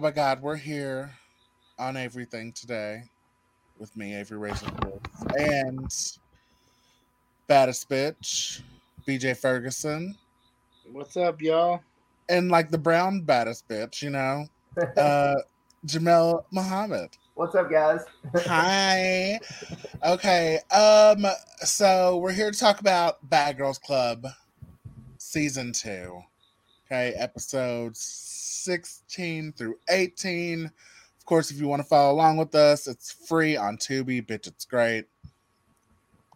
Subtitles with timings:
[0.00, 1.10] my god, we're here
[1.78, 3.02] on everything today
[3.78, 4.66] with me, Avery Razor
[5.38, 5.92] and
[7.46, 8.62] baddest bitch,
[9.06, 10.16] BJ Ferguson.
[10.90, 11.82] What's up, y'all?
[12.30, 14.46] And like the brown baddest bitch, you know,
[14.96, 15.34] uh
[15.86, 17.10] Jamel Muhammad.
[17.34, 18.00] What's up, guys?
[18.46, 19.38] Hi.
[20.02, 20.60] Okay.
[20.70, 21.26] Um,
[21.58, 24.26] so we're here to talk about Bad Girls Club
[25.18, 26.22] season two.
[26.92, 30.64] Okay, episodes 16 through 18.
[30.64, 34.26] Of course, if you want to follow along with us, it's free on Tubi.
[34.26, 35.04] Bitch, it's great.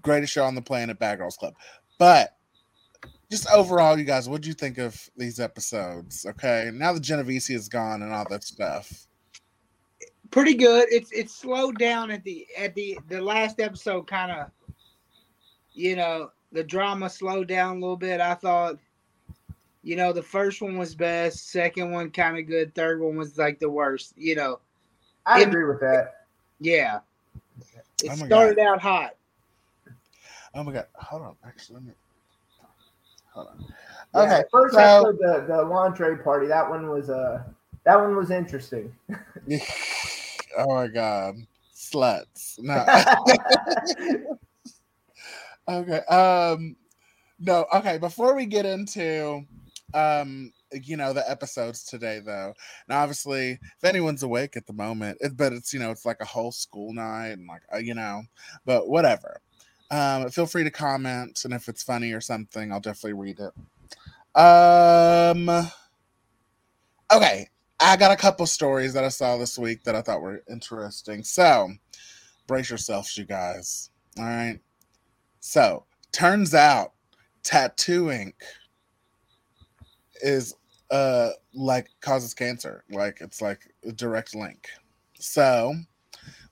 [0.03, 1.55] Greatest show on the planet, Bad Girls Club.
[1.99, 2.37] But
[3.33, 6.25] just overall, you guys, what do you think of these episodes?
[6.25, 9.09] Okay, now the Genovese is gone and all that stuff.
[10.31, 10.87] Pretty good.
[10.89, 14.07] It's it's slowed down at the at the the last episode.
[14.07, 14.53] Kind of,
[15.73, 18.21] you know, the drama slowed down a little bit.
[18.21, 18.79] I thought
[19.85, 23.37] you know, the first one was best, second one kind of good, third one was
[23.37, 24.15] like the worst.
[24.17, 24.61] You know,
[25.27, 26.25] I it, agree with that.
[26.59, 27.01] Yeah,
[28.03, 28.67] it oh started God.
[28.67, 29.17] out hot.
[30.55, 30.87] Oh my God!
[30.95, 31.93] Hold on, actually, let me.
[33.35, 33.67] Hold on.
[34.15, 36.47] Yeah, okay, first so, episode, the the lingerie party.
[36.47, 37.43] That one was uh
[37.85, 38.91] that one was interesting.
[40.59, 41.35] oh my God,
[41.75, 42.59] sluts!
[42.59, 42.87] No.
[45.69, 45.99] okay.
[46.07, 46.77] Um.
[47.39, 47.67] No.
[47.75, 47.99] Okay.
[47.99, 49.45] Before we get into
[49.95, 52.53] um you know the episodes today though.
[52.89, 56.21] And obviously if anyone's awake at the moment it, but it's you know it's like
[56.21, 58.23] a whole school night and like uh, you know
[58.67, 59.41] but whatever.
[59.91, 63.53] Um feel free to comment and if it's funny or something i'll definitely read it.
[64.39, 65.49] Um
[67.13, 67.49] okay
[67.81, 71.23] i got a couple stories that i saw this week that i thought were interesting.
[71.23, 71.69] So
[72.47, 73.91] brace yourselves you guys.
[74.19, 74.59] All right?
[75.41, 76.93] So turns out
[77.45, 78.35] tattoo ink
[80.25, 80.55] is
[80.91, 82.83] uh like causes cancer.
[82.91, 84.69] Like it's like a direct link.
[85.19, 85.75] So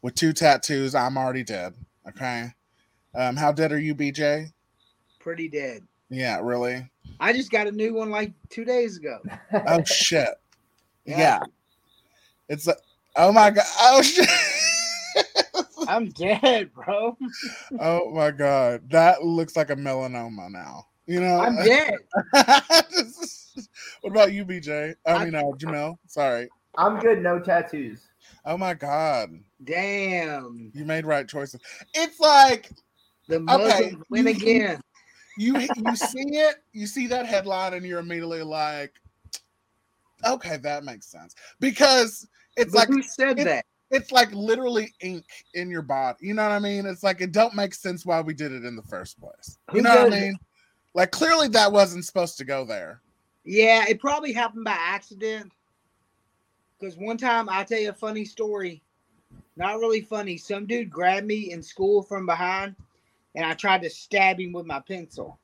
[0.03, 1.75] with two tattoos, I'm already dead.
[2.09, 2.53] Okay.
[3.15, 4.53] Um, how dead are you, BJ?
[5.19, 5.83] Pretty dead.
[6.09, 6.89] Yeah, really.
[7.21, 9.19] I just got a new one like two days ago.
[9.67, 10.29] oh shit.
[11.05, 11.19] Yeah.
[11.19, 11.41] yeah.
[12.49, 12.79] It's like
[13.17, 13.65] oh my god.
[13.81, 14.29] Oh shit.
[15.89, 17.17] I'm dead, bro.
[17.81, 18.89] oh my god.
[18.91, 20.87] That looks like a melanoma now.
[21.07, 21.99] You know, I'm dead.
[24.01, 24.95] what about you, BJ?
[25.07, 25.97] I mean, uh, Jamel.
[26.07, 26.49] Sorry.
[26.77, 27.23] I'm good.
[27.23, 28.03] No tattoos.
[28.45, 29.31] Oh my god.
[29.65, 30.71] Damn.
[30.75, 31.61] You made right choices.
[31.95, 32.71] It's like
[33.29, 34.81] the Muslims okay, win again.
[35.39, 38.93] You you see it, you see that headline, and you're immediately like,
[40.27, 42.27] okay, that makes sense because
[42.57, 43.65] it's but like who said it, that?
[43.91, 45.25] It's like literally ink
[45.55, 46.19] in your body.
[46.21, 46.87] You know what I mean?
[46.87, 49.59] It's like it don't make sense why we did it in the first place.
[49.73, 50.35] You who know what I mean?
[50.35, 50.41] It?
[50.95, 53.01] Like clearly that wasn't supposed to go there.
[53.45, 55.53] Yeah, it probably happened by accident.
[56.79, 58.83] Because one time I'll tell you a funny story.
[59.57, 60.37] Not really funny.
[60.37, 62.75] Some dude grabbed me in school from behind
[63.35, 65.39] and I tried to stab him with my pencil.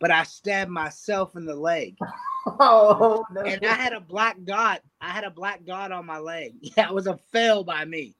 [0.00, 1.96] But I stabbed myself in the leg.
[2.44, 3.42] Oh no.
[3.42, 4.80] And I had a black dot.
[5.00, 6.54] I had a black dot on my leg.
[6.60, 8.16] Yeah, it was a fail by me.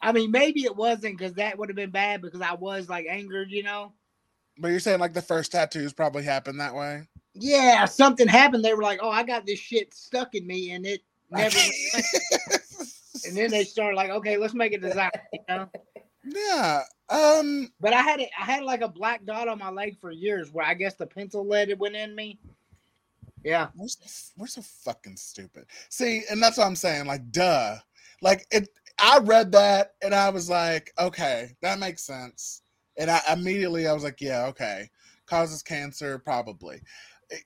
[0.00, 3.06] I mean, maybe it wasn't because that would have been bad because I was like
[3.10, 3.92] angered, you know.
[4.56, 7.08] But you're saying like the first tattoos probably happened that way?
[7.38, 8.64] Yeah, something happened.
[8.64, 11.58] They were like, "Oh, I got this shit stuck in me," and it never.
[13.26, 15.68] and then they started like, "Okay, let's make a design." You know?
[16.24, 16.82] Yeah.
[17.08, 17.72] Um.
[17.80, 18.30] But I had it.
[18.38, 21.06] I had like a black dot on my leg for years, where I guess the
[21.06, 22.38] pencil lead it went in me.
[23.44, 23.68] Yeah.
[23.76, 25.66] We're so, we're so fucking stupid.
[25.88, 27.06] See, and that's what I'm saying.
[27.06, 27.76] Like, duh.
[28.20, 28.68] Like it.
[28.98, 32.62] I read that and I was like, okay, that makes sense.
[32.96, 34.88] And I immediately I was like, yeah, okay,
[35.26, 36.80] causes cancer probably.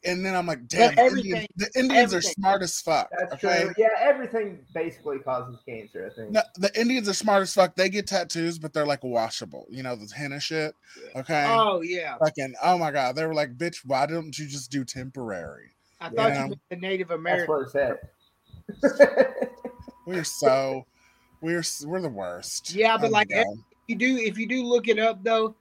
[0.05, 3.09] And then I'm like, damn, the Indians, the Indians are smart as fuck.
[3.19, 3.63] That's okay?
[3.63, 3.75] true.
[3.79, 6.11] Yeah, everything basically causes cancer.
[6.11, 6.33] I think.
[6.33, 7.77] No, the Indians are smart as fuck.
[7.77, 9.67] They get tattoos, but they're like washable.
[9.71, 10.75] You know, the henna shit.
[11.17, 11.47] Okay.
[11.49, 12.19] Oh yeah.
[12.19, 12.55] Fucking.
[12.63, 13.17] Oh my god.
[13.17, 15.71] They were like, bitch, why don't you just do temporary?
[15.99, 16.47] I thought you, know?
[16.47, 17.47] you the Native American.
[17.73, 17.97] That's what
[18.83, 19.35] it said.
[20.07, 20.85] we're so
[21.41, 22.75] we're we're the worst.
[22.75, 23.31] Yeah, but like
[23.87, 25.55] you do if you do look it up though,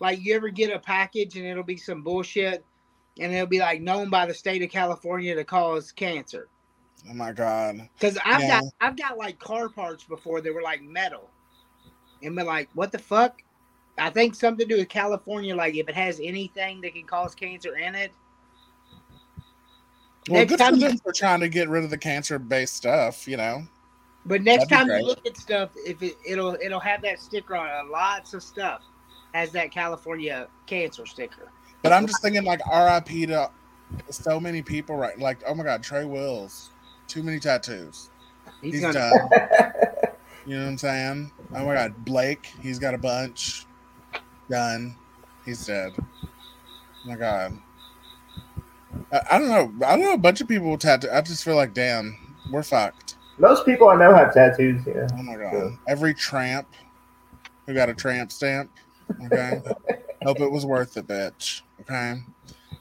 [0.00, 2.64] like you ever get a package and it'll be some bullshit
[3.18, 6.48] and it'll be like known by the state of California to cause cancer.
[7.08, 7.88] Oh my god.
[7.94, 8.60] Because I've yeah.
[8.60, 11.30] got I've got like car parts before they were like metal.
[12.22, 13.42] And been like, what the fuck?
[13.98, 17.34] I think something to do with California, like if it has anything that can cause
[17.34, 18.12] cancer in it.
[20.28, 22.74] Well, next good time for them for trying to get rid of the cancer based
[22.74, 23.66] stuff, you know.
[24.24, 27.68] But next time you look at stuff, if it, it'll it'll have that sticker on
[27.68, 27.90] it.
[27.90, 28.82] Lots of stuff
[29.32, 31.52] has that California cancer sticker.
[31.82, 33.50] But I'm just thinking like RIP to
[34.10, 36.70] so many people right like oh my god, Trey Wills,
[37.06, 38.10] too many tattoos.
[38.62, 39.72] He's, He's gonna, done.
[40.46, 41.32] You know what I'm saying?
[41.54, 43.66] Oh my god, Blake, he's got a bunch.
[44.48, 44.94] Done.
[45.44, 45.92] He's dead.
[45.98, 46.28] Oh
[47.04, 47.58] my god.
[49.12, 49.86] I, I don't know.
[49.86, 51.08] I don't know a bunch of people with tattoo.
[51.12, 52.16] I just feel like damn,
[52.52, 53.16] we're fucked.
[53.38, 54.82] Most people I know have tattoos.
[54.86, 55.08] Yeah.
[55.18, 55.52] Oh my god.
[55.52, 55.70] Yeah.
[55.88, 56.68] Every tramp
[57.66, 58.70] who got a tramp stamp.
[59.24, 59.60] Okay.
[60.22, 61.62] Hope it was worth it, bitch.
[61.80, 62.20] Okay.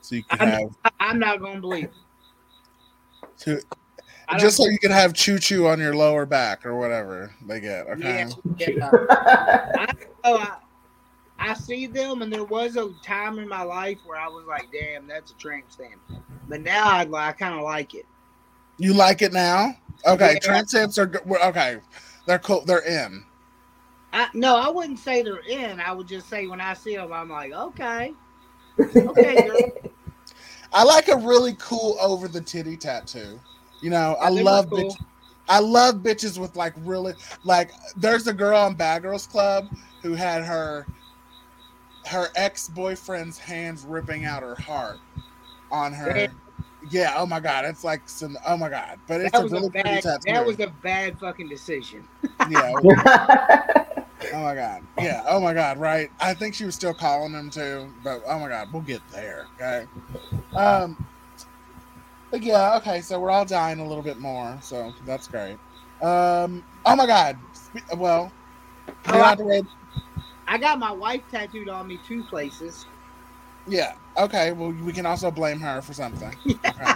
[0.01, 1.89] So you can I'm- have I, I'm not gonna believe.
[3.39, 3.61] to,
[4.39, 7.87] just so you can have choo choo on your lower back or whatever they get.
[7.87, 8.25] Okay.
[8.57, 9.85] Yeah, yeah.
[10.23, 10.57] Oh, I,
[11.37, 14.67] I see them, and there was a time in my life where I was like,
[14.71, 16.01] "Damn, that's a tramp stamp,"
[16.47, 18.05] but now I, I kind of like it.
[18.77, 19.75] You like it now?
[20.07, 20.39] Okay, Yeah.
[20.39, 21.11] tramp stamps are
[21.43, 21.77] okay.
[22.25, 22.63] They're cool.
[22.65, 23.23] They're in.
[24.13, 25.79] I, no, I wouldn't say they're in.
[25.79, 28.13] I would just say when I see them, I'm like, "Okay,
[28.79, 29.91] okay, girl."
[30.73, 33.39] I like a really cool over the titty tattoo.
[33.81, 34.79] You know, I love cool.
[34.79, 34.97] bitch,
[35.47, 37.13] I love bitches with like really
[37.43, 37.71] like.
[37.95, 39.67] There's a girl on Bad Girls Club
[40.01, 40.85] who had her
[42.05, 44.99] her ex boyfriend's hands ripping out her heart
[45.71, 46.27] on her.
[46.89, 47.13] Yeah.
[47.17, 48.37] Oh my god, it's like some.
[48.45, 50.03] Oh my god, but it's That a was really a bad.
[50.03, 52.07] That was a bad fucking decision.
[52.49, 52.73] yeah.
[54.33, 54.81] Oh my god.
[54.97, 55.23] Yeah.
[55.27, 55.77] Oh my god.
[55.77, 56.09] Right.
[56.19, 59.45] I think she was still calling him too, but oh my god, we'll get there.
[59.55, 59.85] Okay.
[60.55, 61.05] Um.
[62.31, 62.75] But yeah.
[62.77, 63.01] Okay.
[63.01, 65.57] So we're all dying a little bit more, so that's great.
[66.01, 66.63] Um.
[66.85, 67.37] Oh my god.
[67.97, 68.31] Well.
[68.87, 69.63] Oh, I- not the way-
[70.47, 72.85] I got my wife tattooed on me two places.
[73.67, 73.93] Yeah.
[74.17, 74.51] Okay.
[74.51, 76.35] Well, we can also blame her for something.
[76.65, 76.93] Okay.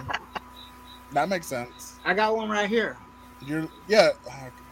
[1.14, 1.98] that makes sense.
[2.06, 2.96] I got one right here.
[3.46, 3.68] You're.
[3.88, 4.10] Yeah.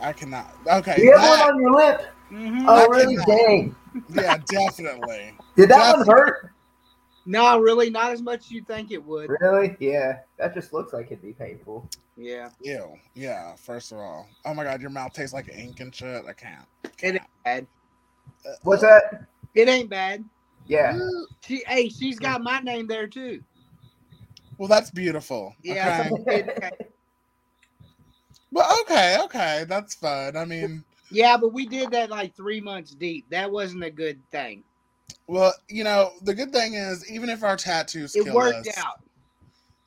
[0.02, 0.54] I cannot.
[0.68, 0.96] Okay.
[1.02, 2.02] you have one that- on your lip.
[2.30, 3.16] hmm Oh, really?
[3.16, 3.28] cannot.
[3.28, 3.76] Dang.
[4.14, 4.38] yeah.
[4.46, 5.34] Definitely.
[5.56, 6.52] Did that one hurt?
[7.26, 9.30] No, really, not as much as you think it would.
[9.42, 9.76] Really?
[9.80, 10.20] Yeah.
[10.38, 11.90] That just looks like it'd be painful.
[12.16, 12.94] Yeah, Ew.
[13.16, 13.56] Yeah.
[13.56, 14.28] First of all.
[14.46, 16.24] Oh my god, your mouth tastes like ink and shit.
[16.28, 16.66] I can't.
[16.84, 17.68] it ain't bad.
[18.64, 19.26] What's that?
[19.56, 20.24] It ain't bad.
[20.68, 21.00] Yeah.
[21.46, 23.42] She, hey, she's got my name there too.
[24.58, 25.56] Well, that's beautiful.
[25.64, 26.10] Yeah.
[26.12, 26.72] Okay.
[28.52, 30.36] Well, okay, okay, that's fun.
[30.38, 33.26] I mean, yeah, but we did that like three months deep.
[33.30, 34.64] That wasn't a good thing.
[35.28, 38.78] well, you know, the good thing is, even if our tattoos It kill worked us,
[38.78, 39.02] out.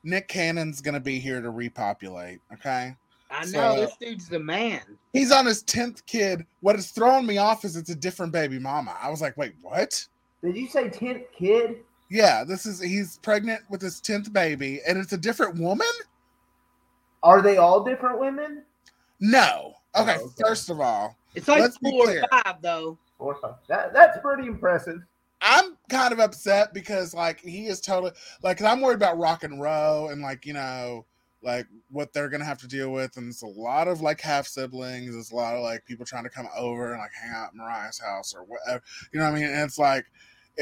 [0.04, 2.40] Nick Cannon's gonna be here to repopulate.
[2.52, 2.94] Okay,
[3.30, 4.82] I know So- this dude's the man.
[5.12, 6.44] he's on his tenth kid.
[6.60, 8.94] What is throwing me off is it's a different baby mama.
[9.00, 10.06] I was like, wait, what?
[10.42, 11.78] Did you say 10th kid?
[12.10, 15.86] Yeah, this is he's pregnant with his tenth baby, and it's a different woman.
[17.22, 18.64] Are they all different women?
[19.20, 19.74] No.
[19.94, 20.34] Okay, Oh, okay.
[20.40, 22.24] first of all, It's like Let's be four clear.
[22.32, 22.98] or five though.
[23.18, 23.36] Or
[23.68, 25.02] that, that's pretty impressive.
[25.42, 29.44] I'm kind of upset because like he is totally like 'cause I'm worried about Rock
[29.44, 31.06] and roll and like you know
[31.42, 34.46] like what they're gonna have to deal with and it's a lot of like half
[34.46, 35.14] siblings.
[35.14, 37.54] It's a lot of like people trying to come over and like hang out at
[37.54, 38.82] Mariah's house or whatever.
[39.12, 39.48] You know what I mean?
[39.50, 40.06] And it's like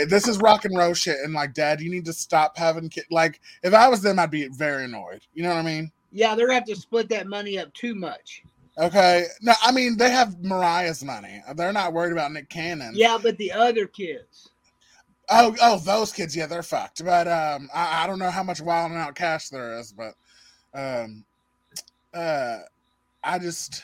[0.07, 3.07] this is rock and roll shit and like dad you need to stop having kids
[3.11, 6.35] like if i was them i'd be very annoyed you know what i mean Yeah,
[6.35, 8.43] they're gonna have to split that money up too much.
[8.79, 13.19] okay no i mean they have mariah's money they're not worried about nick cannon Yeah,
[13.23, 14.51] but the other kids.
[15.31, 17.05] Oh, oh, those kids, yeah, they're fucked.
[17.05, 20.15] But um, I, I don't know how much Wild 'N Out cash there is, but
[20.73, 21.23] um,
[22.15, 22.61] uh,
[23.23, 23.83] I just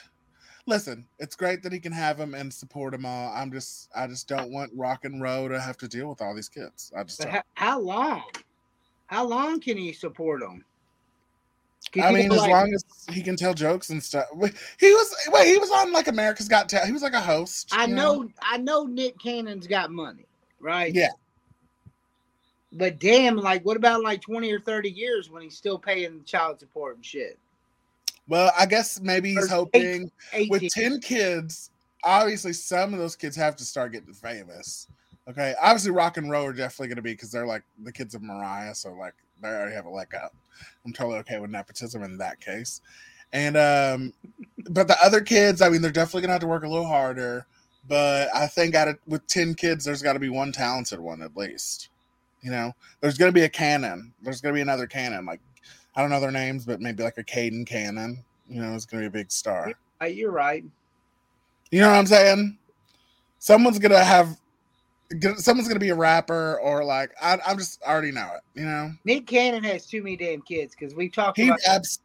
[0.66, 1.06] listen.
[1.18, 3.32] It's great that he can have them and support them all.
[3.34, 6.34] I'm just, I just don't want Rock and Row to have to deal with all
[6.34, 6.92] these kids.
[6.96, 8.24] I just, how, how long?
[9.06, 10.64] How long can he support them?
[12.02, 14.24] I mean, as long as he can tell jokes and stuff.
[14.80, 16.86] He was wait, he was on like America's Got Talent.
[16.86, 17.68] He was like a host.
[17.72, 20.24] I you know, I know Nick Cannon's got money,
[20.60, 20.92] right?
[20.94, 21.10] Yeah.
[22.72, 26.58] But damn, like, what about like twenty or thirty years when he's still paying child
[26.58, 27.38] support and shit?
[28.28, 30.10] Well, I guess maybe he's hoping.
[30.48, 30.70] with 18.
[30.70, 31.70] 10 kids,
[32.02, 34.88] obviously some of those kids have to start getting famous.
[35.28, 35.54] Okay.
[35.60, 38.22] Obviously, rock and roll are definitely going to be because they're like the kids of
[38.22, 38.74] Mariah.
[38.74, 40.34] So, like, they already have a leg up.
[40.84, 42.80] I'm totally okay with nepotism in that case.
[43.32, 44.12] And, um,
[44.70, 46.86] but the other kids, I mean, they're definitely going to have to work a little
[46.86, 47.46] harder.
[47.88, 51.20] But I think out of, with 10 kids, there's got to be one talented one
[51.22, 51.88] at least.
[52.40, 54.12] You know, there's going to be a cannon.
[54.22, 55.24] There's going to be another cannon.
[55.26, 55.40] Like,
[55.96, 58.24] I don't know their names, but maybe like a Caden Cannon.
[58.48, 59.72] You know, it's going to be a big star.
[60.02, 60.64] Uh, you're right.
[61.70, 62.58] You know what I'm saying?
[63.38, 64.38] Someone's gonna have,
[65.36, 68.58] someone's gonna be a rapper or like I, I'm just I already know it.
[68.58, 71.98] You know, Nick Cannon has too many damn kids because we talked he about abs-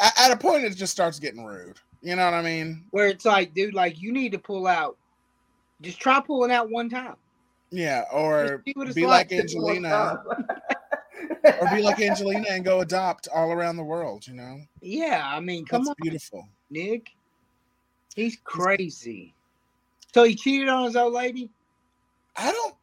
[0.00, 1.78] at, at a point it just starts getting rude.
[2.02, 2.84] You know what I mean?
[2.90, 4.96] where it's like, dude, like you need to pull out.
[5.80, 7.16] Just try pulling out one time.
[7.70, 9.40] Yeah, or Just see what it's be like like.
[9.40, 10.22] Angelina.
[11.60, 14.26] or be like Angelina and go adopt all around the world.
[14.26, 14.58] You know?
[14.80, 16.48] Yeah, I mean, come That's on, beautiful.
[16.70, 17.10] Nick.
[18.14, 19.34] He's crazy.
[20.14, 21.50] So he cheated on his old lady,
[22.36, 22.74] I don't.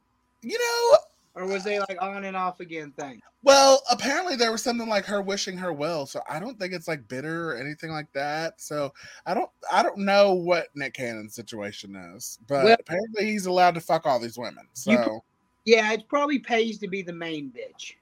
[0.43, 0.97] You know,
[1.41, 3.21] or was they like on and off again thing?
[3.43, 6.87] Well, apparently there was something like her wishing her well, so I don't think it's
[6.87, 8.61] like bitter or anything like that.
[8.61, 8.93] So
[9.25, 13.73] I don't, I don't know what Nick Cannon's situation is, but Well- apparently he's allowed
[13.75, 14.67] to fuck all these women.
[14.73, 15.21] So You-
[15.65, 17.93] Yeah, it probably pays to be the main bitch.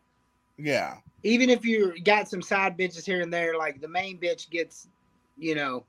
[0.62, 4.50] Yeah, Even if you got some side bitches here and there, like the main bitch
[4.50, 4.88] gets,
[5.38, 5.86] you know.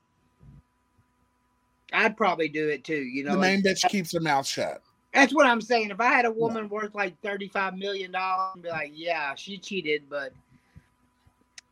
[1.93, 3.33] I'd probably do it too, you know.
[3.33, 4.83] the main bitch keeps her mouth shut.
[5.13, 5.91] That's what I'm saying.
[5.91, 10.05] If I had a woman worth like thirty-five million dollars, be like, yeah, she cheated,
[10.09, 10.33] but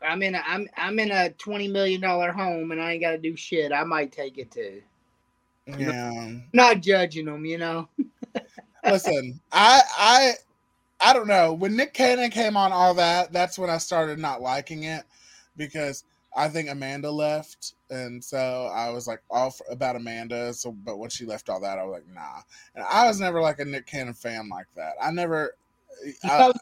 [0.03, 3.13] I'm in a I'm I'm in a twenty million dollar home and I ain't got
[3.13, 3.73] to do shit.
[3.73, 4.83] I might take it too.
[5.67, 6.33] Yeah.
[6.53, 7.89] Not judging them, you know.
[8.85, 10.33] Listen, I, I,
[11.01, 11.53] I don't know.
[11.53, 15.05] When Nick Cannon came on all that, that's when I started not liking it
[15.57, 16.05] because
[16.37, 20.53] I think Amanda left, and so I was like all for, about Amanda.
[20.55, 22.43] So, but when she left all that, I was like, nah.
[22.75, 24.95] And I was never like a Nick Cannon fan like that.
[25.03, 25.57] I never.
[26.25, 26.53] I,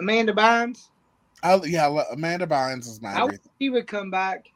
[0.00, 0.88] Amanda Bynes.
[1.42, 4.48] I, yeah, Amanda Bynes is my I wish she would come back.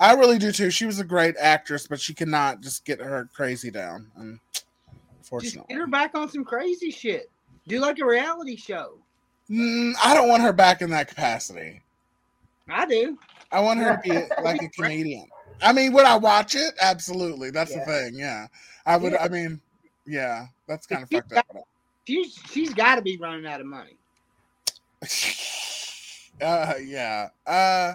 [0.00, 0.70] I really do too.
[0.70, 4.10] She was a great actress, but she cannot just get her crazy down.
[4.16, 4.40] And
[5.54, 7.30] Just get her back on some crazy shit.
[7.66, 8.98] Do like a reality show.
[9.50, 11.82] Mm, I don't want her back in that capacity.
[12.68, 13.18] I do.
[13.52, 14.10] I want her to be
[14.42, 15.26] like a comedian.
[15.62, 16.74] I mean, would I watch it?
[16.80, 17.50] Absolutely.
[17.50, 17.84] That's Yeah.
[17.84, 18.14] the thing.
[18.14, 18.46] Yeah,
[18.86, 19.12] I would.
[19.12, 19.22] Yeah.
[19.22, 19.60] I mean,
[20.06, 21.46] yeah, that's kind of fucked up.
[22.06, 23.96] She's she's got to be running out of money.
[26.40, 27.28] uh, yeah.
[27.46, 27.94] Uh,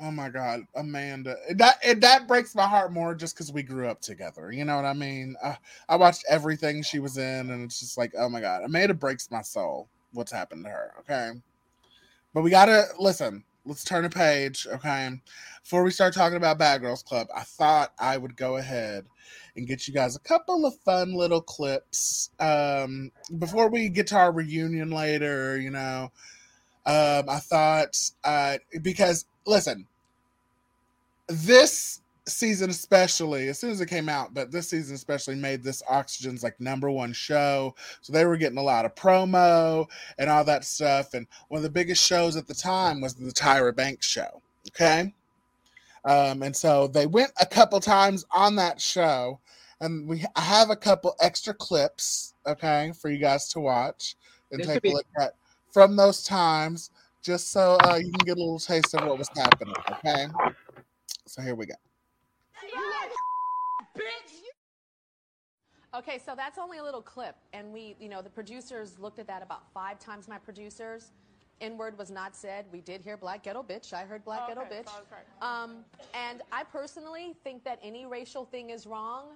[0.00, 1.36] oh my God, Amanda.
[1.54, 4.52] That that breaks my heart more just because we grew up together.
[4.52, 5.36] You know what I mean?
[5.42, 5.54] Uh,
[5.88, 9.30] I watched everything she was in, and it's just like, oh my God, Amanda breaks
[9.30, 9.88] my soul.
[10.12, 10.92] What's happened to her?
[11.00, 11.32] Okay,
[12.34, 13.44] but we gotta listen.
[13.64, 15.20] Let's turn a page, okay?
[15.64, 19.06] Before we start talking about Bad Girls Club, I thought I would go ahead
[19.56, 23.10] and get you guys a couple of fun little clips um,
[23.40, 25.60] before we get to our reunion later.
[25.60, 26.12] You know,
[26.86, 29.86] um, I thought uh, because listen,
[31.28, 35.82] this season especially, as soon as it came out, but this season especially made this
[35.88, 37.74] Oxygen's like number one show.
[38.00, 39.86] So they were getting a lot of promo
[40.18, 41.14] and all that stuff.
[41.14, 44.42] And one of the biggest shows at the time was the Tyra Banks show.
[44.68, 45.12] Okay.
[46.04, 49.40] Um, and so they went a couple times on that show,
[49.80, 54.14] and we I have a couple extra clips, okay, for you guys to watch
[54.52, 55.34] and take a look at
[55.72, 56.90] from those times,
[57.26, 59.74] just so uh, you can get a little taste of what was happening.
[59.90, 60.26] Okay,
[61.26, 61.74] so here we go.
[65.92, 69.26] Okay, so that's only a little clip, and we, you know, the producers looked at
[69.26, 70.28] that about five times.
[70.28, 71.10] My producers,
[71.60, 72.66] N word was not said.
[72.70, 73.92] We did hear black ghetto bitch.
[73.92, 74.88] I heard black ghetto bitch.
[75.42, 79.30] Um, and I personally think that any racial thing is wrong.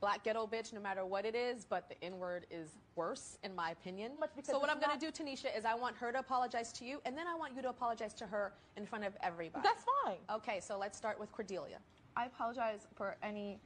[0.00, 3.54] Black ghetto bitch, no matter what it is, but the N word is worse, in
[3.54, 4.12] my opinion.
[4.42, 7.00] So what I'm going to do, Tanisha, is I want her to apologize to you,
[7.06, 9.62] and then I want you to apologize to her in front of everybody.
[9.66, 10.18] That's fine.
[10.30, 11.78] Okay, so let's start with Cordelia.
[12.16, 13.58] I apologize for any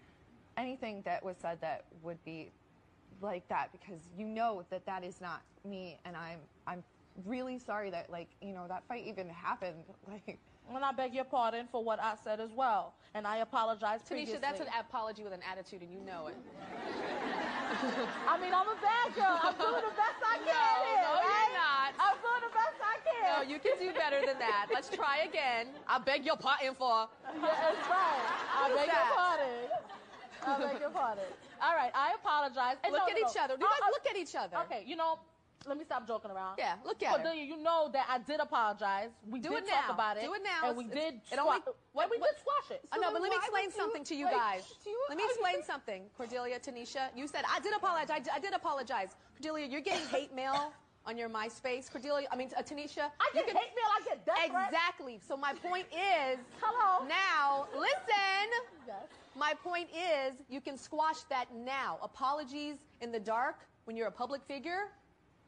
[0.56, 2.50] anything that was said that would be
[3.20, 6.82] like that because you know that that is not me and I'm I'm
[7.24, 10.38] really sorry that like you know that fight even happened like
[10.74, 12.94] And I beg your pardon for what I said as well.
[13.14, 14.36] And I apologize previously.
[14.36, 16.36] Tanisha, that's an apology with an attitude, and you know it.
[18.28, 19.40] I mean, I'm a bad girl.
[19.42, 21.90] I'm doing the best I can No, here, no, you're not.
[21.98, 23.26] I'm doing the best I can.
[23.32, 24.66] No, you can do better than that.
[24.72, 25.68] Let's try again.
[25.88, 27.08] I beg your pardon for.
[27.24, 28.24] Yeah, that's right.
[28.54, 29.68] I beg your pardon.
[30.46, 31.24] I beg your pardon.
[31.62, 32.76] All right, I apologize.
[32.84, 33.54] And Look no, at no, each other.
[33.58, 34.56] You I- guys I- look at each other.
[34.68, 35.18] Okay, you know,
[35.68, 36.56] let me stop joking around.
[36.58, 37.14] Yeah, look at her.
[37.16, 39.10] Cordelia, you know that I did apologize.
[39.28, 39.94] We Do did it talk now.
[39.94, 40.24] about it.
[40.24, 40.68] Do it now.
[40.68, 41.60] And we did it only-
[41.92, 42.80] what- and we what- did squash it.
[42.92, 44.74] I know, but let me explain would you, something to you like, guys.
[44.86, 46.10] you- Let me explain something.
[46.16, 48.10] Cordelia, Tanisha, you said I did apologize.
[48.10, 49.14] I did, I did apologize.
[49.36, 50.72] Cordelia, you're getting hate mail
[51.06, 51.90] on your MySpace.
[51.90, 53.10] Cordelia, I mean uh, Tanisha.
[53.20, 53.90] I get can- hate mail.
[53.98, 54.38] I get death.
[54.44, 55.20] Exactly.
[55.26, 57.06] So my point is, Hello.
[57.06, 58.48] now listen.
[58.86, 58.96] Yes.
[59.34, 61.98] My point is, you can squash that now.
[62.02, 64.90] Apologies in the dark when you're a public figure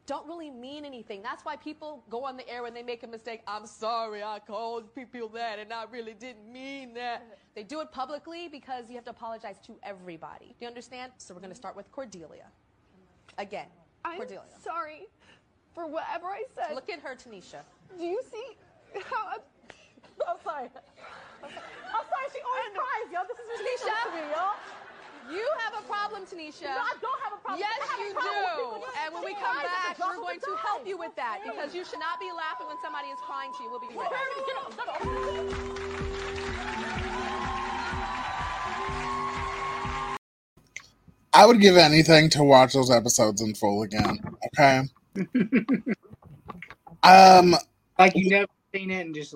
[0.05, 1.21] don't really mean anything.
[1.21, 3.41] That's why people go on the air when they make a mistake.
[3.47, 7.25] I'm sorry, I called people that and I really didn't mean that.
[7.55, 10.47] They do it publicly because you have to apologize to everybody.
[10.47, 11.11] Do you understand?
[11.17, 12.47] So we're going to start with Cordelia.
[13.37, 13.67] Again,
[14.03, 14.41] I'm Cordelia.
[14.63, 15.07] sorry
[15.73, 16.75] for whatever I said.
[16.75, 17.61] Look at her, Tanisha.
[17.97, 18.57] Do you see
[19.05, 19.39] how I'm,
[20.27, 20.69] I'm sorry.
[21.43, 22.27] I'm sorry.
[22.33, 23.19] She always cries, yo.
[23.27, 23.95] This is Tanisha.
[24.03, 24.45] to me, yo.
[25.31, 26.63] You have a problem, Tanisha.
[26.63, 27.63] No, I don't have a problem.
[27.63, 28.35] Yes, you problem do.
[28.43, 31.15] with people just And when we come eyes back, we're going to help you with
[31.15, 33.69] that because you should not be laughing when somebody is crying to you.
[33.71, 34.27] We'll be right back.
[41.33, 44.19] I would give anything to watch those episodes in full again.
[44.47, 44.81] Okay.
[47.03, 47.55] um,
[47.97, 49.33] Like you never seen it and just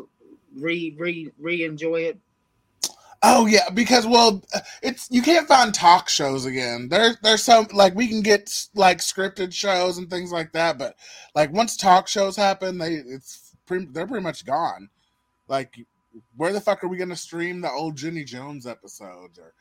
[0.58, 2.20] re re re enjoy it.
[3.28, 4.44] Oh yeah, because well,
[4.84, 6.90] it's you can't find talk shows again.
[6.90, 10.96] There's there's some like we can get like scripted shows and things like that, but
[11.34, 14.90] like once talk shows happen, they it's pretty, they're pretty much gone.
[15.48, 15.74] Like,
[16.38, 19.54] where the fuck are we gonna stream the old Jenny Jones episodes or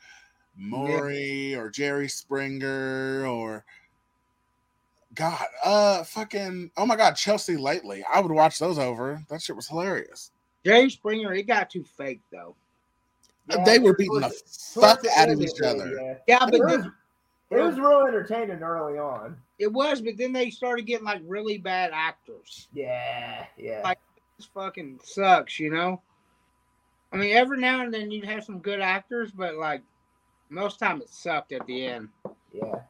[0.55, 3.65] Maury or Jerry Springer or
[5.15, 8.03] God, uh, fucking oh my God, Chelsea lately.
[8.13, 9.23] I would watch those over.
[9.29, 10.29] That shit was hilarious.
[10.63, 12.55] Jerry Springer, it got too fake though.
[13.49, 14.33] Yeah, they were towards beating the
[14.81, 15.91] fuck out of each other.
[16.01, 16.15] Yeah.
[16.27, 16.93] Yeah, but It was, then-
[17.51, 19.37] it was real entertaining early on.
[19.59, 22.67] it was, but then they started getting like really bad actors.
[22.73, 23.81] Yeah, yeah.
[23.83, 23.99] Like-
[24.37, 26.01] This fucking sucks, you know.
[27.13, 29.81] I mean, every now and then you'd have some good actors, but like
[30.49, 32.09] most time it sucked at the end.
[32.51, 32.81] Yeah.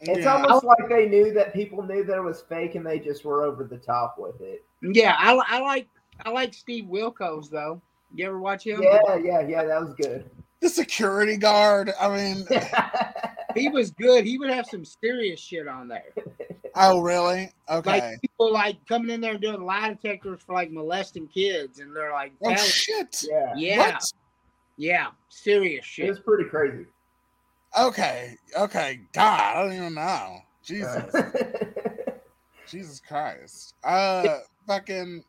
[0.00, 0.34] It's Yeah.
[0.34, 3.42] almost like they knew that people knew that it was fake and they just were
[3.44, 4.64] over the top with it.
[4.82, 5.88] Yeah, I, I like
[6.24, 7.80] I like Steve Wilkos though.
[8.14, 8.82] You ever watch him?
[8.82, 10.28] Yeah, yeah, yeah, that was good.
[10.60, 11.92] the security guard.
[12.00, 12.44] I mean,
[13.54, 14.24] He was good.
[14.24, 16.04] He would have some serious shit on there.
[16.74, 17.50] oh really?
[17.68, 18.00] Okay.
[18.00, 21.94] Like people like coming in there and doing lie detectors for like molesting kids, and
[21.94, 23.24] they're like, oh shit.
[23.30, 23.52] yeah.
[23.56, 24.12] yeah, What?
[24.78, 26.08] yeah, serious It shit.
[26.08, 26.86] was pretty crazy.
[27.78, 28.36] Okay.
[28.58, 29.00] Okay.
[29.12, 30.38] God, I don't even know.
[30.62, 31.14] Jesus.
[32.68, 33.74] Jesus Christ.
[33.84, 35.24] Uh, fucking.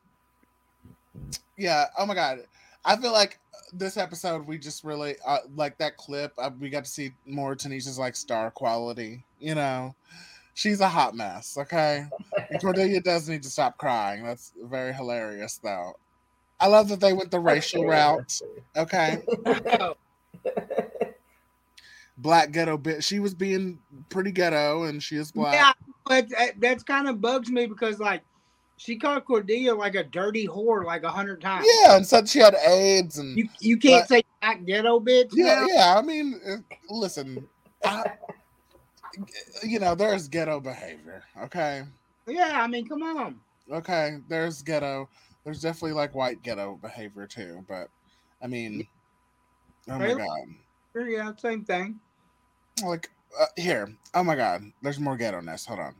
[1.58, 1.86] Yeah.
[1.98, 2.40] Oh my God.
[2.86, 3.40] I feel like
[3.74, 6.34] this episode we just really uh, like that clip.
[6.38, 9.24] Uh, we got to see more Tanisha's like star quality.
[9.40, 9.96] You know,
[10.54, 11.58] she's a hot mess.
[11.58, 12.06] Okay,
[12.50, 14.24] and Cordelia does need to stop crying.
[14.24, 15.94] That's very hilarious, though.
[16.60, 18.40] I love that they went the racial route.
[18.78, 19.22] Okay,
[22.18, 23.04] black ghetto bit.
[23.04, 25.56] She was being pretty ghetto, and she is black.
[25.56, 25.74] Yeah,
[26.06, 28.22] but that, that's kind of bugs me because like
[28.78, 31.66] she called Cordelia like a dirty whore like a hundred times.
[31.82, 35.30] Yeah, and said she had AIDS, and You you can't But- say black ghetto bitch.
[35.34, 35.68] yeah, now.
[35.68, 35.96] yeah.
[35.98, 36.58] I mean, uh,
[36.90, 37.48] listen,
[37.86, 38.14] I,
[39.64, 41.24] you know, there's ghetto behavior.
[41.44, 41.84] Okay,
[42.28, 42.62] yeah.
[42.62, 43.40] I mean, come on.
[43.72, 45.08] okay, there's ghetto.
[45.44, 47.90] There's definitely like white ghetto behavior too, but
[48.42, 48.88] I mean,
[49.90, 52.00] oh my god, Yeah, same thing.
[52.84, 53.10] like
[53.40, 55.66] uh, here, oh my god, there's more ghetto ness.
[55.66, 55.96] Hold on.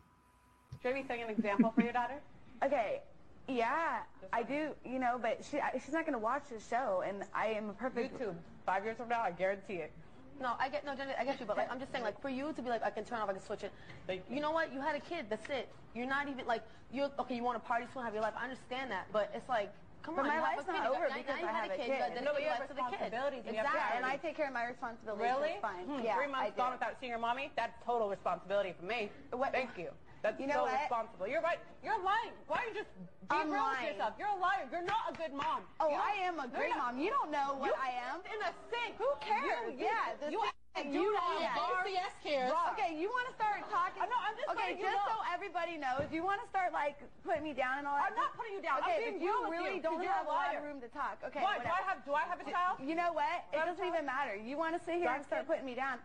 [0.82, 2.20] Should we set an example for your daughter?
[2.66, 3.02] Okay,
[3.48, 7.24] yeah, I do, you know, but she I- she's not gonna watch the show, and
[7.34, 8.18] I am a perfect.
[8.20, 8.36] YouTube.
[8.66, 9.92] Five years from now, I guarantee it.
[10.40, 12.30] No, I get no, Jenny, I get you, but like I'm just saying, like for
[12.30, 13.72] you to be like, I can turn off, I can switch it.
[14.08, 14.74] Thank You know what?
[14.74, 15.26] You had a kid.
[15.30, 15.68] That's it.
[15.94, 17.36] You're not even like you're okay.
[17.36, 18.34] You want to party, still have your life.
[18.38, 19.72] I understand that, but it's like,
[20.02, 20.28] come But on.
[20.30, 21.86] my life's not You got- over now- because now I had have a a kid.
[21.86, 21.92] kid.
[21.94, 22.92] You got to No, but you have life to the kid.
[22.92, 25.22] responsibilities and you have And I take care of my responsibilities.
[25.22, 25.50] Really?
[25.52, 25.86] It's fine.
[25.86, 27.52] Hmm, Yeah, Three months gone without seeing your mommy?
[27.56, 29.12] That's total responsibility for me.
[29.32, 29.92] What- Thank you.
[30.24, 30.80] That's You know so what?
[30.80, 31.28] responsible.
[31.28, 31.60] You're right.
[31.84, 32.32] You're lying.
[32.48, 33.92] Why are you just be I'm real lying.
[33.92, 34.16] with yourself?
[34.16, 34.64] You're a liar.
[34.72, 35.68] You're not a good mom.
[35.84, 37.04] Oh, You I am a you're great not- mom.
[37.04, 38.24] You don't know what You I am.
[38.32, 38.96] In a sink.
[39.04, 39.76] Who cares?
[39.76, 42.50] You, you, Yeah, the you, thing- you you know a Yes, cares.
[42.74, 44.00] Okay, you want to start talking?
[44.02, 45.20] I know, I'm just okay, letting you just know.
[45.22, 48.10] so everybody knows, you want to start like putting me down and all that.
[48.10, 48.80] I'm not putting you down.
[48.82, 50.34] I'm Okay, being but you real with really you, don't 'cause you're have a a
[50.34, 51.20] lot of room to talk.
[51.30, 51.60] Okay, Why?
[51.62, 51.68] Do.
[51.70, 52.00] I have?
[52.08, 52.80] Do I have a child?
[52.82, 53.44] You know what?
[53.54, 54.34] It Do I doesn't even matter.
[54.40, 55.52] You want to sit here Do and start kids?
[55.52, 56.00] putting me down.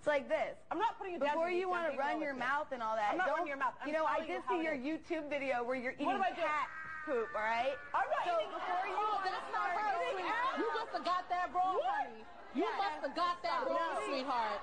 [0.00, 0.56] It's like this.
[0.72, 1.36] I'm not putting you down.
[1.36, 3.60] Before you want to run your mouth and all that, I'm not don't, running your
[3.60, 3.76] mouth.
[3.84, 4.80] I'm you know, I telling you did see your is.
[4.80, 6.40] YouTube video where you're eating What am doing?
[6.48, 6.72] cat
[7.04, 7.76] poop, all right?
[7.92, 9.12] I'm not so eating before cat you poop.
[9.12, 10.56] want to That's not start her.
[10.56, 12.24] You must have got that wrong, honey.
[12.56, 12.80] You Yeah.
[12.80, 14.60] must have got that wrong, sweetheart.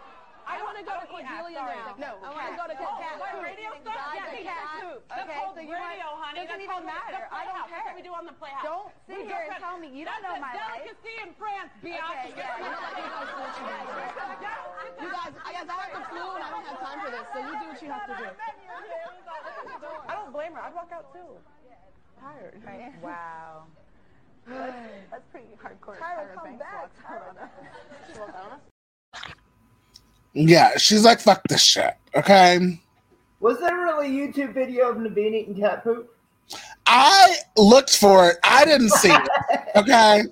[0.48, 2.00] I don't want to go to don't eat ass, Cordelia now.
[2.00, 3.20] No, I want to go to oh, cat.
[3.20, 4.00] what, radio stuff?
[4.16, 5.04] Yeah, the cat poop.
[5.12, 6.48] That's Okay, called so you want, radio, honey.
[6.48, 7.28] doesn't even matter.
[7.28, 7.84] I don't care.
[7.84, 8.64] what we do on the Playhouse.
[8.64, 10.88] Don't sit here and tell me you don't know my life.
[10.88, 12.32] delicacy in France, yeah, you?
[12.32, 15.04] You guys do what you need to do.
[15.04, 17.28] You guys, I guess I have the flu and I don't have time for this,
[17.36, 18.28] so you do what you have to do.
[20.08, 20.64] I don't blame her.
[20.64, 21.28] I'd walk out too.
[22.24, 22.56] Tired.
[23.04, 23.68] Wow.
[24.48, 26.00] That's pretty hardcore.
[26.00, 26.88] Tyra, come back.
[30.38, 31.96] Yeah, she's like, fuck this shit.
[32.16, 32.80] Okay.
[33.40, 36.16] Was there really a YouTube video of Naveen eating cat poop?
[36.86, 38.38] I looked for it.
[38.44, 39.30] I didn't see it.
[39.76, 40.24] Okay.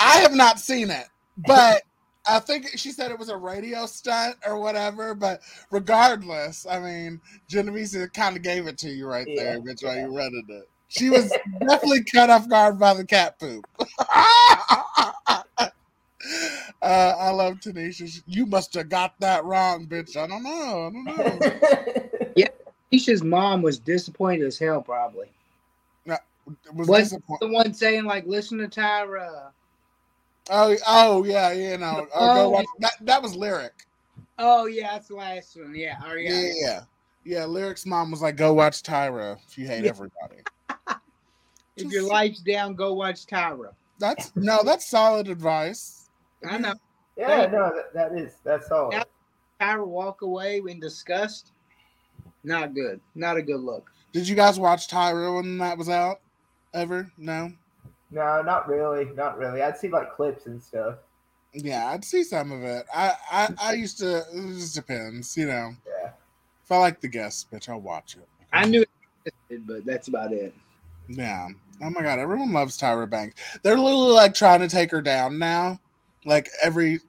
[0.00, 1.06] I have not seen it,
[1.46, 1.82] but
[2.26, 5.14] I think she said it was a radio stunt or whatever.
[5.14, 9.82] But regardless, I mean, Genevieve kind of gave it to you right there, Yeah, bitch,
[9.82, 10.06] while yeah.
[10.06, 10.68] you rented it.
[10.88, 11.30] She was
[11.60, 13.66] definitely cut off guard by the cat poop.
[16.82, 18.22] uh, I love Tanisha.
[18.26, 20.16] You must have got that wrong, bitch.
[20.16, 20.86] I don't know.
[20.86, 21.04] I don't
[22.36, 22.44] know.
[22.92, 25.26] Keisha's mom was disappointed as hell, probably.
[26.06, 29.50] Was Was disappoint- the one saying like, "Listen to Tyra."
[30.48, 32.08] oh, oh yeah, you know.
[32.14, 32.48] Oh, go Oh.
[32.48, 32.66] watch.
[32.78, 33.84] That, that was lyric.
[34.38, 35.74] Oh yeah, that's the last one.
[35.74, 35.98] Yeah.
[36.06, 36.40] Oh Yeah, yeah.
[36.40, 36.80] yeah, yeah.
[37.24, 39.90] Yeah, Lyric's mom was like, "Go watch Tyra if you hate Yeah.
[39.90, 40.36] everybody."
[41.76, 43.72] If your life's down, go watch Tyra.
[43.98, 45.97] That's no, that's solid advice.
[46.46, 46.74] I know.
[47.16, 48.90] Yeah, no, that, that is that's all.
[48.92, 49.04] Yeah.
[49.60, 51.52] Tyra walk away in disgust.
[52.44, 53.00] Not good.
[53.14, 53.90] Not a good look.
[54.12, 56.20] Did you guys watch Tyra when that was out?
[56.72, 57.10] Ever?
[57.18, 57.52] No.
[58.10, 59.62] No, not really, not really.
[59.62, 60.96] I'd see like clips and stuff.
[61.52, 62.86] Yeah, I'd see some of it.
[62.94, 64.18] I I, I used to.
[64.32, 65.72] It just depends, you know.
[65.86, 66.10] Yeah.
[66.64, 68.28] If I like the guest, bitch, I'll watch it.
[68.52, 68.90] I knew it,
[69.24, 70.54] existed, but that's about it.
[71.08, 71.48] Yeah.
[71.82, 73.40] Oh my god, everyone loves Tyra Banks.
[73.62, 75.80] They're literally like trying to take her down now.
[76.28, 77.00] Like every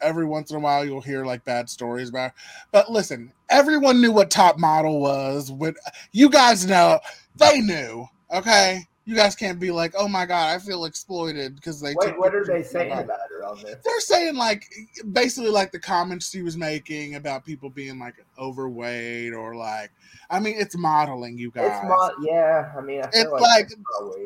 [0.00, 2.34] every once in a while, you'll hear like bad stories about her.
[2.72, 5.52] But listen, everyone knew what top model was.
[5.52, 5.74] When
[6.12, 6.98] you guys know,
[7.36, 8.06] they knew.
[8.32, 11.94] Okay, you guys can't be like, oh my god, I feel exploited because they.
[11.96, 13.76] Wait, what are they saying life." about her on this?
[13.84, 14.64] They're saying like
[15.12, 19.90] basically like the comments she was making about people being like overweight or like,
[20.30, 21.66] I mean, it's modeling, you guys.
[21.66, 22.14] It's not.
[22.22, 23.76] Yeah, I mean, I feel It's like, like- it's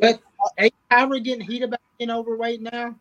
[0.01, 0.21] But-
[0.57, 2.95] Hey, Tyra getting heat about being overweight now.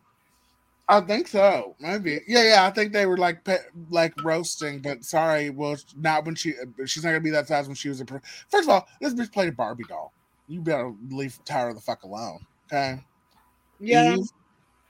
[0.88, 1.76] I think so.
[1.80, 2.21] Maybe.
[2.28, 2.65] Yeah, yeah.
[2.65, 3.58] I think they were like pe-
[3.89, 5.50] like roasting, but sorry.
[5.50, 6.54] Well, not when she.
[6.86, 8.06] She's not gonna be that size when she was a.
[8.06, 10.13] Pro- First of all, this bitch played a Barbie doll.
[10.48, 12.45] You better leave Tyra the fuck alone.
[12.71, 13.04] Okay.
[13.80, 14.30] Yeah, Eve?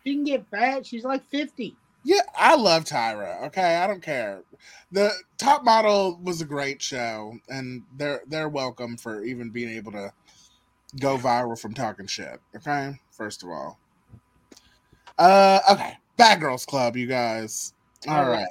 [0.03, 0.85] she can get fat.
[0.85, 1.75] She's like fifty.
[2.03, 3.43] Yeah, I love Tyra.
[3.47, 4.43] Okay, I don't care.
[4.91, 9.93] The Top Model was a great show, and they're they're welcome for even being able
[9.93, 10.11] to
[10.99, 12.39] go viral from talking shit.
[12.55, 13.79] Okay, first of all.
[15.17, 17.73] Uh, okay, Bad Girls Club, you guys.
[18.07, 18.47] All All right.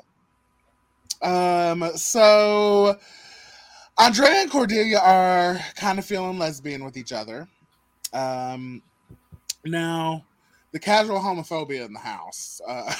[1.22, 2.98] Um, so
[3.98, 7.48] Andrea and Cordelia are kind of feeling lesbian with each other.
[8.12, 8.82] Um,
[9.64, 10.24] now
[10.72, 12.60] the casual homophobia in the house.
[12.66, 12.92] Uh,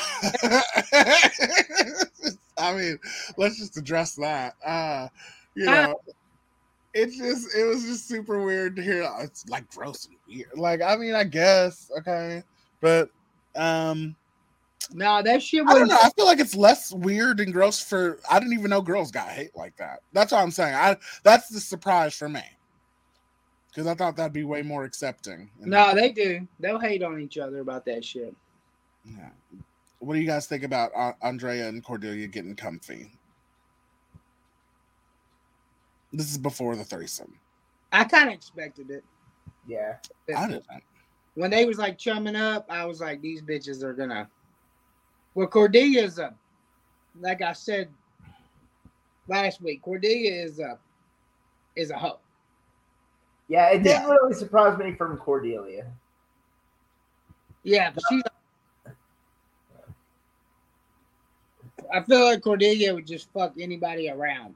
[2.56, 2.98] I mean,
[3.36, 4.54] let's just address that.
[4.64, 5.08] Uh,
[5.56, 6.00] you know,
[6.94, 9.02] it just it was just super weird to hear.
[9.02, 10.56] "Oh, It's like gross and weird.
[10.56, 12.44] Like, I mean, I guess okay,
[12.80, 13.10] but
[13.56, 14.14] um,
[14.92, 15.90] No, that shit I don't was.
[15.90, 15.98] know.
[16.02, 18.18] I feel like it's less weird and gross for.
[18.30, 20.00] I didn't even know girls got hate like that.
[20.12, 20.74] That's what I'm saying.
[20.74, 22.42] I that's the surprise for me
[23.70, 25.50] because I thought that'd be way more accepting.
[25.60, 26.46] And- No, they do.
[26.60, 28.34] They'll hate on each other about that shit.
[29.04, 29.30] Yeah.
[29.98, 33.10] What do you guys think about uh, Andrea and Cordelia getting comfy?
[36.12, 37.34] This is before the threesome.
[37.90, 39.02] I kind of expected it.
[39.66, 39.96] yeah.
[40.36, 40.64] I didn't.
[41.34, 44.28] When they was like chumming up, I was like, these bitches are gonna.
[45.34, 46.32] Well, Cordelia's a,
[47.20, 47.88] like I said
[49.26, 50.78] last week, Cordelia is a,
[51.74, 52.20] is a hoe.
[53.48, 54.10] Yeah, it didn't Yeah.
[54.10, 55.86] really surprise me from Cordelia.
[57.64, 58.22] Yeah, but she's.
[61.92, 64.54] I feel like Cordelia would just fuck anybody around.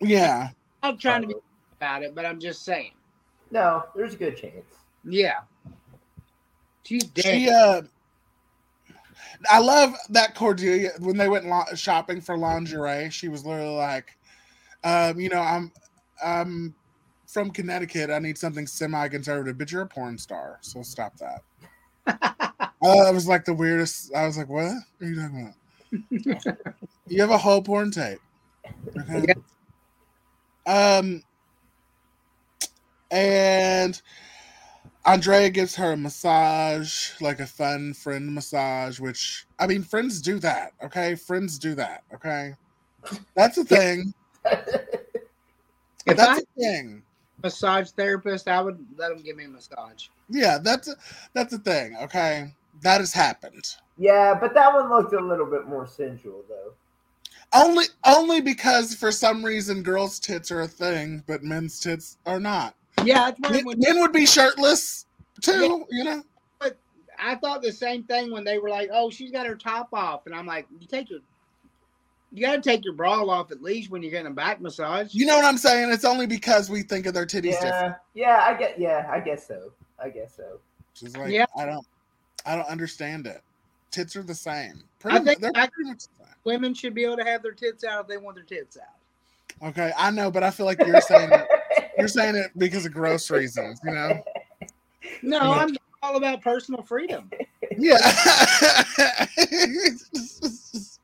[0.00, 0.50] Yeah.
[0.82, 1.76] I'm trying to be uh-huh.
[1.78, 2.92] about it, but I'm just saying.
[3.50, 4.64] No, there's a good chance.
[5.08, 5.40] Yeah.
[6.84, 7.24] She's dead.
[7.24, 7.82] She uh
[9.50, 11.46] I love that Cordelia when they went
[11.78, 14.16] shopping for lingerie, she was literally like
[14.84, 15.72] um you know, I'm
[16.24, 16.74] I'm
[17.26, 18.10] from Connecticut.
[18.10, 21.42] I need something semi-conservative, but you're a porn star, so stop that.
[22.22, 24.14] uh, it was like the weirdest.
[24.14, 25.52] I was like, "What are you talking
[26.32, 26.56] about?"
[27.06, 28.18] you have a whole porn tape.
[29.14, 29.34] Okay.
[30.66, 31.22] Um,
[33.10, 34.00] and
[35.08, 40.38] Andrea gives her a massage, like a fun friend massage, which I mean, friends do
[40.40, 40.74] that.
[40.84, 42.02] Okay, friends do that.
[42.12, 42.52] Okay,
[43.34, 44.12] that's a thing.
[44.44, 47.02] if That's I a thing.
[47.42, 50.08] massage therapist, I would let him give me a massage.
[50.28, 50.96] Yeah, that's a,
[51.32, 51.96] that's a thing.
[52.02, 53.76] Okay, that has happened.
[53.96, 56.74] Yeah, but that one looked a little bit more sensual though.
[57.54, 62.38] Only only because for some reason girls' tits are a thing, but men's tits are
[62.38, 62.74] not.
[63.04, 65.06] Yeah, that's why Men, when men would be shirtless
[65.40, 66.22] too, you know.
[66.58, 66.76] But
[67.18, 70.26] I thought the same thing when they were like, "Oh, she's got her top off,"
[70.26, 71.20] and I'm like, "You take your,
[72.32, 75.14] you got to take your bra off at least when you're getting a back massage."
[75.14, 75.90] You know what I'm saying?
[75.90, 77.96] It's only because we think of their titties different.
[78.14, 78.78] Yeah, yeah, I get.
[78.78, 79.72] Yeah, I guess so.
[79.98, 80.60] I guess so.
[80.94, 81.46] She's like, Yeah.
[81.56, 81.86] I don't,
[82.46, 83.40] I don't understand it.
[83.90, 84.82] Tits are the same.
[84.98, 86.34] Pretty, I think they're I- much the same.
[86.44, 89.68] Women should be able to have their tits out if they want their tits out.
[89.70, 91.46] Okay, I know, but I feel like you're saying it,
[91.98, 94.22] you're saying it because of gross reasons, you know?
[95.22, 95.50] No, Yeah.
[95.50, 97.30] I'm all about personal freedom.
[97.76, 97.98] Yeah.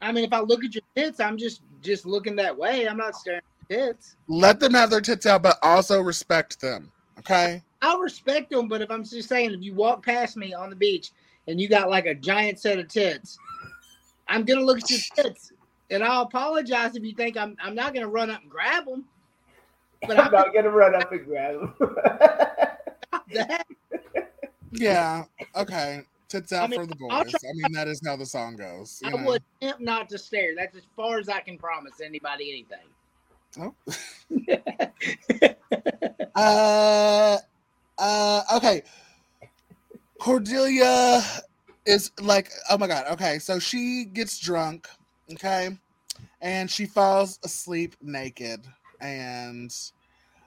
[0.01, 2.87] I mean, if I look at your tits, I'm just just looking that way.
[2.89, 4.17] I'm not staring at tits.
[4.29, 6.91] Let them have their tits out, but also respect them.
[7.19, 7.63] Okay.
[7.83, 10.77] I'll respect them, but if I'm just saying, if you walk past me on the
[10.77, 11.11] beach
[11.49, 13.39] and you got like a giant set of tits,
[14.29, 15.53] I'm gonna look at your tits,
[15.91, 17.57] and I'll apologize if you think I'm.
[17.63, 19.05] I'm not gonna run up and grab them.
[20.07, 21.75] But I'm I'm not gonna run up and grab him.
[24.77, 25.25] Yeah.
[25.55, 26.03] Okay.
[26.29, 27.31] Tits out I mean, for the boys.
[27.31, 29.01] try- I mean, that is how the song goes.
[29.05, 29.25] you I know?
[29.25, 30.57] would attempt not to stare.
[30.57, 32.89] That's as far as I can promise anybody anything.
[36.35, 37.39] Uh,
[37.99, 38.83] uh, okay.
[40.19, 41.23] Cordelia
[41.87, 43.07] is like, oh my god.
[43.13, 44.89] Okay, so she gets drunk,
[45.33, 45.79] okay,
[46.41, 48.67] and she falls asleep naked,
[49.01, 49.75] and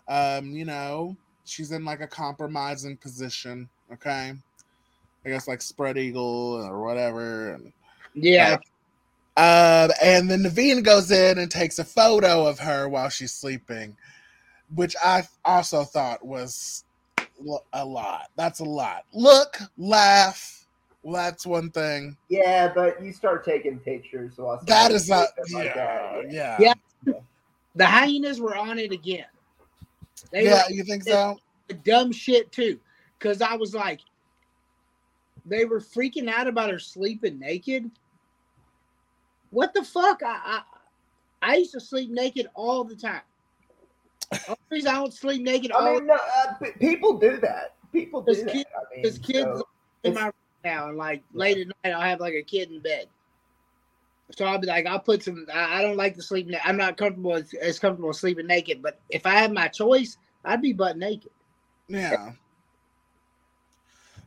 [0.07, 4.33] um, you know, she's in like a compromising position, okay.
[5.25, 7.73] I guess like spread eagle or whatever, and
[8.13, 8.57] Yeah,
[9.37, 13.95] uh, and then Naveen goes in and takes a photo of her while she's sleeping,
[14.73, 16.83] which I also thought was
[17.73, 18.29] a lot.
[18.35, 19.05] That's a lot.
[19.13, 20.65] Look, laugh.
[21.03, 22.17] Well, that's one thing.
[22.27, 24.35] yeah, but you start taking pictures.
[24.37, 25.29] That somebody's not.
[25.45, 26.31] sleeping like that.
[26.31, 26.73] yeah, Yeah.
[27.77, 29.25] The hyenas were on it again.
[30.31, 30.63] They yeah.
[30.67, 31.39] were You think so?
[31.83, 32.79] dumb shit too,
[33.17, 34.01] because I was like,
[35.45, 37.89] they were freaking out about her sleeping naked.
[39.51, 40.21] What the fuck?
[40.25, 40.61] I I,
[41.41, 43.21] I used to sleep naked all the time.
[44.47, 47.75] Only reason I don't sleep naked all I mean, no, uh, p- people do that.
[47.93, 48.51] People do Because that.
[48.51, 49.63] kids- I mean, because kids so
[50.03, 50.33] in my room
[50.65, 53.07] now, and like late at night, I'll have like a kid in bed.
[54.31, 55.45] So I'll be like, I'll put some.
[55.53, 56.47] I, I don't like to sleep.
[56.47, 58.81] Na- I'm not comfortable as, as comfortable sleeping naked.
[58.81, 61.31] But if I had my choice, I'd be butt naked.
[61.87, 62.31] Yeah.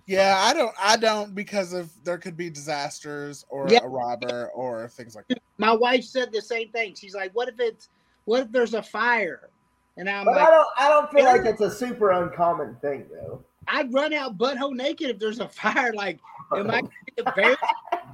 [0.07, 0.75] Yeah, I don't.
[0.83, 3.81] I don't because of there could be disasters or Yeah.
[3.85, 5.41] a robber or things like that.
[5.59, 6.95] My wife said the same thing.
[6.95, 7.89] She's like, "What if it's?
[8.25, 9.51] What if there's a fire?"
[9.97, 10.69] And I'm But like, I don't.
[10.79, 13.45] I don't feel like it's a super uncommon thing, though.
[13.69, 15.93] I'd run out butthole naked if there's a fire.
[15.93, 16.19] Like,
[16.57, 17.59] am I going to get buried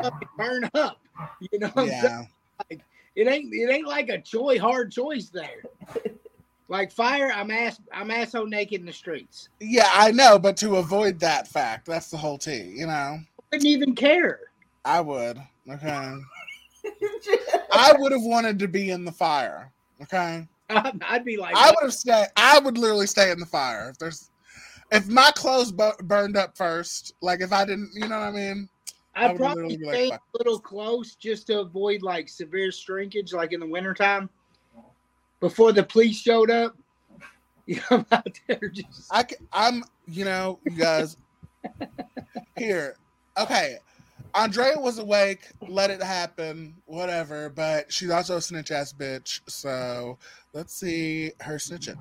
[0.00, 0.98] up and burn up?
[1.52, 2.28] You know, what I'm saying?
[2.70, 2.76] Yeah.
[3.14, 5.62] it ain't it ain't like a choice hard choice there.
[6.68, 9.48] Like fire, I'm ass I'm asshole naked in the streets.
[9.60, 12.74] Yeah, I know, but to avoid that fact, that's the whole tea.
[12.76, 13.18] You know,
[13.52, 14.40] Wouldn't even care.
[14.84, 15.38] I would.
[15.70, 16.12] Okay.
[17.72, 19.72] I would have wanted to be in the fire.
[20.02, 20.46] Okay.
[20.70, 22.26] I'd, I'd be like, I would have stayed.
[22.36, 24.30] I would literally stay in the fire if there's,
[24.90, 27.14] if my clothes bu- burned up first.
[27.20, 28.68] Like if I didn't, you know what I mean?
[29.16, 33.60] I probably be like, a little close just to avoid like severe shrinkage, like in
[33.60, 34.28] the wintertime.
[35.40, 36.76] Before the police showed up,
[37.66, 41.16] you know, I'm out there just I I'm, you know, you guys.
[42.56, 42.96] here,
[43.38, 43.78] okay.
[44.34, 45.48] Andrea was awake.
[45.66, 46.74] Let it happen.
[46.84, 47.48] Whatever.
[47.48, 49.40] But she's also a snitch ass bitch.
[49.48, 50.18] So
[50.52, 51.98] let's see her snitching.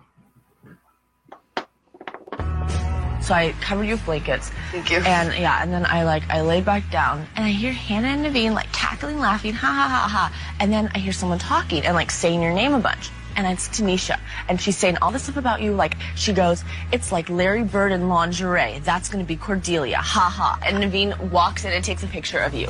[3.25, 4.51] So I covered you with blankets.
[4.71, 4.97] Thank you.
[4.99, 8.23] And yeah, and then I like I laid back down and I hear Hannah and
[8.23, 10.55] Naveen like cackling, laughing, ha ha ha ha.
[10.59, 13.09] And then I hear someone talking and like saying your name a bunch.
[13.35, 14.19] And it's Tanisha.
[14.47, 15.73] And she's saying all this stuff about you.
[15.73, 18.77] Like she goes, it's like Larry Bird in lingerie.
[18.83, 19.97] That's gonna be Cordelia.
[19.97, 20.59] Ha ha.
[20.63, 22.67] And Naveen walks in and takes a picture of you.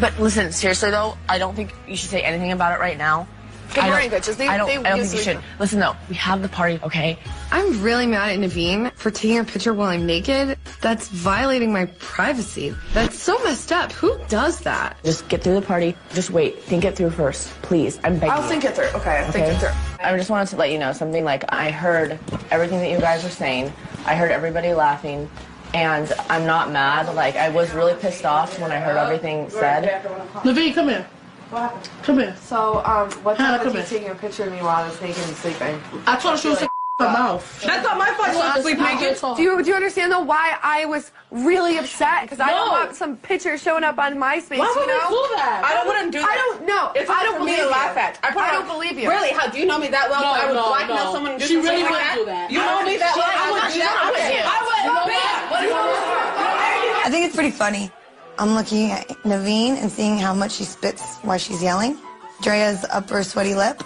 [0.00, 3.28] But listen, seriously though, I don't think you should say anything about it right now.
[3.72, 4.36] Good I don't- morning, bitches.
[4.36, 5.38] They- I don't, they- I don't think you we- should.
[5.58, 7.18] Listen though, we have the party, okay?
[7.50, 10.58] I'm really mad at Naveen for taking a picture while I'm naked.
[10.80, 12.74] That's violating my privacy.
[12.92, 13.92] That's so messed up.
[13.92, 14.96] Who does that?
[15.04, 15.96] Just get through the party.
[16.14, 16.62] Just wait.
[16.62, 17.98] Think it through first, please.
[18.04, 18.48] I'm begging I'll you.
[18.48, 18.86] think it through.
[18.94, 19.54] Okay, I'll think Okay?
[19.54, 19.70] it through.
[20.04, 21.24] I just wanted to let you know something.
[21.24, 22.18] Like I heard
[22.50, 23.72] everything that you guys were saying.
[24.06, 25.30] I heard everybody laughing,
[25.72, 27.12] and I'm not mad.
[27.14, 30.02] Like I was really pissed off when I heard everything said.
[30.42, 31.06] Naveen, come here.
[32.02, 32.36] Come here.
[32.40, 33.86] So, um, what Hannah, time was come he here.
[33.86, 35.80] taking a picture of me while I was naked and sleeping?
[36.06, 36.68] I told her she was sick
[37.00, 37.42] her mouth.
[37.66, 38.28] That's not my fault.
[38.30, 39.18] You want to Sleep sleep naked.
[39.18, 39.36] naked?
[39.36, 42.22] Do you, do you understand though why I was really upset?
[42.22, 44.62] Because I don't want some picture showing up on MySpace.
[44.62, 45.10] Why you would know?
[45.10, 45.66] we do that?
[45.66, 46.30] I don't wouldn't do that.
[46.30, 46.92] I don't know.
[46.94, 47.70] It's I not don't for me believe to you.
[47.74, 48.20] laugh at.
[48.22, 49.10] I, I don't believe you.
[49.10, 49.34] Really?
[49.34, 50.22] How do you know me that well?
[50.22, 51.12] No, I would no, blackmail no.
[51.12, 52.14] someone and do She really like wouldn't that?
[52.14, 52.46] do that.
[52.54, 53.26] You know me that well?
[53.26, 53.98] I would do that.
[53.98, 54.22] I would.
[54.22, 54.86] I would.
[54.86, 57.06] I would.
[57.06, 57.90] I think it's pretty funny.
[58.38, 61.96] I'm looking at Naveen and seeing how much she spits while she's yelling.
[62.42, 63.82] Drea's upper sweaty lip.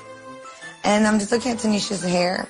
[0.84, 2.48] And I'm just looking at Tanisha's hair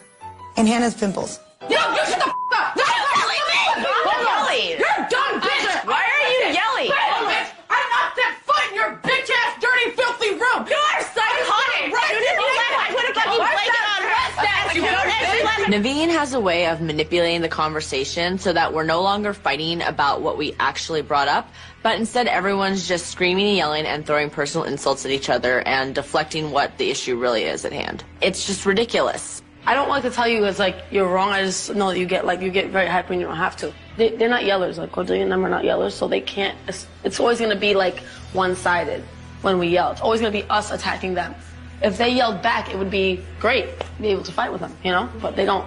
[0.56, 1.40] and Hannah's pimples.
[1.62, 2.76] Yo, you shut the f up!
[2.76, 3.61] No, yelling me!
[3.82, 4.46] Hold on.
[4.46, 4.78] Yelling.
[4.78, 5.87] You're done, bitch!
[5.87, 6.90] Why are you yelling?
[6.94, 7.50] Hold on, bitch!
[7.68, 10.61] I knocked that foot in your bitch ass, dirty, filthy room!
[10.70, 11.92] You are psychotic.
[11.92, 14.14] Right, You didn't let- I put a fucking What's blanket on her.
[14.38, 15.20] That's You cute, don't bitch.
[15.20, 19.02] actually let her Naveen has a way of manipulating the conversation so that we're no
[19.02, 21.48] longer fighting about what we actually brought up,
[21.88, 25.94] but instead everyone's just screaming and yelling and throwing personal insults at each other and
[25.94, 28.05] deflecting what the issue really is at hand.
[28.20, 29.40] It's just ridiculous.
[29.64, 31.31] I don't like to tell you it's like you're wrong.
[31.31, 33.57] I just know that you get like you get very hyped when you don't have
[33.57, 33.72] to.
[33.96, 34.77] They, they're not yellers.
[34.77, 36.59] Like Cordelia and them are not yellers, so they can't.
[36.68, 38.01] It's, it's always gonna be like
[38.35, 39.03] one-sided
[39.40, 39.90] when we yell.
[39.92, 41.35] It's always gonna be us attacking them.
[41.81, 44.90] If they yelled back, it would be great, be able to fight with them, you
[44.90, 45.09] know.
[45.22, 45.66] But they don't.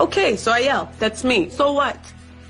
[0.00, 0.90] Okay, so I yell.
[0.98, 1.48] That's me.
[1.48, 1.96] So what?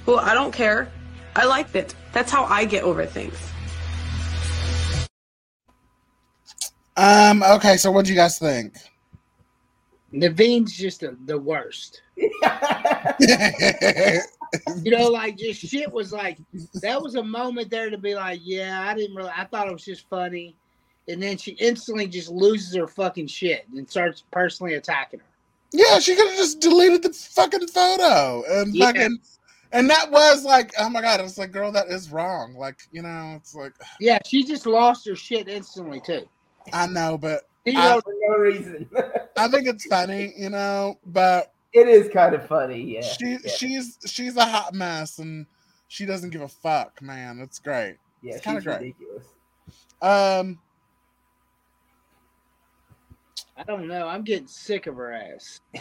[0.07, 0.91] Well, I don't care.
[1.39, 1.95] I liked it.
[2.13, 3.39] That's how I get over things.
[6.97, 7.45] Um.
[7.45, 7.77] Okay.
[7.77, 8.75] So, what do you guys think?
[10.13, 12.03] Neveen's just a, the worst.
[12.17, 12.29] you
[14.87, 16.39] know, like just shit was like
[16.83, 19.31] that was a moment there to be like, yeah, I didn't really.
[19.31, 20.57] I thought it was just funny,
[21.07, 25.27] and then she instantly just loses her fucking shit and starts personally attacking her.
[25.73, 28.87] Yeah, she could have just deleted the fucking photo and Yeah.
[28.87, 29.19] fucking.
[29.73, 31.21] And that was like, oh my god!
[31.21, 32.55] It's like, girl, that is wrong.
[32.55, 36.27] Like, you know, it's like, Yeah, she just lost her shit instantly too.
[36.73, 38.89] I know, but I, For no reason.
[39.37, 43.03] I think it's funny, you know, but it is kind of funny, yeah.
[43.03, 43.51] she yeah.
[43.57, 45.47] she's she's a hot mess and
[45.89, 47.41] she doesn't give a fuck, man.
[47.41, 47.97] It's great.
[48.23, 48.81] yeah, it's kind of great.
[48.81, 49.25] ridiculous.
[50.01, 50.59] Um,
[53.57, 54.07] I don't know.
[54.07, 55.61] I'm getting sick of her ass.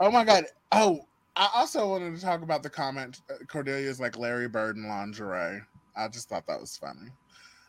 [0.00, 0.44] oh my god.
[0.72, 4.88] Oh, I also wanted to talk about the comment uh, Cordelia's like Larry Bird in
[4.88, 5.60] lingerie.
[5.96, 7.10] I just thought that was funny.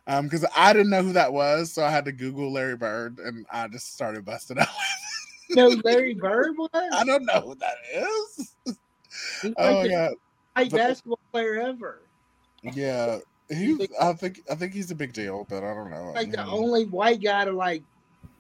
[0.08, 3.20] Um, because I didn't know who that was, so I had to Google Larry Bird,
[3.20, 4.68] and I just started busting out.
[5.52, 6.70] No, Larry Bird was.
[6.74, 8.56] I don't know who that is.
[9.42, 10.14] He's Oh like the god.
[10.56, 12.02] great But- basketball player ever.
[12.64, 13.88] Yeah, he.
[14.00, 14.42] I think.
[14.50, 16.12] I think he's a big deal, but I don't know.
[16.16, 17.84] Like the only white guy to like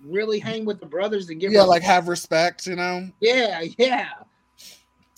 [0.05, 1.51] really hang with the brothers and give.
[1.51, 2.65] yeah, them- like have respect.
[2.67, 4.09] You know, yeah, yeah.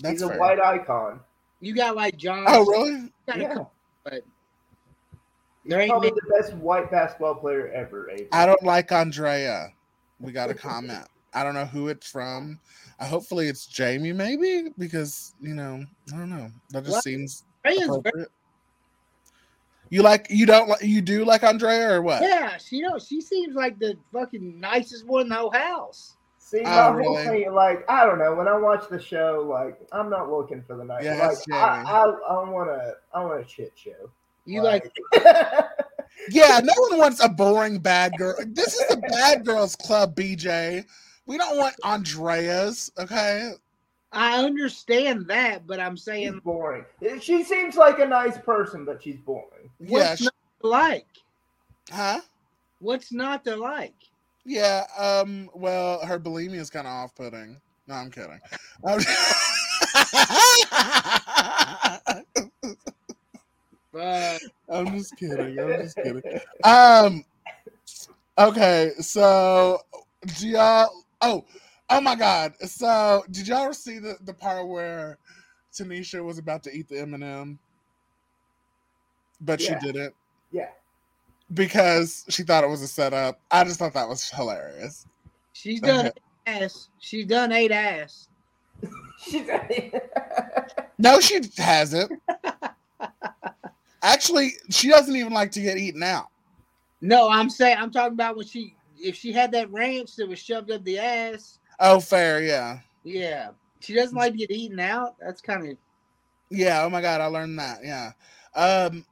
[0.02, 0.40] that's He's a fair.
[0.40, 1.20] white icon.
[1.62, 2.44] You got like John.
[2.48, 2.92] Oh, really?
[2.92, 3.48] You got a Yeah.
[3.50, 3.72] couple,
[4.04, 4.24] but
[5.66, 8.10] there ain't Probably many- the best white basketball player ever.
[8.10, 8.28] Avery.
[8.32, 9.70] I don't like Andrea.
[10.20, 11.08] We got a comment.
[11.34, 12.60] I don't know who it's from.
[13.00, 16.52] Uh, hopefully, it's Jamie, maybe because you know, I don't know.
[16.72, 17.04] That just What?
[17.04, 18.32] seems Andrea's very- appropriate.
[19.94, 22.24] You like you don't like you do like Andrea or what?
[22.24, 26.18] Yeah, she know she seems like the fucking nicest one in the whole house.
[26.40, 27.44] See, Oh, my whole really?
[27.44, 28.34] thing, like, I don't know.
[28.34, 31.04] When I watch the show, like, I'm not looking for the night.
[31.04, 31.90] Yeah, like, that's I, Jamie.
[31.90, 34.10] I, I want a, I want a shit show.
[34.46, 34.92] You like
[36.32, 38.36] Yeah, no one wants a boring bad girl.
[38.48, 40.86] This is a bad girls club, BJ.
[41.28, 43.52] We don't want Andreas, okay?
[44.14, 46.86] I understand that, but I'm she's saying boring.
[47.20, 49.70] She seems like a nice person, but she's boring.
[49.80, 51.08] Yeah, what's sh- not to like?
[51.92, 52.22] huh?
[52.80, 53.96] What's not to like?
[54.46, 57.60] Yeah, um, well, her bulimia is kind of off-putting.
[57.88, 58.40] No, I'm kidding.
[58.84, 59.00] Um,
[64.70, 65.60] I'm just kidding.
[65.60, 66.22] I'm just kidding.
[66.64, 67.24] Um.
[68.38, 69.80] Okay, so
[70.40, 70.90] do y'all?
[71.22, 71.46] Oh,
[71.98, 72.54] oh my God!
[72.68, 75.18] So did y'all see the the part where
[75.74, 77.60] Tanisha was about to eat the M and m
[79.42, 79.70] but Yeah.
[79.70, 80.16] she didn't
[80.52, 80.70] Yeah.
[81.54, 83.40] because she thought it was a setup?
[83.52, 85.06] I just thought that was hilarious.
[85.54, 86.12] she's done Okay.
[86.46, 86.90] ass.
[87.00, 88.28] She's done eight ass.
[89.18, 89.48] She's
[91.00, 92.12] No, she hasn't.
[94.04, 96.28] Actually, she doesn't even like to get eaten out.
[97.02, 100.40] No, I'm saying I'm talking about when she if she had that ranch that was
[100.40, 101.60] shoved up the ass.
[101.80, 102.80] Oh, fair, yeah.
[103.04, 105.16] Yeah, she doesn't like to get eaten out.
[105.20, 105.78] That's kind of
[106.50, 107.80] Yeah, oh my god, I learned that.
[107.84, 108.12] Yeah.
[108.56, 109.06] Um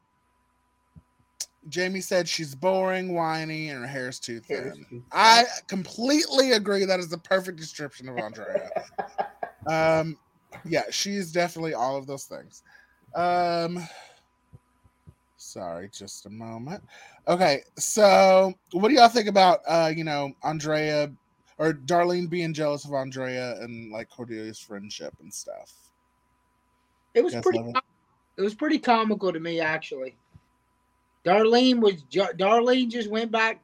[1.69, 4.85] Jamie said she's boring, whiny, and her hair's too Hair's thin.
[4.89, 6.85] too I completely agree.
[6.85, 8.69] That is the perfect description of Andrea.
[9.67, 10.17] um
[10.65, 12.63] yeah, she's definitely all of those things.
[13.13, 13.85] Um
[15.35, 16.81] sorry, just a moment.
[17.27, 21.11] Okay, so what do y'all think about uh, you know, Andrea
[21.61, 25.71] or Darlene being jealous of Andrea and like Cordelia's friendship and stuff?
[27.13, 27.59] it was pretty.
[27.59, 27.73] it.
[27.73, 27.83] com-
[28.37, 30.15] It was pretty comical to me actually.
[31.23, 33.61] Darlene was ju- Darlene just went back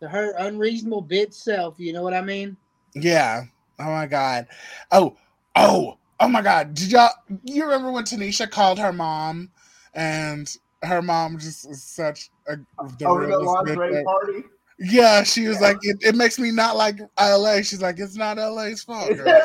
[0.00, 1.74] to her unreasonable bit self.
[1.78, 2.56] You know what I mean?
[2.94, 3.44] Yeah.
[3.80, 4.46] Oh my god.
[4.92, 5.16] Oh,
[5.56, 6.74] oh, oh my god.
[6.74, 7.10] Did y'all
[7.42, 9.50] you remember when Tanisha called her mom
[9.94, 12.56] and her mom just was such a
[12.98, 14.44] the Over the realest bitch lingerie party.
[14.82, 17.62] Yeah, she was like, it, it makes me not like LA.
[17.62, 19.14] She's like, it's not LA's fault.
[19.14, 19.26] girl."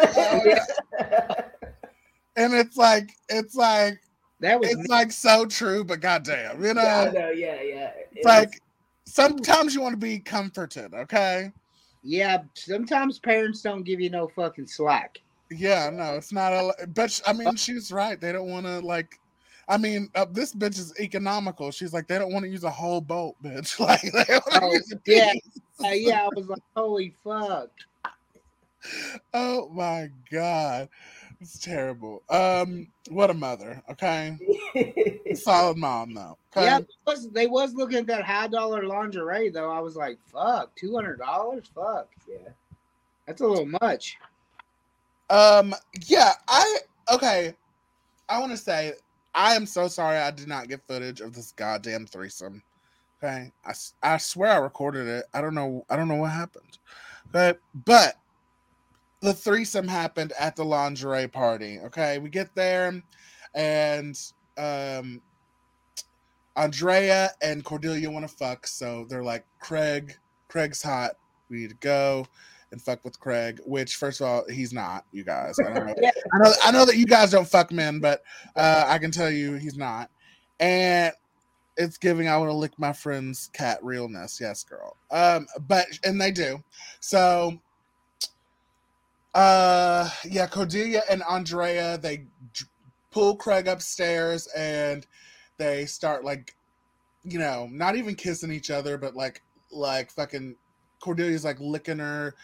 [2.36, 4.00] and it's like, it's like,
[4.40, 7.92] That was it's like so true, but goddamn, you know, yeah, I know, yeah, yeah.
[8.12, 8.62] it's like
[9.06, 11.52] sometimes you want to be comforted, okay?
[12.04, 15.20] Yeah, sometimes parents don't give you no fucking slack.
[15.52, 16.88] Yeah, no, it's not a.
[16.88, 18.20] But I mean, she's right.
[18.20, 19.20] They don't want to like.
[19.70, 21.72] I mean, uh, this bitch is economical.
[21.72, 23.80] She's like, they don't want to use a whole boat, bitch.
[23.88, 25.34] Like, they Oh, use yeah.
[25.84, 26.24] Uh, yeah.
[26.24, 27.70] I was like, holy fuck.
[29.34, 30.88] Oh my god,
[31.42, 32.24] it's terrible.
[32.30, 33.82] Um, what a mother.
[33.90, 34.38] Okay,
[35.34, 36.38] solid mom though.
[36.56, 36.66] Okay?
[36.68, 39.72] Yeah, they was, they was looking at that high dollar lingerie though.
[39.72, 41.66] I was like, fuck, two hundred dollars.
[41.76, 42.50] Fuck, yeah,
[43.26, 44.18] that's a little much.
[45.30, 46.78] Um, yeah, I
[47.12, 47.56] okay.
[48.30, 48.94] I want to say
[49.38, 52.64] I am so sorry I did not get footage of this goddamn threesome.
[53.24, 55.26] Okay, I, I swear I recorded it.
[55.34, 55.86] I don't know.
[55.90, 56.80] I don't know what happened.
[57.30, 58.16] Okay, but
[59.22, 61.80] the threesome happened at the lingerie party.
[61.86, 63.02] Okay, we get there,
[63.54, 64.20] and
[64.58, 65.22] um,
[66.56, 70.18] Andrea and Cordelia want to fuck, so they're like, Craig,
[70.48, 71.12] Craig's hot.
[71.50, 72.26] We need to go
[72.72, 73.60] and fuck with Craig.
[73.66, 75.06] Which, first of all, he's not.
[75.12, 75.96] You guys, I don't know.
[76.34, 76.54] I know.
[76.64, 78.22] I know that you guys don't fuck men, but
[78.56, 80.10] uh, I can tell you he's not.
[80.60, 81.14] And
[81.78, 82.28] it's giving.
[82.28, 84.40] I want to lick my friend's cat realness.
[84.42, 84.98] Yes, girl.
[85.12, 86.64] Um, but and they do.
[87.00, 87.60] So,
[89.34, 92.66] uh, yeah, Cordelia and Andrea they j-
[93.12, 95.06] pull Craig upstairs and
[95.58, 96.56] they start like,
[97.24, 99.42] you know, not even kissing each other, but like,
[99.72, 100.56] like fucking
[101.00, 102.36] Cordelia's like licking her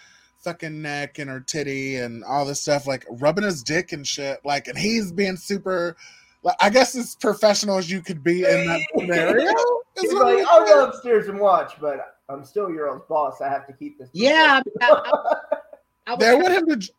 [0.44, 4.40] fucking neck and her titty and all this stuff, like rubbing his dick and shit.
[4.46, 5.96] Like, and he's being super.
[6.44, 9.52] Like, I guess as professional as you could be in that scenario.
[10.00, 13.42] He's like, I'm I'll go upstairs and watch, but I'm still your old boss.
[13.42, 14.10] I have to keep this.
[14.14, 15.22] Yeah, I, I,
[16.08, 16.92] I was, They want him to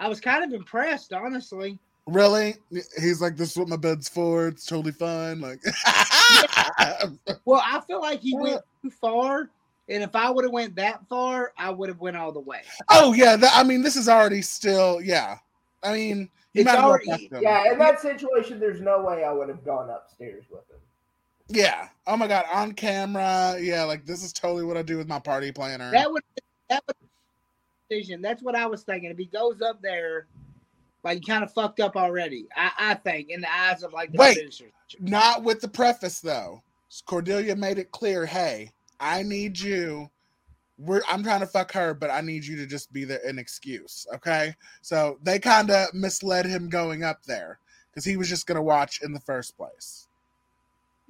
[0.00, 1.78] I was kind of impressed, honestly.
[2.06, 2.54] really.
[2.70, 4.48] He's like, "This is what my bed's for.
[4.48, 5.60] It's totally fine." Like,
[7.44, 9.50] Well, I feel like he went too far,
[9.88, 12.62] and if I would have went that far, I would have went all the way.
[12.90, 13.36] oh yeah.
[13.36, 15.00] That, I mean, this is already still.
[15.00, 15.38] Yeah.
[15.82, 17.42] I mean, you It's might already- fuck them.
[17.42, 20.76] Yeah, in that situation, there's no way I would have gone upstairs with him.
[21.48, 21.88] Yeah.
[22.06, 23.56] Oh my god, on camera.
[23.60, 25.90] Yeah, like this is totally what I do with my party planner.
[25.90, 26.22] That would
[26.68, 26.96] that would
[27.88, 28.20] decision.
[28.20, 29.10] That's what I was thinking.
[29.10, 30.26] If he goes up there,
[31.04, 34.12] like you kind of fucked up already, I, I think in the eyes of like
[34.12, 34.34] the Wait.
[34.36, 34.72] producers.
[35.00, 36.62] Not with the preface though.
[37.06, 40.10] Cordelia made it clear, hey, I need you.
[40.78, 43.38] We're I'm trying to fuck her, but I need you to just be there an
[43.38, 44.06] excuse.
[44.14, 44.54] Okay.
[44.82, 47.58] So they kind of misled him going up there
[47.90, 50.08] because he was just gonna watch in the first place.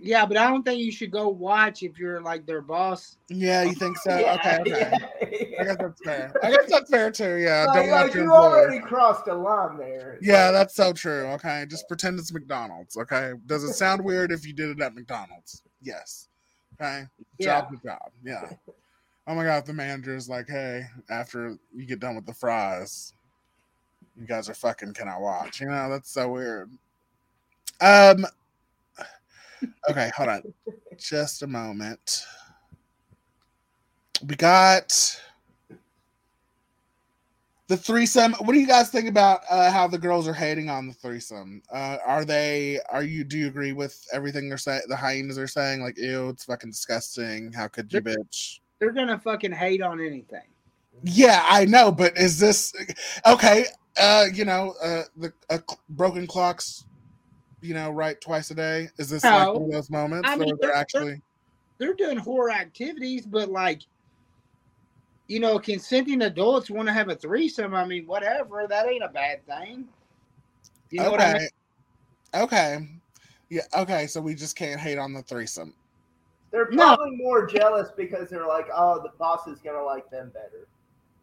[0.01, 3.16] Yeah, but I don't think you should go watch if you're like their boss.
[3.28, 4.16] Yeah, you think so?
[4.16, 4.93] Yeah, okay, okay.
[5.59, 6.32] I guess that's fair.
[6.43, 7.36] I guess that's fair too.
[7.39, 7.64] Yeah.
[7.64, 8.55] Like, don't watch like, your you employees.
[8.55, 10.18] already crossed a line there.
[10.22, 11.26] Yeah, that's so true.
[11.32, 12.97] Okay, just pretend it's McDonald's.
[12.97, 15.64] Okay, does it sound weird if you did it at McDonald's?
[15.82, 16.28] Yes.
[16.81, 17.05] Okay,
[17.39, 17.61] Yeah.
[17.61, 18.12] job to job.
[18.22, 18.51] Yeah.
[19.26, 23.12] Oh my god, the manager is like, hey, after you get done with the fries,
[24.16, 24.95] you guys are fucking.
[24.95, 25.61] Can I watch?
[25.61, 26.70] You know, that's so weird.
[27.81, 28.24] Um.
[29.91, 30.43] Okay, hold on,
[30.99, 32.24] just a moment.
[34.26, 35.20] We got
[37.69, 38.33] the threesome.
[38.33, 41.62] What do you guys think about uh, how the girls are hating on the threesome?
[41.73, 42.81] Uh, are they?
[42.91, 43.25] Are you?
[43.25, 44.83] Do you agree with everything they're saying?
[44.89, 47.53] The hyenas are saying like, "Ew, it's fucking disgusting.
[47.53, 50.49] How could you, bitch?" They're gonna fucking hate on anything.
[51.05, 52.73] Yeah, I know, but is this
[53.27, 53.66] okay?
[54.01, 55.59] Uh, you know, uh, the uh,
[55.91, 56.85] broken clocks.
[57.61, 58.89] You know, right twice a day.
[58.99, 61.23] Is this like one of those moments I mean, where they're they're- actually?
[61.79, 63.83] They're doing horror activities, but like,
[65.29, 67.74] you know, consenting adults want to have a threesome.
[67.74, 68.66] I mean, whatever.
[68.68, 69.85] That ain't a bad thing.
[70.91, 71.16] You know okay.
[71.16, 71.49] what I mean?
[72.35, 72.89] Okay.
[73.51, 73.62] Yeah.
[73.76, 74.07] Okay.
[74.07, 75.74] So we just can't hate on the threesome.
[76.51, 76.97] They're No.
[76.97, 80.66] probably more jealous because they're like, oh, the boss is gonna like them better.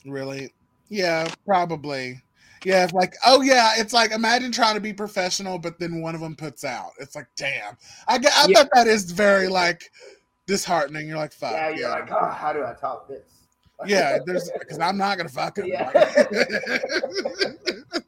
[0.06, 0.54] Really?
[0.90, 2.22] Yeah, probably.
[2.64, 6.14] Yeah, it's like, oh yeah, it's like imagine trying to be professional, but then one
[6.14, 6.92] of them puts out.
[7.00, 7.76] It's like, damn.
[8.08, 8.64] I get, I Yeah.
[8.64, 9.92] bet that is very like
[10.46, 11.08] disheartening.
[11.08, 11.52] You're like, fuck.
[11.54, 13.45] yeah, Yeah, you're like, oh, how do I top this?
[13.86, 14.20] Yeah.
[14.26, 15.68] There's because I'm not gonna fuck him.
[15.68, 15.92] Yeah.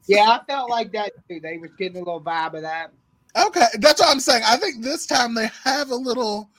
[0.10, 1.42] Yeah, I felt like that too.
[1.42, 2.92] They was getting a little vibe of that.
[3.38, 4.42] okay, that's what I'm saying.
[4.46, 6.50] I think this time they have a little.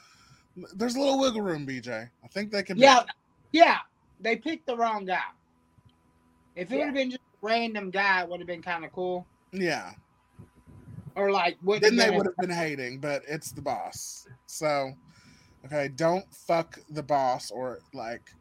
[0.74, 2.11] There's a little wiggle room, BJ.
[2.22, 2.76] I think they can.
[2.76, 3.04] be- Yeah,
[3.52, 3.78] yeah.
[4.20, 5.20] They picked the wrong guy.
[6.56, 6.78] If it Yeah.
[6.80, 9.24] would have been just a random guy, it would have been kind of cool.
[9.52, 9.92] Yeah.
[11.14, 14.26] Or like, then they would have been hating, but it's the boss.
[14.46, 14.92] So,
[15.64, 18.34] okay, don't fuck the boss or like,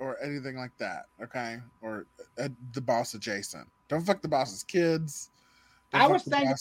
[0.00, 1.06] or anything like that.
[1.22, 2.06] Okay, or
[2.38, 3.66] uh, the boss adjacent.
[3.88, 5.30] Don't fuck the boss's kids.
[5.92, 6.54] Don't I was thinking-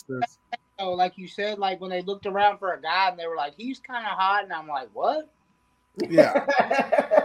[0.80, 3.36] Oh, like you said, like when they looked around for a guy and they were
[3.36, 5.28] like, he's kind of hot, and I'm like, what?
[6.10, 6.46] Yeah.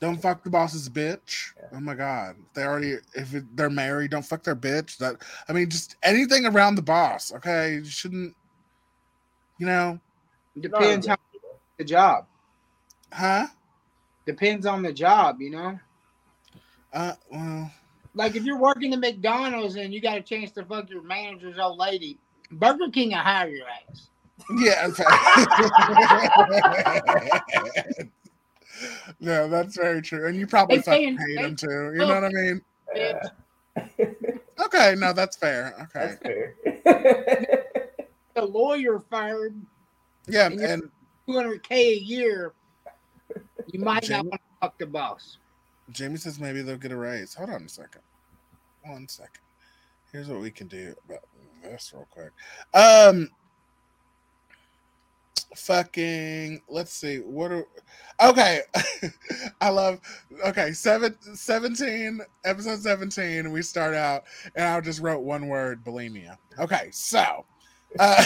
[0.00, 1.52] Don't fuck the boss's bitch.
[1.72, 4.96] Oh my god, they already if it, they're married, don't fuck their bitch.
[4.98, 5.16] That
[5.48, 7.32] I mean, just anything around the boss.
[7.32, 8.34] Okay, you shouldn't.
[9.58, 9.98] You know,
[10.60, 11.16] Depends how
[11.78, 12.26] the job.
[13.12, 13.48] Huh?
[14.28, 15.80] Depends on the job, you know.
[16.92, 17.70] Uh, well,
[18.14, 21.58] like if you're working at McDonald's and you got a chance to fuck your manager's
[21.58, 22.18] old lady,
[22.52, 24.08] Burger King will hire your ass.
[24.58, 24.86] Yeah.
[29.20, 31.92] no, that's very true, and you probably They fucking paying- hate they- him too.
[31.94, 32.60] You know what I mean?
[34.66, 35.88] Okay, no, that's fair.
[35.96, 36.52] Okay,
[38.34, 39.54] The lawyer fired.
[40.26, 40.90] Yeah, and
[41.26, 42.52] 200k a year.
[43.70, 45.38] You might not want to fuck the boss.
[45.90, 47.34] Jamie says maybe they'll get a raise.
[47.34, 48.02] Hold on a second.
[48.84, 49.42] One second.
[50.12, 51.24] Here's what we can do about
[51.62, 52.32] this real quick.
[52.74, 53.30] Um
[55.56, 57.66] fucking let's see what are
[58.22, 58.60] okay
[59.60, 59.98] i love
[60.46, 64.24] okay seven, 17 episode 17 we start out
[64.56, 67.44] and i just wrote one word bulimia okay so
[67.98, 68.22] uh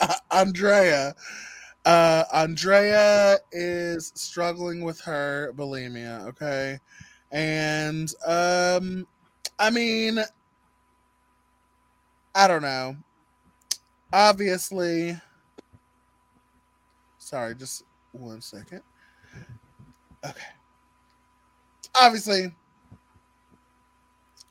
[0.30, 1.14] andrea
[1.86, 6.78] uh andrea is struggling with her bulimia okay?
[7.30, 9.06] And um
[9.58, 10.18] i mean
[12.34, 12.96] i don't know.
[14.12, 15.16] Obviously
[17.18, 18.82] sorry just one second.
[20.24, 20.40] Okay.
[21.94, 22.52] Obviously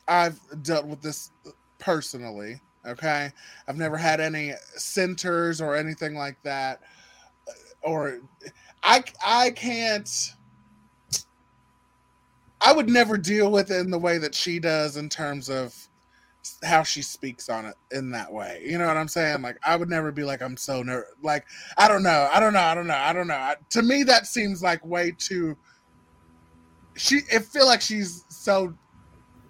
[0.08, 1.32] i've dealt with this
[1.78, 3.32] personally okay?
[3.68, 6.82] I've never had any centers or anything like that
[7.82, 8.20] or
[8.84, 10.34] i i can't
[12.62, 15.76] i would never deal with it in the way that she does in terms of
[16.64, 18.62] how she speaks on it in that way.
[18.66, 19.42] You know what i'm saying?
[19.42, 21.46] Like i would never be like i'm so ner- like
[21.78, 23.34] i don't know i don't know i don't know i don't know.
[23.36, 25.58] I, to me that seems like way too
[26.96, 28.74] she it feel like she's so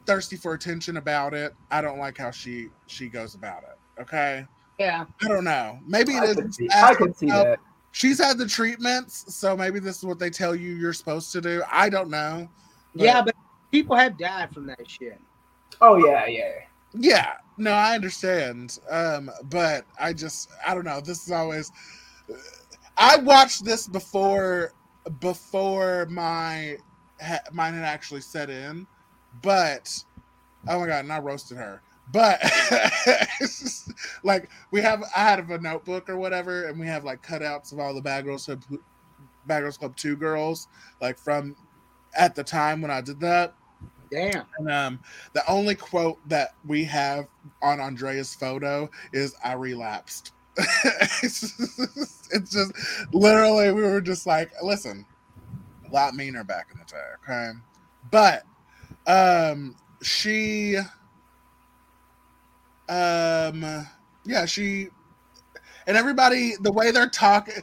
[0.05, 1.53] thirsty for attention about it.
[1.69, 4.45] I don't like how she she goes about it okay?
[4.79, 5.05] Yeah.
[5.21, 5.79] i don't know.
[5.85, 7.59] Maybe I it could is see- I could see that.
[7.91, 11.41] She's had the treatments so maybe this is what they tell you you're supposed to
[11.41, 12.47] do i don't know
[12.93, 13.35] yeah, but
[13.71, 15.19] people have died from that shit.
[15.81, 16.53] Oh yeah, yeah.
[16.93, 18.79] Yeah, no, I understand.
[18.89, 21.01] Um, but I just I don't know.
[21.01, 21.71] This is always
[22.97, 24.73] I watched this before
[25.19, 26.77] before my
[27.21, 28.87] ha, mine had actually set in,
[29.41, 30.03] but
[30.67, 31.81] oh my god, and I roasted her.
[32.11, 32.41] But
[33.39, 33.91] just,
[34.23, 37.79] like we have, I had a notebook or whatever, and we have like cutouts of
[37.79, 38.63] all the Bad Girls Club,
[39.45, 40.67] Bad Girls Club Two girls,
[41.01, 41.55] like from
[42.17, 43.53] at the time when I did that.
[44.11, 44.45] Damn.
[44.57, 44.99] And um,
[45.33, 47.27] the only quote that we have
[47.61, 50.33] on Andrea's photo is "I relapsed."
[51.23, 52.73] it's, just, it's just
[53.13, 55.05] literally we were just like, listen,
[55.89, 57.51] a lot meaner back in the day, okay?
[58.11, 58.43] But
[59.07, 60.77] um, she,
[62.89, 63.87] um,
[64.25, 64.89] yeah, she
[65.87, 67.55] and everybody the way they're talking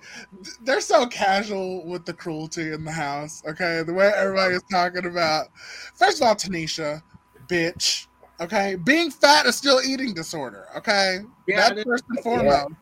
[0.63, 3.83] they're so casual with the cruelty in the house okay?
[3.87, 5.47] The way everybody is talking about
[5.95, 7.03] first of all tanisha
[7.47, 8.09] bitch
[8.41, 8.77] okay?
[8.77, 11.21] Being fat is still eating disorder okay?
[11.47, 12.75] Yeah, that's first and foremost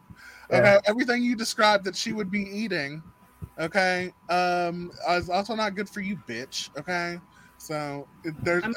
[0.51, 0.59] Yeah.
[0.59, 0.79] okay?
[0.87, 3.03] Everything you described that she would be eating
[3.61, 4.13] okay?
[4.31, 7.21] Um is also not good for you bitch okay?
[7.59, 8.09] So
[8.43, 8.75] there's I'm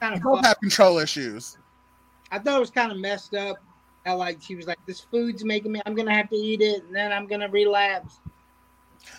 [0.00, 1.58] kind of both have control issues
[2.30, 3.58] I thought it was kind of messed up.
[4.04, 5.80] How like she was like, "This food's making me.
[5.84, 8.20] I'm gonna have to eat it, and then I'm gonna relapse."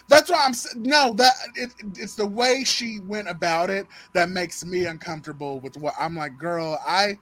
[0.07, 4.65] That's why I'm no that it, it's the way she went about it that makes
[4.65, 6.79] me uncomfortable with what I'm like, girl.
[6.85, 7.17] I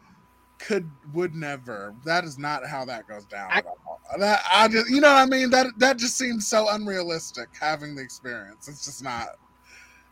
[0.59, 1.95] could would never.
[2.05, 3.99] That is not how that goes down at all.
[4.19, 5.49] That I just you know what I mean.
[5.49, 8.67] That that just seems so unrealistic having the experience.
[8.67, 9.29] It's just not.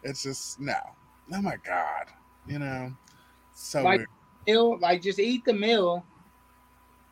[0.04, 0.78] It's just no.
[1.34, 2.08] Oh my god.
[2.48, 2.94] You know,
[3.54, 4.10] so like weird.
[4.48, 6.06] Meal, like just eat the meal,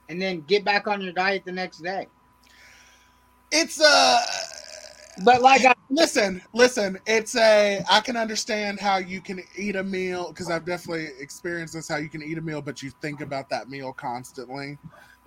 [0.09, 2.07] and then get back on your diet the next day.
[3.51, 4.19] It's uh
[5.23, 9.83] but like I listen, listen, it's a I can understand how you can eat a
[9.83, 13.21] meal because I've definitely experienced this how you can eat a meal but you think
[13.21, 14.77] about that meal constantly.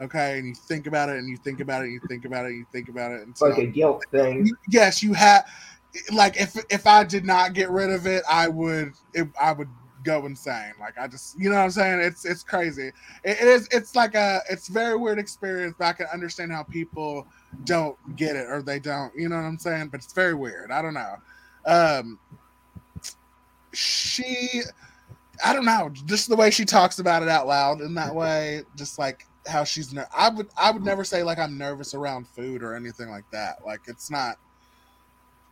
[0.00, 2.46] Okay, and you think about it and you think about it and you think about
[2.46, 4.50] it and you think about it It's like a guilt thing.
[4.68, 5.46] yes, you have
[6.12, 9.68] like if if I did not get rid of it, I would it, I would
[10.04, 10.72] go insane.
[10.78, 12.00] Like I just you know what I'm saying?
[12.00, 12.88] It's it's crazy.
[13.24, 16.62] It, it is it's like a it's very weird experience, but I can understand how
[16.62, 17.26] people
[17.64, 19.88] don't get it or they don't, you know what I'm saying?
[19.88, 20.70] But it's very weird.
[20.70, 21.16] I don't know.
[21.66, 22.18] Um
[23.72, 24.62] she
[25.44, 28.62] I don't know, just the way she talks about it out loud in that way,
[28.76, 32.28] just like how she's ner- I would I would never say like I'm nervous around
[32.28, 33.64] food or anything like that.
[33.66, 34.36] Like it's not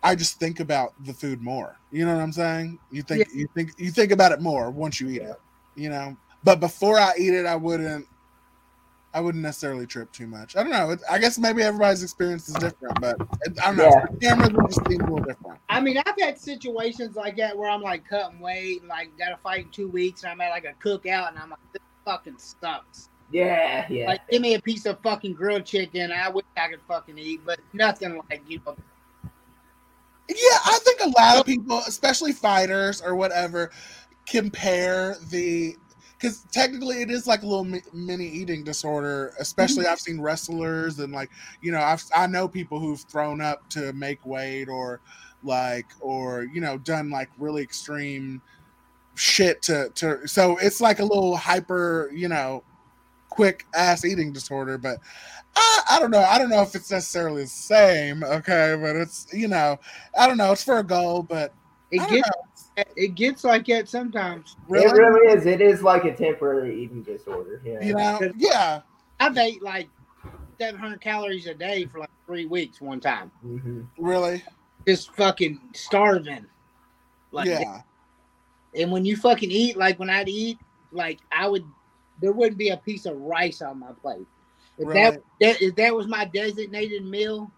[0.02, 1.76] I just think about the food more.
[1.90, 2.78] You know what I'm saying?
[2.90, 5.36] You think you think you think about it more once you eat it.
[5.76, 8.06] You know, but before I eat it, I wouldn't.
[9.14, 10.56] I wouldn't necessarily trip too much.
[10.56, 10.96] I don't know.
[11.10, 13.20] I guess maybe everybody's experience is different, but
[13.62, 14.06] I don't know.
[14.22, 14.30] Yeah.
[14.30, 15.58] Cameras would just seem a little different.
[15.68, 19.28] I mean, I've had situations like that where I'm like cutting weight and like got
[19.28, 21.82] to fight in two weeks, and I'm at like a cookout, and I'm like, this
[22.06, 23.10] fucking sucks.
[23.30, 24.06] Yeah, yeah.
[24.06, 26.10] Like, give me a piece of fucking grilled chicken.
[26.10, 28.76] I wish I could fucking eat, but nothing like you know.
[30.28, 33.70] Yeah, I think a lot of people, especially fighters or whatever,
[34.26, 35.76] compare the
[36.22, 39.34] because technically it is like a little mini eating disorder.
[39.38, 39.92] Especially mm-hmm.
[39.92, 43.92] I've seen wrestlers and like you know I've I know people who've thrown up to
[43.92, 45.00] make weight or
[45.42, 48.40] like or you know done like really extreme
[49.14, 52.62] shit to to so it's like a little hyper you know
[53.34, 54.98] quick ass eating disorder but
[55.56, 59.26] I, I don't know i don't know if it's necessarily the same okay but it's
[59.32, 59.78] you know
[60.18, 61.52] i don't know it's for a goal but
[61.90, 62.28] It gets
[62.76, 62.84] know.
[62.96, 64.56] it gets like that sometimes.
[64.70, 65.44] It really is.
[65.44, 67.60] It is like a temporary eating disorder.
[67.62, 67.84] Yeah.
[67.84, 68.80] You know, yeah.
[69.20, 69.90] I've ate like
[70.58, 73.30] 700 calories a day for like three weeks one time.
[73.44, 73.82] Mm-hmm.
[73.98, 74.42] Really?
[74.88, 76.46] Just fucking starving.
[77.30, 77.82] Like, yeah
[78.74, 80.58] And when you fucking eat, like when I'd eat,
[80.92, 81.64] like I would,
[82.22, 84.26] there wouldn't be a piece of rice on my plate.
[84.78, 85.22] If that, Right.
[85.40, 87.50] that if that was my designated meal,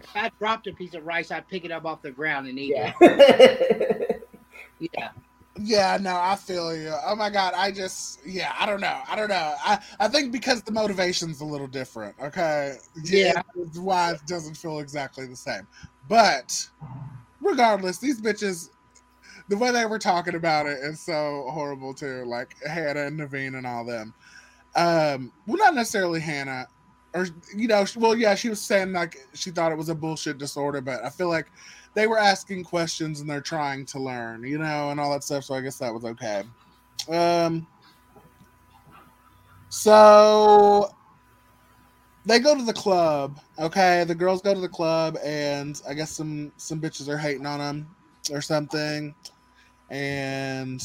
[0.00, 2.58] if I dropped a piece of rice, I'd pick it up off the ground and
[2.58, 4.22] eat it.
[4.78, 5.08] Yeah.
[5.58, 6.92] Yeah, no, I feel you.
[7.06, 9.00] Oh my god, I just yeah, I don't know.
[9.08, 9.54] I don't know.
[9.64, 12.76] I I think because the motivation's a little different, okay?
[13.02, 13.40] Yeah.
[13.56, 15.66] It's why it doesn't feel exactly the same.
[16.10, 16.68] But
[17.40, 18.68] regardless, these bitches
[19.48, 22.24] the way they were talking about it is so horrible too.
[22.24, 24.14] Like Hannah and Neveen and all them.
[24.74, 26.66] Um, well, not necessarily Hannah,
[27.14, 30.38] or you know, well, yeah, she was saying like she thought it was a bullshit
[30.38, 31.46] disorder, but I feel like
[31.94, 35.44] they were asking questions and they're trying to learn, you know, and all that stuff.
[35.44, 36.42] So I guess that was okay.
[37.08, 37.66] Um,
[39.70, 40.90] so
[42.26, 43.40] they go to the club.
[43.58, 47.46] Okay, the girls go to the club, and I guess some some bitches are hating
[47.46, 47.96] on them
[48.30, 49.14] or something,
[49.90, 50.82] and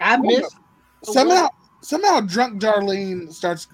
[0.00, 0.56] I missed
[1.04, 1.48] somehow
[1.80, 3.68] somehow drunk Darlene starts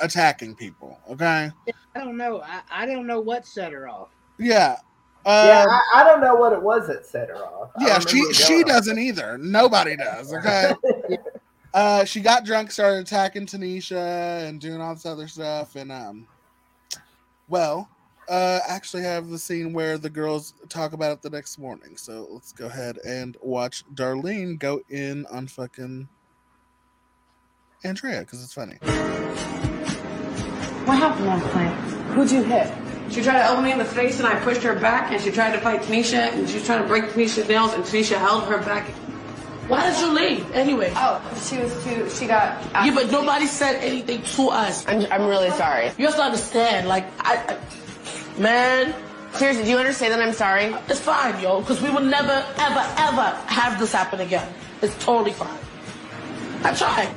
[0.00, 0.98] attacking people.
[1.10, 1.50] Okay,
[1.94, 2.42] I don't know.
[2.42, 4.08] I, I don't know what set her off.
[4.38, 4.76] yeah.
[5.26, 7.70] yeah, Um, I, I don't know what it was that set her off.
[7.78, 9.38] Yeah, she she doesn't either.
[9.38, 10.32] Nobody does.
[10.40, 10.74] Okay.
[11.74, 16.26] uh, she got drunk, started attacking Tanisha and doing all this other stuff, and um,
[17.48, 17.88] well,
[18.30, 21.96] uh, actually have the scene where the girls talk about it the next morning.
[21.96, 26.08] So let's go ahead and watch Darlene go in on fucking
[27.82, 28.76] Andrea because it's funny.
[30.86, 31.74] What happened last night?
[32.14, 32.72] Who'd you hit?
[33.10, 35.32] She tried to elbow me in the face and I pushed her back and she
[35.32, 38.44] tried to fight Tanisha and she was trying to break Tanisha's nails and Tanisha held
[38.44, 38.88] her back.
[39.66, 40.92] Why did you leave anyway?
[40.96, 42.08] Oh, she was too.
[42.10, 42.62] She got.
[42.72, 44.86] Yeah, but nobody said anything to us.
[44.86, 45.90] I'm, I'm really sorry.
[45.96, 47.58] You have to understand, like, I, I
[48.38, 48.94] man,
[49.34, 50.74] Seriously, do you understand that I'm sorry?
[50.88, 54.46] it's fine, yo, because we will never, ever, ever have this happen again.
[54.82, 55.56] It's totally fine.
[56.64, 57.08] I tried.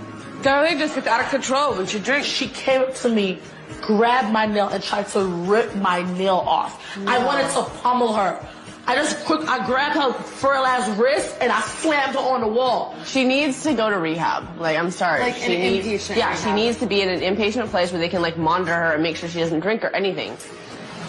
[0.43, 2.27] Darlene just gets out of control when she drinks.
[2.27, 3.39] She came up to me,
[3.81, 6.97] grabbed my nail, and tried to rip my nail off.
[7.07, 8.39] I wanted to pummel her.
[8.85, 12.47] I just quick, I grabbed her frail ass wrist and I slammed her on the
[12.47, 12.93] wall.
[13.05, 14.59] She needs to go to rehab.
[14.59, 15.21] Like, I'm sorry.
[15.21, 18.01] Like she an needs, inpatient Yeah, she needs to be in an inpatient place where
[18.01, 20.35] they can like monitor her and make sure she doesn't drink or anything.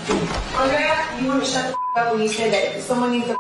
[0.09, 3.39] Andrea, you want to shut the up when you said that someone needs to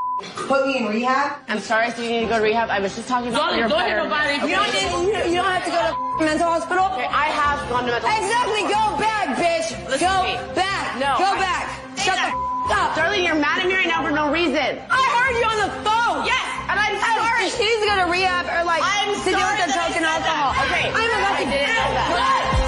[0.48, 1.44] put me in rehab?
[1.48, 2.70] I'm sorry, so you need to go to rehab.
[2.70, 4.34] I was just talking about Don't- your don't hit better- nobody.
[4.48, 6.88] You don't, need, you, you don't have to go to mental hospital?
[6.96, 9.68] Okay, I have gone to mental Exactly, go back, bitch.
[9.92, 10.24] Listen go
[10.56, 10.96] back.
[10.96, 11.64] No, Go I- back.
[12.00, 12.32] Shut the
[12.72, 12.96] up.
[12.96, 14.80] Darling, you're mad at me right now for no reason.
[14.88, 16.24] I heard you on the phone.
[16.24, 16.40] Yes,
[16.72, 17.52] and I'm sorry.
[17.52, 19.68] She needs to go to rehab or like I'm to deal with sorry the that
[19.68, 20.24] I drunk and said that.
[20.24, 20.50] alcohol.
[20.64, 22.63] Okay, I'm about I to didn't know that.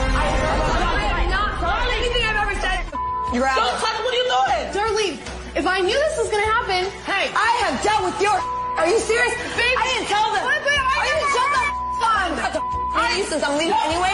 [3.36, 3.60] You're out.
[3.60, 4.64] Don't touch what are you doing?
[4.72, 5.16] Darlene,
[5.52, 7.28] if I knew this was gonna happen, Hey.
[7.36, 8.32] I have dealt with your.
[8.80, 9.32] Are you serious?
[9.56, 10.40] Baby, I didn't tell them.
[10.40, 11.60] I didn't shut the
[12.16, 12.28] on.
[12.40, 12.62] Shut the
[12.96, 14.12] on you since I'm leaving anyway.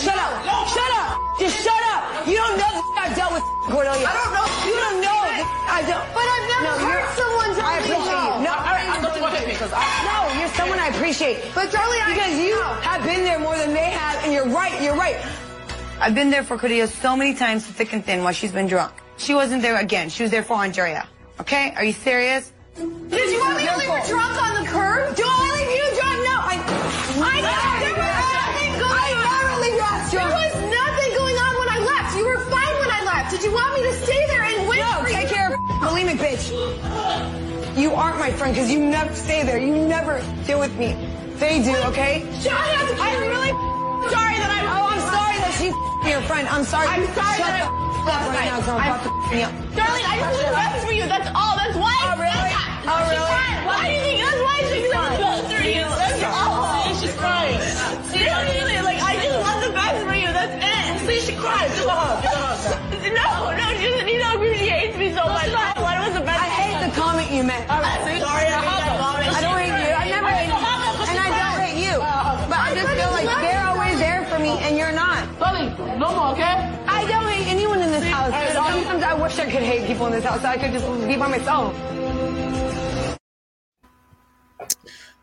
[0.00, 0.40] Shut up.
[0.72, 1.20] Shut up.
[1.36, 2.24] Just shut up.
[2.24, 4.08] You don't know the I've dealt with Cordelia.
[4.08, 4.46] I don't know.
[4.64, 5.20] You don't know
[5.68, 6.06] I don't.
[6.16, 8.40] But I've never No, you're- someone tell I appreciate you.
[8.40, 9.84] No, All right, I you were hitting me because I.
[10.08, 11.44] No, you're someone I appreciate.
[11.52, 14.72] But Charlie, because you have been there more than they have, and you're right.
[14.80, 15.20] You're right.
[15.98, 18.92] I've been there for Cordelia so many times, thick and thin, while she's been drunk.
[19.16, 20.10] She wasn't there again.
[20.10, 21.08] She was there for Andrea.
[21.40, 21.72] Okay?
[21.74, 22.52] Are you serious?
[22.76, 22.84] Did
[23.32, 25.16] you want me to leave her drunk on the curb?
[25.16, 26.18] Do I leave you drunk?
[26.20, 26.54] No, I.
[27.16, 27.80] I never.
[27.80, 29.24] There was nothing going on.
[29.24, 30.12] I never leave you drunk.
[30.12, 32.16] There was nothing going on when I left.
[32.16, 33.30] You were fine when I left.
[33.32, 35.34] Did you want me to stay there and wait no, for take you?
[35.34, 36.52] care of bulimic bitch.
[37.80, 39.58] You aren't my friend because you never stay there.
[39.58, 40.92] You never deal with me.
[41.40, 42.20] They do, okay?
[42.40, 43.00] Shut up!
[43.00, 43.52] I'm really
[44.12, 44.66] sorry that I'm.
[44.68, 45.25] Oh, I'm sorry
[45.72, 46.46] she's your friend.
[46.48, 46.86] I'm sorry.
[46.88, 49.42] I'm sorry Shut the I- up right now, 'cause I'm to me.
[49.74, 51.04] Darling, I just want the best for you.
[51.06, 51.54] That's all.
[51.58, 51.96] That's why.
[52.06, 52.52] Oh, really?
[52.86, 53.26] Oh, really?
[53.26, 53.58] crying.
[53.66, 54.18] Why do you think?
[54.22, 55.86] That's why she's the best for you.
[55.90, 56.94] That's all.
[57.00, 57.58] She's crying.
[58.14, 60.30] Seriously, like I just want the best for you.
[60.30, 61.06] That's it.
[61.06, 61.68] See, she cried.
[61.74, 62.22] Give a hug.
[62.22, 62.82] Give a hug.
[63.06, 64.08] No, no, she doesn't.
[64.08, 65.48] You know, she hates me so much.
[65.48, 66.42] I want was the best.
[66.42, 67.66] I hate the comment you made.
[67.66, 68.98] Sorry, I that
[74.46, 75.38] me and you're not.
[75.38, 76.72] Darling, no more, okay?
[76.86, 78.32] I don't hate anyone in this house.
[78.32, 80.40] Alright, Sometimes I wish I could hate people in this house.
[80.42, 81.74] So I could just be by myself.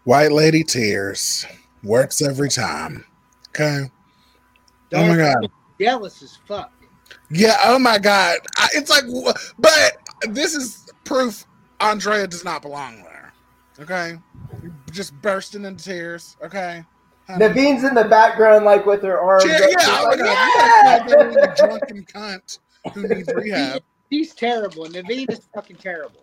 [0.03, 1.45] White lady tears
[1.83, 3.05] works every time.
[3.49, 3.89] Okay.
[4.93, 5.49] Oh my god.
[5.79, 6.71] Jealous as fuck.
[7.29, 7.57] Yeah.
[7.63, 8.39] Oh my god.
[8.57, 9.05] I, it's like,
[9.57, 9.97] but
[10.29, 11.45] this is proof
[11.79, 13.33] Andrea does not belong there.
[13.79, 14.17] Okay.
[14.91, 16.35] Just bursting into tears.
[16.43, 16.83] Okay.
[17.27, 17.45] Honey.
[17.45, 19.45] Neveen's in the background, like with her arms.
[19.45, 21.03] Yeah, up, yeah, just my like, God, yeah!
[21.03, 22.59] you gotta call that a drunken cunt
[22.93, 23.81] who needs rehab.
[24.09, 24.85] He's terrible.
[24.85, 26.21] Neveen is fucking terrible.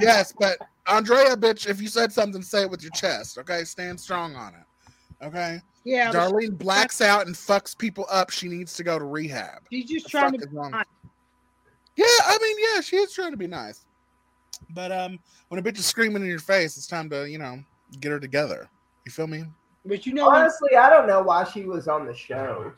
[0.00, 3.38] yes, but Andrea, bitch, if you said something, say it with your chest.
[3.38, 5.24] Okay, stand strong on it.
[5.24, 5.60] Okay.
[5.84, 8.30] Yeah, but Darlene blacks out and fucks people up.
[8.30, 9.62] She needs to go to rehab.
[9.70, 10.84] She's just The trying to be nice.
[11.96, 13.84] Yeah, I mean, yeah, she is trying to be nice.
[14.70, 15.18] But um,
[15.48, 17.62] when a bitch is screaming in your face, it's time to you know
[18.00, 18.68] get her together.
[19.04, 19.44] You feel me?
[19.84, 22.72] But you know, when- Honestly, I don't know why she was on the show.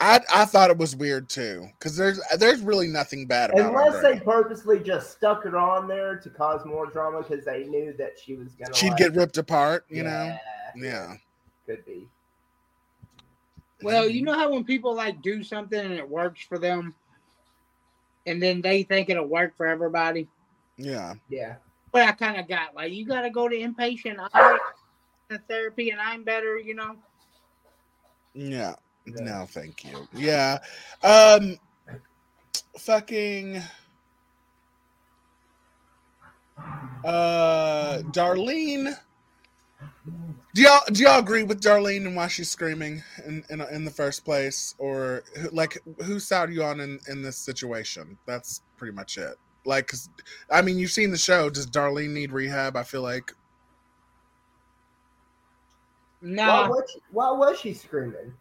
[0.00, 3.94] I I thought it was weird too because there's there's really nothing bad about Unless
[3.96, 4.14] Andrea.
[4.14, 8.18] they purposely just stuck her on there to cause more drama because they knew that
[8.18, 8.74] she was gonna.
[8.74, 9.84] she'd like, get ripped apart.
[9.88, 10.38] You Yeah,
[10.74, 10.84] know?
[10.84, 11.14] Yeah.
[11.66, 12.08] Could be.
[13.82, 14.16] well, mm-hmm.
[14.16, 16.94] you know how when people like do something and it works for them,
[18.26, 20.26] and then they think it'll work for everybody.
[20.78, 21.14] Yeah.
[21.28, 21.56] Yeah.
[21.92, 24.18] But I kind of got like, you got to go to inpatient
[25.32, 26.58] I- therapy, and I'm better.
[26.58, 26.96] You know.
[28.34, 28.74] Yeah.
[29.06, 30.06] No, thank you.
[30.12, 30.58] Yeah.
[31.02, 31.58] Um
[32.78, 33.60] fucking
[37.04, 38.94] uh Darlene
[40.54, 43.90] do y'all do y'all agree with Darlene and why she's screaming in in, in the
[43.90, 48.94] first place or like whose side are you on in in this situation that's pretty
[48.94, 50.08] much it like 'cause,
[50.50, 53.32] I mean you've seen the show does Darlene need rehab I feel like
[56.22, 56.68] Why Nah.
[56.68, 58.32] was she, why was she screaming?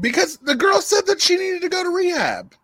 [0.00, 2.54] Because the girl said that she needed to go to rehab.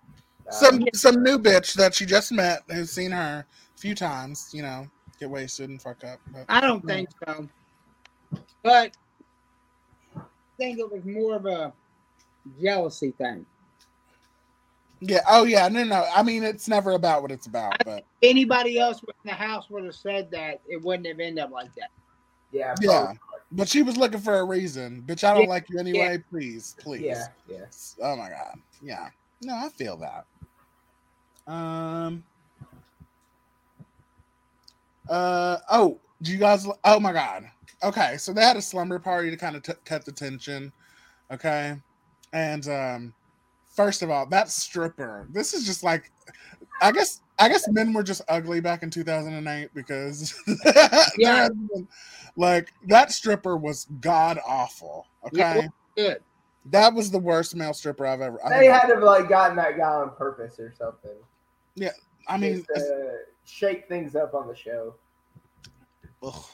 [0.51, 4.51] Some uh, some new bitch that she just met who's seen her a few times,
[4.53, 4.87] you know,
[5.19, 6.21] get wasted and fuck up.
[6.31, 7.49] But, I don't think so.
[8.63, 8.95] But
[10.15, 10.21] I
[10.59, 11.73] think it was more of a
[12.61, 13.47] jealousy thing.
[15.01, 15.21] Yeah.
[15.29, 15.69] Oh yeah.
[15.69, 16.07] No, no.
[16.15, 17.77] I mean, it's never about what it's about.
[17.85, 21.51] But Anybody else in the house would have said that, it wouldn't have ended up
[21.51, 21.91] like that.
[22.53, 22.75] Yeah.
[22.83, 23.15] yeah.
[23.53, 25.03] But she was looking for a reason.
[25.07, 26.23] Bitch, I don't Yeah, like you anyway.
[26.31, 27.03] Please, please.
[27.03, 27.27] Yeah.
[27.49, 27.67] Yeah.
[28.03, 28.59] Oh my god.
[28.83, 29.09] Yeah.
[29.43, 31.53] No, I feel that.
[31.53, 32.25] Um.
[35.09, 35.99] Uh oh.
[36.23, 36.67] Do you guys?
[36.85, 37.45] Oh my god.
[37.83, 40.73] Okay, so they had a slumber party to kind of t- cut the tension.
[41.33, 41.77] Okay,
[42.33, 43.15] and um,
[43.75, 45.27] first of all, that stripper.
[45.33, 46.11] This is just like,
[46.81, 47.21] I guess.
[47.45, 50.35] I guess men were just ugly back in 2008 because
[50.65, 51.07] Yeah.
[51.19, 51.49] yeah,
[52.37, 55.07] like that stripper was god awful.
[55.33, 56.19] Yeah, Okay, Good.
[56.67, 58.39] that was the worst male stripper I've ever.
[58.49, 61.17] They think- had to have like gotten that guy on purpose or something.
[61.75, 61.91] yeah,
[62.29, 63.13] I mean, Just to uh,
[63.45, 64.95] shake things up on the show.
[66.23, 66.45] ugh.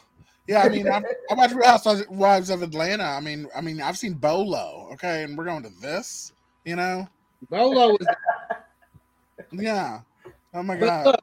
[0.47, 3.05] yeah, I mean, I, I watched Real Housewives of Atlanta.
[3.05, 4.89] I mean, I mean, I've seen Bolo.
[4.95, 6.33] Okay, and we're going to this.
[6.65, 7.07] You know,
[7.51, 8.07] Bolo was
[9.53, 10.01] yeah.
[10.55, 11.07] Oh my But god.
[11.07, 11.21] look,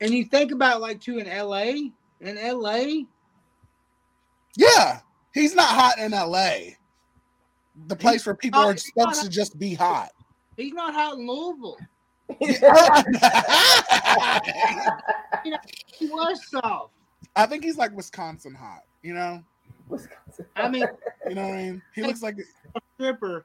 [0.00, 1.90] and you think about like too in LA,
[2.20, 3.04] in LA,
[4.56, 5.00] Yeah,
[5.32, 6.76] he's not hot in L.A.
[7.86, 10.10] The place where people not- are supposed to just be hot.
[10.56, 11.76] he's not hot in Louisville.
[15.44, 15.58] You know,
[15.98, 16.90] he was soft.
[17.36, 18.80] I think he's like Wisconsin hot.
[19.02, 19.44] You know,
[19.88, 20.46] Wisconsin.
[20.56, 20.86] I mean,
[21.28, 21.82] you know what I mean.
[21.94, 23.44] He looks like a stripper.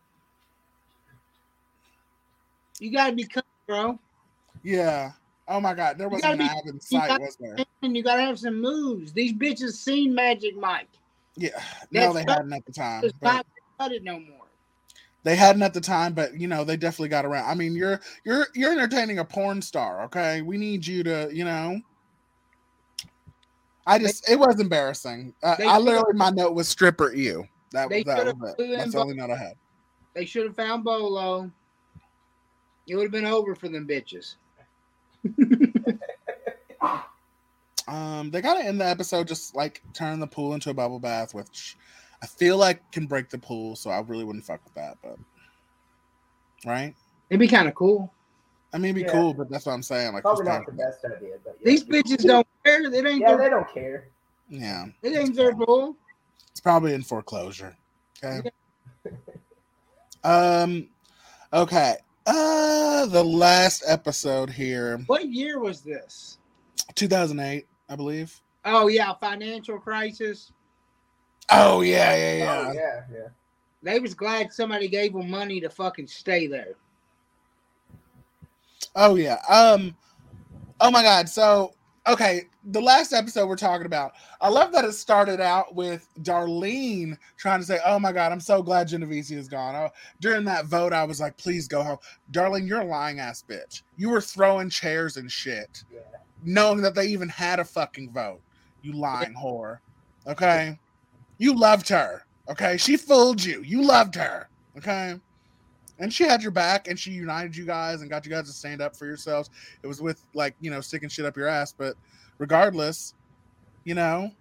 [2.79, 3.99] You gotta be cut, bro.
[4.63, 5.11] Yeah.
[5.47, 7.57] Oh my god, there wasn't an be- in sight, gotta, was there?
[7.81, 9.11] and you gotta have some moves.
[9.11, 10.89] These bitches seen Magic Mike.
[11.35, 11.51] Yeah,
[11.91, 13.03] no, That's they hadn't at the time.
[13.21, 13.45] Not
[13.91, 14.39] it no more.
[15.23, 17.49] They hadn't at the time, but you know they definitely got around.
[17.49, 20.41] I mean, you're you're you're entertaining a porn star, okay?
[20.41, 21.79] We need you to, you know.
[23.87, 25.33] I just it was embarrassing.
[25.41, 27.47] Uh, I literally my note was stripper you.
[27.71, 28.77] That They was that was it.
[28.77, 29.53] That's the only note I had.
[30.13, 31.51] They should have found Bolo.
[32.87, 34.35] It would have been over for them bitches.
[37.87, 41.33] Um, they gotta end the episode just like turn the pool into a bubble bath,
[41.33, 41.75] which
[42.21, 44.97] I feel like can break the pool, so I really wouldn't fuck with that.
[45.01, 45.17] But
[46.65, 46.93] right,
[47.31, 48.13] It'd be kind of cool.
[48.73, 49.19] I mean, it'd be Yeah.
[49.19, 50.13] cool, but that's what I'm saying.
[50.13, 51.65] Like, Probably who's not the best idea, but yeah.
[51.71, 52.83] These bitches don't care.
[52.83, 54.09] It ain't Yeah, their, they don't care.
[54.49, 55.97] yeah, it ain't their pool.
[56.51, 57.75] it's probably in foreclosure.
[58.23, 58.47] Okay.
[60.23, 60.89] Um.
[61.53, 61.97] Okay.
[62.31, 66.37] Uh, the last episode here, What year was this?
[66.93, 68.39] 2008, I believe.
[68.65, 70.51] Oh yeah, financial crisis.
[71.49, 72.65] Oh yeah, yeah, yeah.
[72.67, 73.27] Oh, yeah, yeah.
[73.81, 76.75] They was glad somebody gave them money to fucking stay there.
[78.95, 79.39] Oh yeah.
[79.49, 79.95] Um
[80.79, 81.27] oh my god.
[81.29, 81.73] So
[82.09, 84.13] okay, the last episode we're talking about.
[84.41, 88.39] I love that it started out with Darlene trying to say, "Oh my god, I'm
[88.39, 89.89] so glad Jennavecia is gone." Oh,
[90.19, 91.97] during that vote, I was like, "Please go home."
[92.31, 93.83] Darlene, you're a lying ass bitch.
[93.97, 95.99] You were throwing chairs and shit, Yeah.
[96.43, 98.41] knowing that they even had a fucking vote.
[98.81, 99.79] You lying whore.
[100.27, 100.79] Okay,
[101.37, 102.25] you loved her.
[102.49, 103.61] Okay, she fooled you.
[103.61, 104.49] You loved her.
[104.77, 105.19] Okay
[105.99, 108.53] and she had your back and she united you guys and got you guys to
[108.53, 109.49] stand up for yourselves.
[109.83, 111.95] It was with like you know sticking shit up your ass but
[112.37, 113.13] regardless
[113.83, 114.31] you know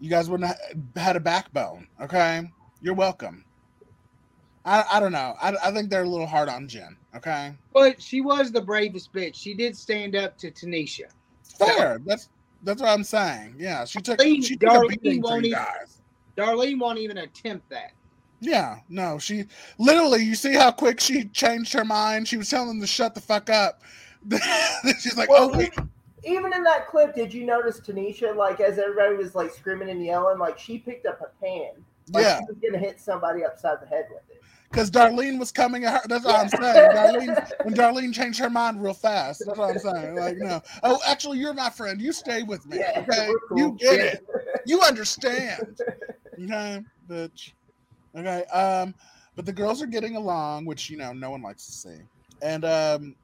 [0.00, 0.58] you guys wouldn't have
[0.96, 2.50] had a backbone okay?
[2.80, 3.44] You're welcome.
[4.64, 5.34] I, I don't know.
[5.40, 7.54] I, I think they're a little hard on jen okay?
[7.72, 9.34] But she was the bravest bitch.
[9.36, 11.04] She did stand up to Tanisha.
[11.58, 12.00] fair.
[12.04, 12.28] That's
[12.62, 13.54] that's what i'm saying.
[13.58, 16.02] Yeah she took Darlene- she took a Darlene beating won't even- guys.
[16.36, 17.92] Darlene won't even attempt that.
[18.40, 19.44] Yeah, no, she
[19.78, 22.28] literally, you see how quick she changed her mind.
[22.28, 23.82] She was telling them to shut the fuck up.
[25.00, 25.72] She's like, Well, oh, wait.
[26.24, 30.04] Even in that clip, did you notice Tanisha, like, as everybody was like screaming and
[30.04, 31.70] yelling, like she picked up a pan.
[32.12, 32.38] Like Yeah.
[32.38, 34.42] she was gonna hit somebody upside the head with it.
[34.70, 36.08] because Darlene was coming at her.
[36.08, 36.90] That's what I'm saying.
[36.90, 39.42] Darlene, when Darlene changed her mind real fast.
[39.46, 40.14] That's what I'm saying.
[40.16, 42.00] Like, no, oh, actually, you're my friend.
[42.00, 42.78] You stay with me.
[42.78, 43.58] Yeah, okay, cool.
[43.58, 44.04] you get Yeah.
[44.04, 44.26] it.
[44.66, 45.62] You understand.
[46.38, 47.52] Okay, bitch.
[48.16, 48.44] Okay.
[48.46, 48.94] Um,
[49.34, 51.98] but the girls are getting along, which you know no one likes to see,
[52.42, 53.14] and um,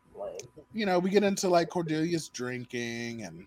[0.75, 3.47] you know we get into like Cordelia's drinking and.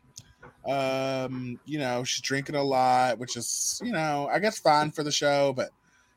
[0.67, 5.03] Um, you know, she's drinking a lot, which is, you know, I guess fine for
[5.03, 5.69] the show, but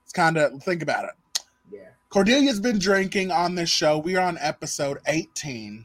[0.05, 1.43] it's kind of think about it.
[1.71, 1.89] Yeah.
[2.11, 3.99] Cordelia's been drinking on this show.
[3.99, 5.85] We are on episode 18.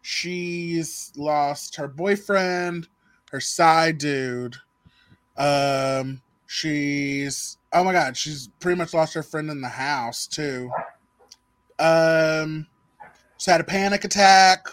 [0.00, 2.88] She's lost her boyfriend,
[3.32, 4.56] her side dude.
[5.36, 10.70] Um, she's oh my god, she's pretty much lost her friend in the house too.
[11.78, 12.66] Um,
[13.38, 14.66] she's had a panic attack.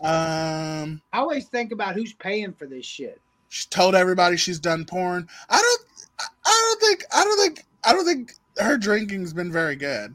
[0.00, 3.20] Um, I always think about who's paying for this shit.
[3.48, 5.28] she told everybody she's done porn.
[5.48, 5.80] I don't.
[6.20, 7.04] I- I don't think.
[7.12, 7.64] I don't think.
[7.84, 10.14] I don't think her drinking's been very good.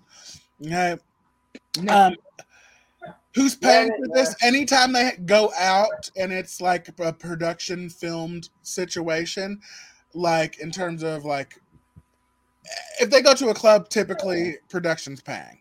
[0.65, 0.95] Okay.
[1.89, 2.15] Um,
[3.35, 4.35] who's paying Yeah, for this?
[4.43, 9.59] Anytime they go out and it's like a production filmed situation,
[10.13, 11.59] like in terms of like,
[12.99, 15.59] if they go to a club, typically production's paying.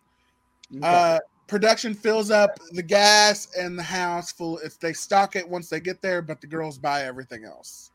[0.83, 5.69] Uh, production fills up the gas and the house full if they stock it once
[5.69, 7.91] they get there, but the girls buy everything else.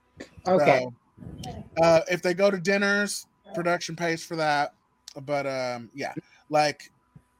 [0.47, 0.85] Okay.
[1.45, 4.73] So, uh, if they go to dinners, production pays for that.
[5.25, 6.13] But um, yeah,
[6.49, 6.91] like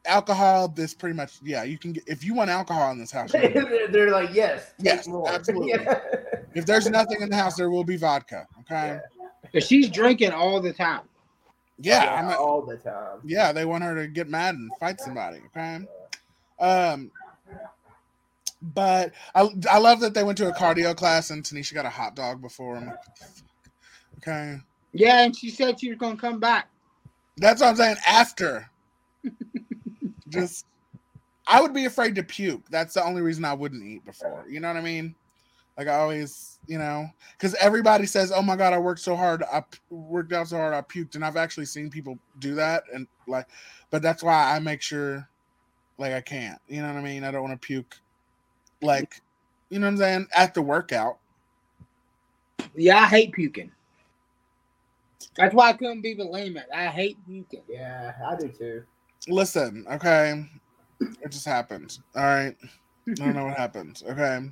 [0.06, 1.64] alcohol, this pretty much yeah.
[1.64, 3.34] You can get if you want alcohol in this house.
[3.34, 3.70] you can get it.
[3.70, 5.70] they're, they're like, yes, Yes, absolutely.
[5.70, 6.00] Yeah.
[6.56, 8.48] If there's nothing in the house, there will be vodka.
[8.62, 9.00] Okay.
[9.52, 11.02] But she's drinking all the time.
[11.80, 13.20] Yeah, Yeah, I'm a- all the time.
[13.24, 15.42] yeah, they want her to get mad and fight somebody.
[15.48, 15.86] Okay.
[16.60, 17.12] Um,
[18.62, 21.90] but I I love that they went to a cardio class and Tanisha got a
[21.90, 22.94] hot dog before him.
[24.20, 24.58] Okay.
[24.94, 26.70] Yeah, and she said she was gonna come back.
[27.38, 27.98] That's what I'm saying.
[28.08, 28.70] After,
[30.30, 30.66] just
[31.48, 32.70] I would be afraid to puke.
[32.70, 34.46] That's the only reason I wouldn't eat before.
[34.50, 35.16] You know what I mean?
[35.78, 37.08] Like I always, you know,
[37.38, 39.44] because everybody says, "Oh my god, I worked so hard.
[39.52, 40.74] I p- worked out so hard.
[40.74, 43.48] I puked," and I've actually seen people do that, and like,
[43.90, 45.28] but that's why I make sure,
[45.98, 46.60] like, I can't.
[46.68, 47.24] You know what I mean?
[47.24, 47.96] I don't want to puke,
[48.84, 49.22] like,
[49.72, 51.18] you know what I'm saying, at the workout.
[52.76, 53.72] Yeah, I hate puking.
[55.36, 56.66] That's why I couldn't be bulimic.
[56.74, 57.64] I hate puking.
[57.68, 58.84] Yeah, I do too.
[59.28, 60.46] Listen, okay,
[61.22, 61.98] it just happened.
[62.16, 62.56] All right,
[63.08, 64.04] I don't know what happened.
[64.08, 64.52] Okay.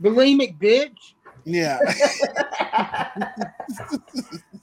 [0.00, 1.14] Bulimic bitch.
[1.44, 1.78] Yeah.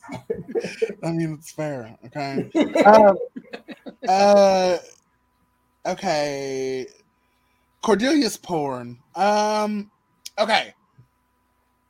[1.04, 1.98] I mean, it's fair.
[2.06, 2.50] Okay.
[2.86, 3.18] Um,
[4.08, 4.78] uh,
[5.86, 6.88] okay.
[7.84, 9.00] Cordelia's porn.
[9.16, 9.92] Um,
[10.38, 10.74] okay.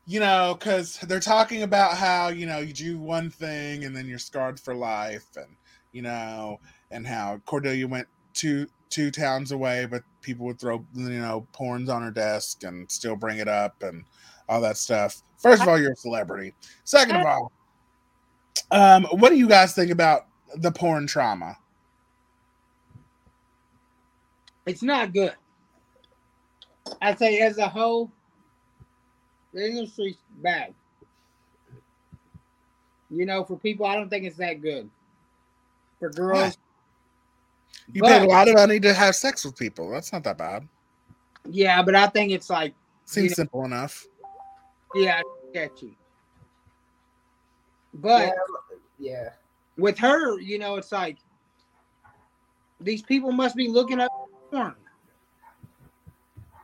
[0.06, 4.08] You know, because they're talking about how, you know, you do one thing and then
[4.08, 5.56] you're scarred for life, and,
[5.92, 6.60] you know,
[6.90, 11.90] and how Cordelia went to two towns away, but people would throw you know porns
[11.90, 14.04] on her desk and still bring it up and
[14.48, 15.22] all that stuff.
[15.38, 16.54] First of all, you're a celebrity.
[16.84, 17.52] Second of all,
[18.72, 21.58] um, what do you guys think about the porn trauma?
[24.66, 25.34] It's not good.
[27.02, 28.12] I say as a whole,
[29.54, 30.74] the industry's bad.
[33.10, 34.90] You know, for people, I don't think it's that good.
[36.00, 36.58] For girls,
[37.94, 39.90] You paid a lot of money to have sex with people.
[39.90, 40.68] That's not that bad.
[41.50, 42.74] yeah, but I think it's like,
[43.06, 44.06] Seems you know, simple enough.
[44.96, 45.98] yeah, sketchy.
[47.96, 48.34] But
[49.00, 49.30] Yeah, yeah.
[49.78, 51.18] with her, you know, it's like
[52.80, 54.12] these people must be looking up
[54.52, 54.76] porn.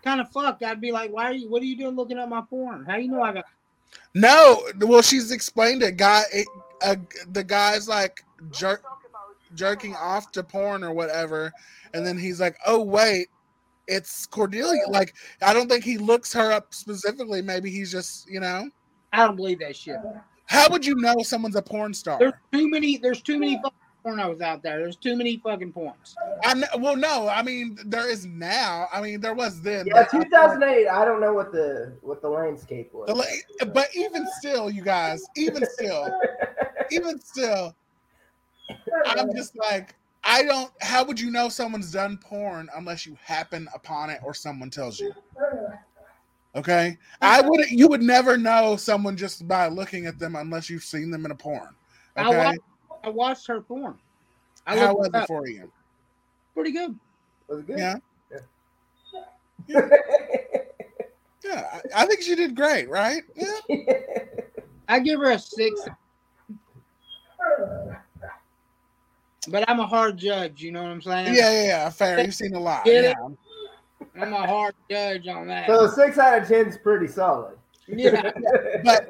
[0.03, 0.61] Kind of fucked.
[0.63, 1.49] I'd be like, why are you?
[1.49, 2.85] What are you doing looking up my porn?
[2.85, 3.45] How you know I got?
[4.13, 5.97] No, well, she's explained it.
[5.97, 6.47] Guy, it,
[6.83, 6.95] uh,
[7.31, 8.83] the guy's like jerk,
[9.55, 11.51] jerking off to porn or whatever,
[11.93, 13.29] and then he's like, "Oh wait,
[13.87, 17.41] it's Cordelia." Like, I don't think he looks her up specifically.
[17.41, 18.69] Maybe he's just, you know.
[19.13, 19.97] I don't believe that shit.
[20.47, 22.19] How would you know someone's a porn star?
[22.19, 22.97] There's too many.
[22.97, 23.71] There's too many fucking
[24.05, 24.77] pornos out there.
[24.77, 26.13] There's too many fucking porns.
[26.43, 28.87] I know, well, no, I mean there is now.
[28.93, 29.87] I mean there was then.
[29.87, 30.87] Yeah, but I- 2008.
[30.87, 33.07] I don't know what the what the landscape was.
[33.07, 36.19] The la- but even still, you guys, even still,
[36.91, 37.75] even still,
[39.05, 40.71] I'm just like, I don't.
[40.81, 44.99] How would you know someone's done porn unless you happen upon it or someone tells
[44.99, 45.13] you?
[46.55, 47.69] Okay, I would.
[47.69, 51.31] You would never know someone just by looking at them unless you've seen them in
[51.31, 51.75] a porn.
[52.15, 52.59] I Okay, watched,
[53.03, 53.97] I watched her porn.
[54.65, 55.27] I how looked was it it up.
[55.27, 55.71] for you?
[56.53, 56.97] Pretty good.
[57.47, 57.77] Was it good?
[57.77, 57.97] Yeah.
[59.67, 59.89] Yeah,
[61.93, 63.21] I, I think she did great, right?
[63.35, 63.59] Yeah.
[64.87, 65.87] I give her a six.
[69.47, 70.61] But I'm a hard judge.
[70.61, 71.35] You know what I'm saying?
[71.35, 71.89] Yeah, yeah, yeah.
[71.89, 72.23] Fair.
[72.23, 72.85] You've seen a lot.
[72.85, 73.13] Get Yeah.
[74.21, 75.67] I'm a hard judge on that.
[75.67, 77.57] So six out of ten is pretty solid.
[77.87, 78.31] Yeah.
[78.83, 79.09] but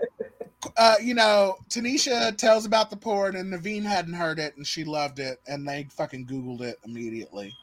[0.77, 4.83] uh, you know, Tanisha tells about the porn, and Neveen hadn't heard it, and she
[4.83, 7.53] loved it, and they fucking Googled it immediately.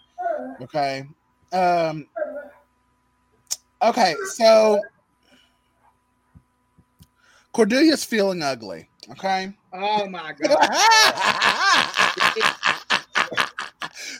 [0.60, 1.06] Okay.
[1.52, 2.06] Um.
[3.82, 4.80] Okay, so
[7.52, 8.88] Cordelia's feeling ugly.
[9.10, 9.52] Okay.
[9.72, 10.58] Oh my god.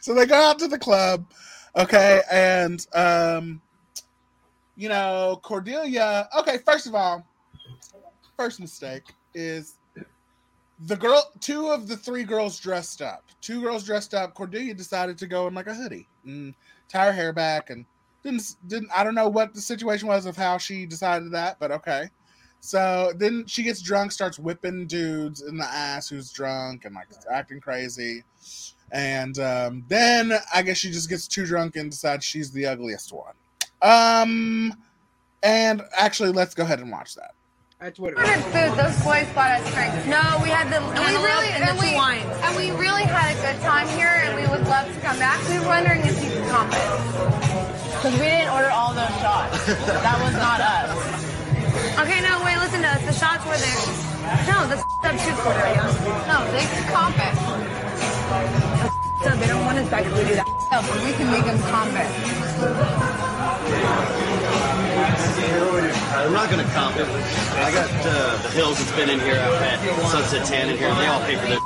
[0.01, 1.27] so they go out to the club,
[1.77, 3.61] okay, and um,
[4.77, 6.29] you know, Cordelia.
[6.39, 7.27] Okay, first of all,
[8.37, 9.75] first mistake is
[10.87, 11.31] the girl.
[11.41, 13.25] Two of the three girls dressed up.
[13.41, 14.35] Two girls dressed up.
[14.35, 16.55] Cordelia decided to go in like a hoodie and
[16.89, 17.85] tie her hair back, and
[18.25, 18.91] didn't didn't.
[18.95, 22.09] I don't know what the situation was of how she decided that, but okay.
[22.65, 27.09] So then she gets drunk, starts whipping dudes in the ass who's drunk and like
[27.29, 28.23] acting crazy.
[28.93, 33.13] And um, then I guess she just gets too drunk and decides she's the ugliest
[33.13, 33.35] one.
[33.83, 34.75] Um,
[35.43, 37.35] and actually, let's go ahead and watch that.
[37.81, 38.79] That's what it ordered food.
[38.79, 40.07] Those boys bought us drinks.
[40.07, 42.31] No, we had the and we cantaloupe really and the and we, two wines.
[42.47, 45.43] and we really had a good time here, and we would love to come back.
[45.49, 47.83] We were wondering if you could comp it.
[47.99, 49.67] Because we didn't order all those shots.
[49.67, 51.12] that was not us.
[52.01, 53.05] Okay, no, wait, listen to us.
[53.05, 53.77] The shots were there.
[54.49, 55.85] No, that's up too, Cordelia.
[56.25, 57.35] No, they can comp it.
[59.23, 60.49] So they don't want us back if we do that.
[60.73, 62.09] No, but we can make them comp it.
[66.17, 67.07] I'm not gonna comp it.
[67.07, 69.37] I got uh, the Hills that's been in here.
[69.37, 70.95] I've had Sunset Tan in here.
[70.95, 71.61] They all pay for this.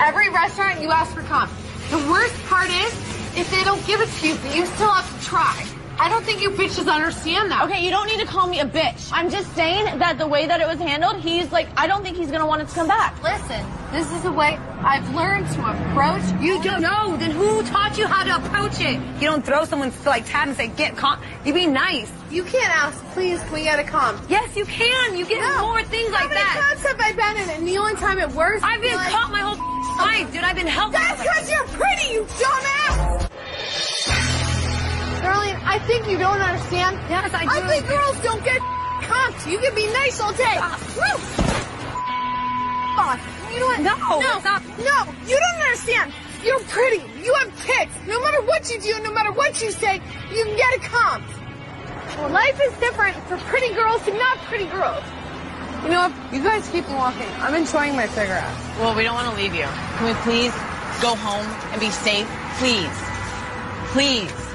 [0.00, 1.50] Every restaurant you ask for comp.
[1.90, 2.92] The worst part is,
[3.36, 5.66] if they don't give it to you, but you still have to try.
[6.00, 7.62] I don't think you bitches understand that.
[7.64, 9.10] Okay, you don't need to call me a bitch.
[9.12, 12.16] I'm just saying that the way that it was handled, he's like, I don't think
[12.16, 13.22] he's gonna want us to come back.
[13.22, 16.22] Listen, this is the way I've learned to approach.
[16.40, 17.18] You don't know.
[17.18, 18.98] Then who taught you how to approach it?
[19.20, 21.20] You don't throw someone's like tab and say get comp.
[21.44, 22.10] You be nice.
[22.30, 24.22] You can't ask, please, can we get a comp?
[24.30, 25.18] Yes, you can.
[25.18, 26.38] You get more things like that.
[26.38, 27.58] How many times have I been in it?
[27.58, 29.58] And the only time it works, I've been caught my whole
[29.98, 30.44] life, dude.
[30.44, 30.98] I've been helping.
[30.98, 34.19] That's because you're pretty, you dumbass.
[35.30, 36.98] Darling, I think you don't understand.
[37.06, 37.54] Yes, I do.
[37.54, 38.58] I think girls don't get
[39.06, 39.46] comped.
[39.46, 40.58] You can be nice all day.
[43.54, 43.78] You know what?
[43.78, 43.94] No.
[44.18, 44.40] No.
[44.42, 44.62] Stop.
[44.82, 45.06] No.
[45.30, 46.12] You don't understand.
[46.42, 47.06] You're pretty.
[47.22, 47.94] You have tits.
[48.08, 50.02] No matter what you do, no matter what you say,
[50.34, 51.22] you can get a comp.
[52.18, 55.04] Well, life is different for pretty girls to not pretty girls.
[55.84, 56.34] You know what?
[56.34, 57.30] You guys keep walking.
[57.38, 58.50] I'm enjoying my cigarette.
[58.82, 59.68] Well, we don't want to leave you.
[59.94, 60.52] Can we please
[61.00, 62.26] go home and be safe?
[62.58, 62.90] Please.
[63.94, 64.49] Please.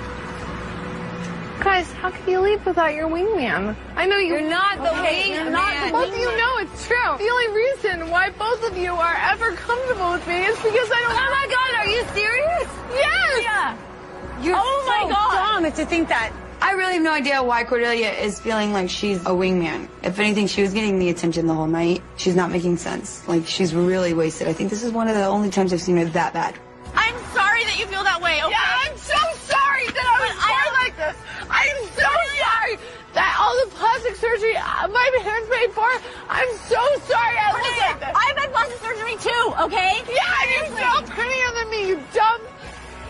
[1.61, 3.75] Guys, how could you leave without your wingman?
[3.95, 5.35] I know you- You're not the Okay, wingman.
[5.35, 7.17] You're not the both of you know it's true.
[7.17, 10.99] The only reason why both of you are ever comfortable with me is because I
[11.01, 11.11] don't.
[11.11, 12.69] Oh my God, are you serious?
[12.93, 13.43] Yes.
[13.43, 13.75] Yeah.
[14.41, 15.61] You're Oh my so God.
[15.63, 16.31] dumb to think that.
[16.61, 19.87] I really have no idea why Cordelia is feeling like she's a wingman.
[20.03, 22.01] If anything, she was getting the attention the whole night.
[22.17, 23.21] She's not making sense.
[23.27, 24.47] Like, she's really wasted.
[24.47, 26.55] I think this is one of the only times I've seen her that bad.
[26.95, 28.51] I'm sorry that you feel that way, okay?
[28.51, 31.15] Yeah, I'm so sorry that I was born like this.
[31.65, 32.73] I'm so sorry
[33.17, 35.87] that all the plastic surgery uh, my parents paid for.
[36.29, 38.11] I'm so sorry I look like this.
[38.13, 40.03] I've had plastic surgery too, okay?
[40.05, 42.41] Yeah, and you're still prettier than me, you dumb.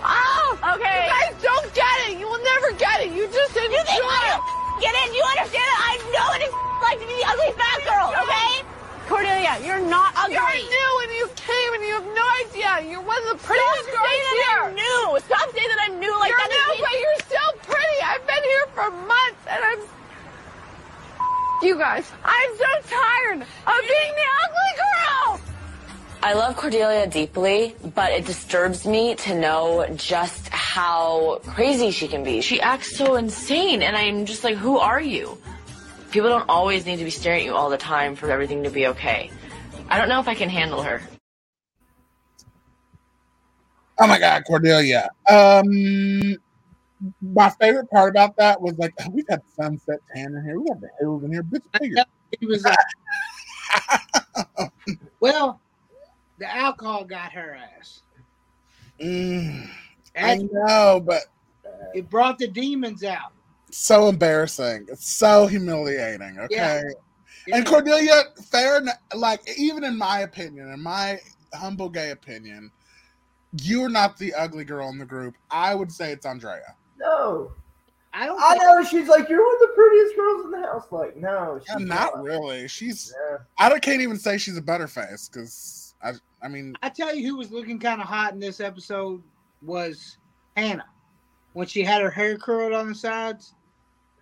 [0.05, 1.01] Oh, Okay.
[1.05, 2.19] You guys don't get it.
[2.21, 3.09] You will never get it.
[3.13, 4.37] You just enjoy You think I it.
[4.37, 5.07] don't get it?
[5.17, 8.51] You understand that I know what it's like to be the ugly fat girl, okay?
[9.09, 10.37] Cordelia, you're not ugly.
[10.37, 12.71] You're new and you came and you have no idea.
[12.89, 14.61] You're one of the Stop prettiest girls saying that here.
[14.65, 15.01] I'm new.
[15.25, 16.53] Stop saying that I'm new like you're that.
[16.53, 17.97] new, but you're still pretty.
[18.05, 19.79] I've been here for months and I'm.
[21.63, 25.39] You guys, I'm so tired of being the ugly girl.
[26.21, 32.23] I love Cordelia deeply, but it disturbs me to know just how crazy she can
[32.23, 32.41] be.
[32.41, 35.37] She acts so insane, and I'm just like, who are you?
[36.11, 38.69] People don't always need to be staring at you all the time for everything to
[38.69, 39.31] be okay.
[39.89, 41.01] I don't know if I can handle her.
[43.97, 45.09] Oh my god, Cordelia.
[45.29, 46.37] Um
[47.21, 50.67] my favorite part about that was like we've got the sunset tan in here, we
[50.67, 52.03] got the hills in here, bitch figure.
[52.39, 52.77] He was like,
[55.19, 55.59] well,
[56.37, 58.01] the alcohol got her ass.
[58.99, 59.69] Mm,
[60.15, 61.23] I know, but
[61.93, 63.33] It brought the demons out.
[63.71, 64.85] so embarrassing.
[64.89, 66.39] It's so humiliating.
[66.39, 66.81] Okay.
[67.47, 67.57] Yeah.
[67.57, 68.81] And Cordelia, fair,
[69.13, 71.19] like even in my opinion, in my
[71.53, 72.71] humble gay opinion,
[73.61, 75.35] you're not the ugly girl in the group.
[75.51, 76.75] I would say it's Andrea.
[76.97, 77.51] No.
[78.13, 78.41] I don't.
[78.41, 80.85] I know she's like you're one of the prettiest girls in the house.
[80.89, 82.67] Like no, she's Yeah, not really.
[82.67, 83.13] She's.
[83.29, 83.39] Yeah.
[83.57, 86.13] I don't, can't even say she's a better butterface because I.
[86.41, 89.21] I mean, I tell you who was looking kind of hot in this episode
[89.61, 90.17] was
[90.55, 90.85] Hannah.
[91.53, 93.53] When she had her hair curled on the sides,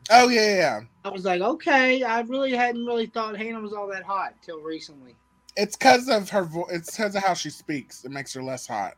[0.09, 0.79] oh yeah, yeah, yeah.
[1.05, 4.61] I was like, okay, I really hadn't really thought Hannah was all that hot till
[4.61, 5.15] recently.
[5.55, 6.45] It's because of her.
[6.45, 8.05] Vo- it's because of how she speaks.
[8.05, 8.93] It makes her less hot.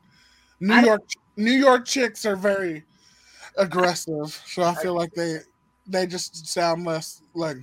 [0.62, 1.02] New I- York,
[1.36, 2.84] New York chicks are very
[3.58, 5.40] aggressive, so I feel like they
[5.88, 7.58] they just sound less like.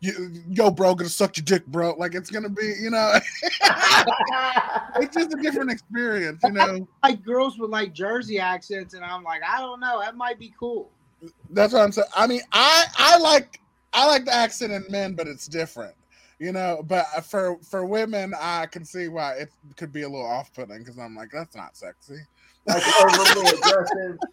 [0.00, 1.94] You, yo, bro, gonna suck your dick, bro.
[1.94, 3.12] Like it's gonna be, you know,
[5.00, 6.86] it's just a different experience, you know.
[7.02, 10.52] Like girls with like Jersey accents, and I'm like, I don't know, that might be
[10.60, 10.90] cool.
[11.48, 12.08] That's what I'm saying.
[12.14, 13.58] I mean, I I like
[13.94, 15.94] I like the accent in men, but it's different,
[16.38, 16.82] you know.
[16.86, 20.78] But for for women, I can see why it could be a little off putting
[20.78, 22.18] because I'm like, that's not sexy.
[22.66, 24.18] like overly aggressive.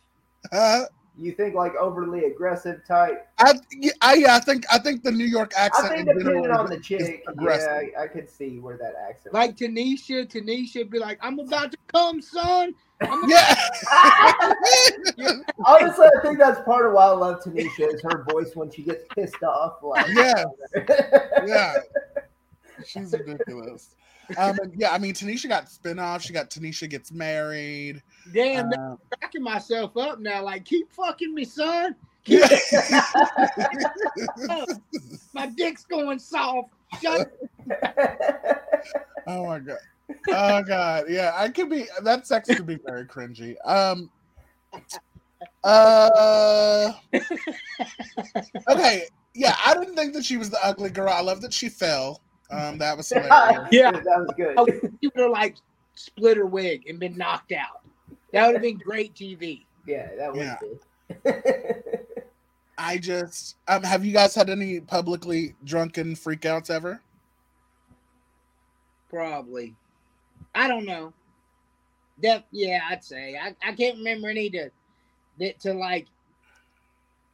[0.51, 0.83] Uh,
[1.15, 3.27] You think like overly aggressive type?
[3.37, 3.53] I,
[4.01, 5.91] I I think I think the New York accent.
[5.91, 6.07] I accent.
[6.07, 9.33] think depending general on the chick, yeah, I, I could see where that accent.
[9.33, 12.73] Like Tanisha, Tanisha be like, I'm about to come, son.
[13.01, 13.55] I'm Yeah.
[15.65, 18.81] Honestly, I think that's part of why I love Tanisha is her voice when she
[18.81, 19.83] gets pissed off.
[19.83, 20.43] Like, Yeah.
[21.45, 21.75] yeah,
[22.85, 23.95] she's ridiculous.
[24.37, 26.21] Um, yeah, I mean, Tanisha got spinoff.
[26.21, 28.01] She got Tanisha gets married.
[28.33, 28.95] Damn, Uh,
[29.35, 30.43] I'm myself up now.
[30.43, 31.95] Like, keep fucking me, son.
[32.25, 32.47] Yeah.
[35.33, 36.69] My dick's going soft.
[37.01, 37.33] Shut
[39.27, 39.77] Oh my god.
[40.29, 41.05] Oh god.
[41.09, 43.55] Yeah, I could be that sex could be very cringy.
[43.65, 44.09] Um
[45.63, 46.93] uh
[48.69, 51.09] Okay, yeah, I didn't think that she was the ugly girl.
[51.09, 52.21] I love that she fell.
[52.51, 53.69] Um that was hilarious.
[53.71, 53.91] Yeah.
[53.91, 54.55] that was good.
[54.57, 55.55] Oh, would have like
[55.95, 57.81] split her wig and been knocked out.
[58.31, 59.65] That would have been great TV.
[59.85, 60.57] Yeah, that was Yeah.
[61.23, 61.99] good.
[62.77, 67.01] I just um have you guys had any publicly drunken freakouts ever?
[69.09, 69.75] Probably.
[70.55, 71.13] I don't know.
[72.21, 73.35] Def, yeah, I'd say.
[73.37, 74.69] I, I can't remember any to
[75.39, 76.07] that to like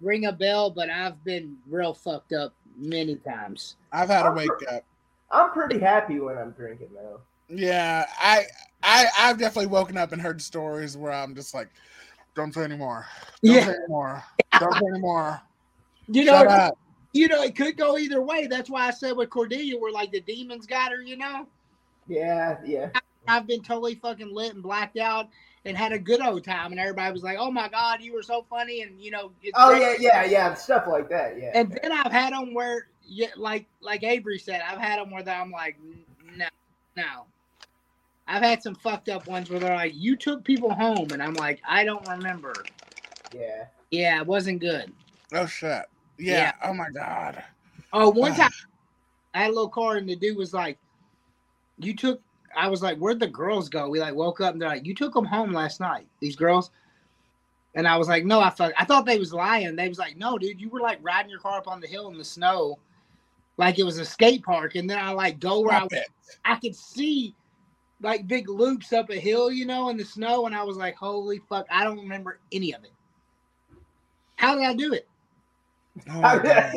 [0.01, 3.75] ring a bell, but I've been real fucked up many times.
[3.91, 4.83] I've had to wake up.
[5.31, 7.21] I'm pretty happy when I'm drinking though.
[7.47, 8.45] Yeah, I
[8.83, 11.69] I I've definitely woken up and heard stories where I'm just like,
[12.35, 13.05] don't say anymore.
[13.43, 13.65] Don't Yeah.
[13.65, 14.23] say anymore.
[14.59, 15.41] Don't say anymore.
[16.11, 16.71] You know,
[17.13, 18.47] you know, it could go either way.
[18.47, 21.01] That's why I said with Cordelia, where like the demons got her.
[21.01, 21.45] You know,
[22.07, 22.89] Yeah, yeah.
[23.27, 25.27] I've been totally fucking lit and blacked out
[25.65, 28.23] and had a good old time, and everybody was like, "Oh my god, you were
[28.23, 29.99] so funny," and you know, Oh great.
[30.01, 30.53] yeah, yeah, yeah.
[30.55, 31.39] Stuff like that.
[31.39, 31.51] Yeah.
[31.53, 35.27] And then I've had them where, yeah, like like Avery said, I've had them where
[35.27, 35.77] I'm like,
[36.37, 36.47] no,
[36.95, 37.25] no.
[38.27, 41.33] I've had some fucked up ones where they're like, you took people home, and I'm
[41.33, 42.53] like, I don't remember.
[43.33, 43.65] yeah.
[43.91, 44.93] Yeah, it wasn't good.
[45.33, 45.83] Oh shit.
[46.19, 46.51] Yeah.
[46.63, 47.43] Oh my god.
[47.91, 48.51] Oh, one time
[49.33, 50.77] I had a little car and the dude was like,
[51.79, 52.21] "You took."
[52.55, 54.93] I was like, "Where'd the girls go?" We like woke up and they're like, "You
[54.93, 56.69] took them home last night." These girls,
[57.73, 60.17] and I was like, "No, I thought I thought they was lying." They was like,
[60.17, 62.77] "No, dude, you were like riding your car up on the hill in the snow,
[63.59, 66.07] like it was a skate park." And then I like go where I, Stop it.
[66.45, 67.35] I could see
[68.01, 70.95] like big loops up a hill, you know, in the snow, and I was like,
[70.95, 72.93] "Holy fuck!" I don't remember any of it.
[74.37, 75.07] How did I do it?
[76.09, 76.73] Oh my God.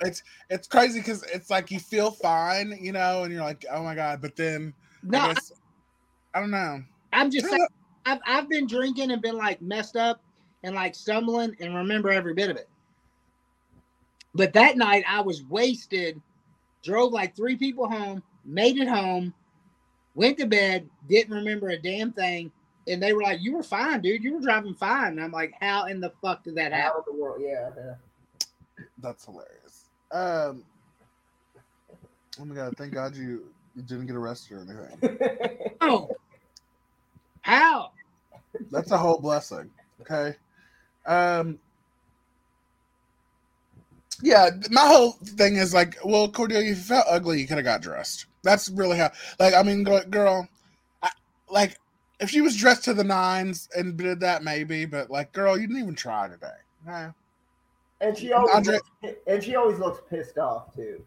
[0.00, 3.82] it's it's crazy because it's like you feel fine, you know, and you're like, oh
[3.82, 4.72] my god, but then
[5.02, 5.52] No, I, guess,
[6.34, 6.82] I don't know.
[7.12, 7.66] I'm just saying,
[8.06, 10.22] I've, I've been drinking and been like messed up
[10.62, 12.68] and like stumbling and remember every bit of it.
[14.34, 16.20] But that night I was wasted,
[16.82, 19.32] drove like three people home, made it home,
[20.14, 22.50] went to bed, didn't remember a damn thing.
[22.86, 24.22] And they were like, You were fine, dude.
[24.24, 25.12] You were driving fine.
[25.12, 27.02] And I'm like, How in the fuck did that How happen?
[27.08, 27.40] in the world?
[27.40, 27.70] Yeah.
[27.76, 27.94] yeah.
[28.98, 29.88] That's hilarious.
[30.12, 30.64] Um,
[32.40, 33.44] oh my god, thank God you,
[33.74, 35.18] you didn't get arrested or anything.
[35.80, 36.08] Oh,
[37.42, 37.90] how?
[38.70, 39.70] That's a whole blessing.
[40.00, 40.36] Okay.
[41.06, 41.58] Um.
[44.24, 47.64] Yeah, my whole thing is like, well, Cordelia, if you felt ugly, you could have
[47.66, 48.24] got dressed.
[48.42, 49.10] That's really how.
[49.38, 50.48] Like, I mean, girl,
[51.02, 51.10] I,
[51.50, 51.78] like,
[52.20, 54.86] if she was dressed to the nines and did that, maybe.
[54.86, 57.08] But like, girl, you didn't even try today.
[58.00, 61.04] And she always Andre- looks, and she always looks pissed off too.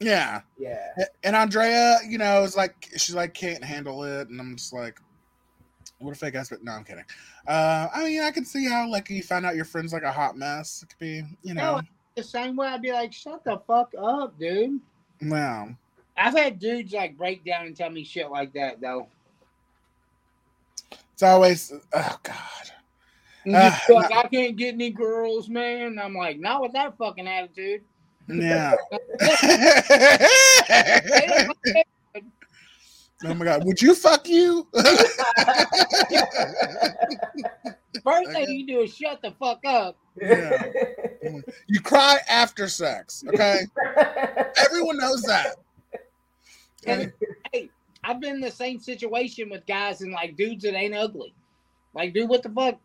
[0.00, 0.40] Yeah.
[0.58, 0.88] Yeah.
[1.22, 4.98] And Andrea, you know, is like she's like can't handle it, and I'm just like,
[6.00, 6.48] what a fake ass.
[6.48, 7.04] But no, I'm kidding.
[7.46, 10.10] Uh, I mean, I can see how like you find out your friend's like a
[10.10, 10.82] hot mess.
[10.82, 11.82] It could be, you know, No,
[12.20, 14.80] the same way I'd be like, Shut the fuck up, dude.
[15.22, 15.68] wow.
[16.16, 19.08] I've had dudes like break down and tell me shit like that though.
[21.14, 22.36] It's always, oh god.
[23.46, 25.98] Uh, like, I can't get any girls, man.
[25.98, 27.82] I'm like, not with that fucking attitude.
[28.28, 28.74] Yeah.
[33.24, 34.66] oh my god, would you fuck you?
[38.04, 39.96] First thing you do is shut the fuck up.
[40.20, 40.64] yeah.
[41.66, 43.60] You cry after sex, okay?
[44.56, 45.56] Everyone knows that.
[46.86, 47.12] And
[47.52, 47.68] hey,
[48.04, 51.34] I've been in the same situation with guys and like dudes that ain't ugly.
[51.94, 52.80] Like, dude, what the fuck?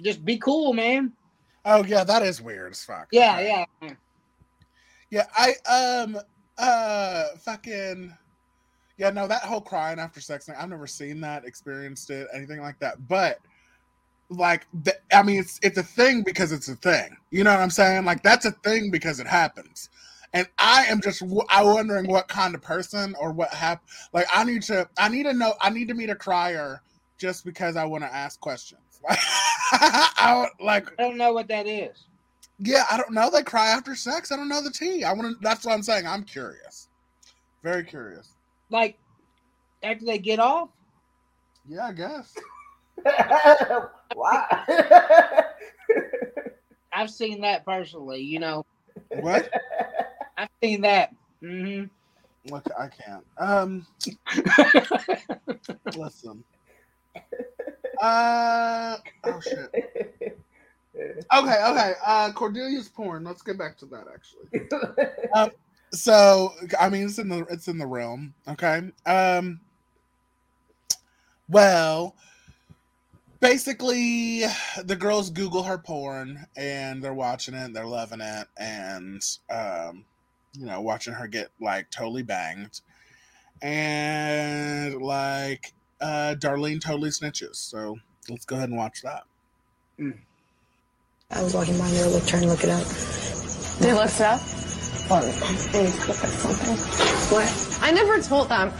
[0.00, 1.12] Just be cool, man.
[1.64, 3.08] Oh yeah, that is weird as fuck.
[3.10, 3.90] Yeah, yeah.
[5.10, 6.18] Yeah, I um
[6.56, 8.16] uh fucking
[9.00, 12.60] yeah, no, that whole crying after sex thing, I've never seen that, experienced it, anything
[12.60, 13.08] like that.
[13.08, 13.38] But
[14.28, 17.16] like the, I mean it's it's a thing because it's a thing.
[17.30, 18.04] You know what I'm saying?
[18.04, 19.88] Like that's a thing because it happens.
[20.34, 23.88] And I am just I wondering what kind of person or what happened.
[24.12, 26.82] Like I need to I need to know I need to meet a crier
[27.18, 28.82] just because I want to ask questions.
[29.72, 32.04] I don't- like I don't know what that is.
[32.58, 33.30] yeah, I don't know.
[33.30, 34.30] They cry after sex.
[34.30, 35.04] I don't know the tea.
[35.04, 35.36] I want to.
[35.40, 36.06] That's what I'm saying.
[36.06, 36.88] I'm curious.
[37.62, 38.28] Very curious.
[38.70, 38.98] Like,
[39.82, 40.68] after they get off,
[41.68, 42.34] Yeah, I guess.
[44.14, 44.64] Why?
[46.92, 48.64] I've seen that personally, you know.
[49.20, 49.50] What?
[50.36, 51.14] I've seen that.
[51.40, 51.84] hmm
[52.50, 53.24] Look, I can't.
[53.38, 53.86] Um,
[55.96, 56.42] listen.
[58.00, 59.70] Uh, oh shit.
[60.94, 61.92] Okay, okay.
[62.04, 63.24] Uh, Cordelia's porn.
[63.24, 64.06] Let's get back to that.
[64.12, 65.28] Actually.
[65.34, 65.50] Um,
[65.92, 68.34] so I mean, it's in the it's in the realm.
[68.48, 68.82] Okay.
[69.06, 69.60] Um.
[71.48, 72.14] Well,
[73.40, 74.44] basically,
[74.84, 80.04] the girls Google her porn and they're watching it, they're loving it, and um,
[80.52, 82.80] you know, watching her get like totally banged,
[83.62, 87.56] and like uh, Darlene totally snitches.
[87.56, 87.98] So
[88.28, 89.24] let's go ahead and watch that.
[91.30, 92.86] I was walking by and they were look, trying to look it up.
[93.78, 94.40] They looked it up?
[95.10, 95.22] Well,
[95.72, 96.76] they need to look at something.
[97.36, 97.78] What?
[97.82, 98.70] I never told them.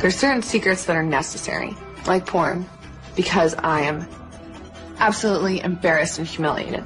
[0.00, 2.68] There's certain secrets that are necessary, like porn,
[3.14, 4.08] because I am
[4.98, 6.80] absolutely embarrassed and humiliated.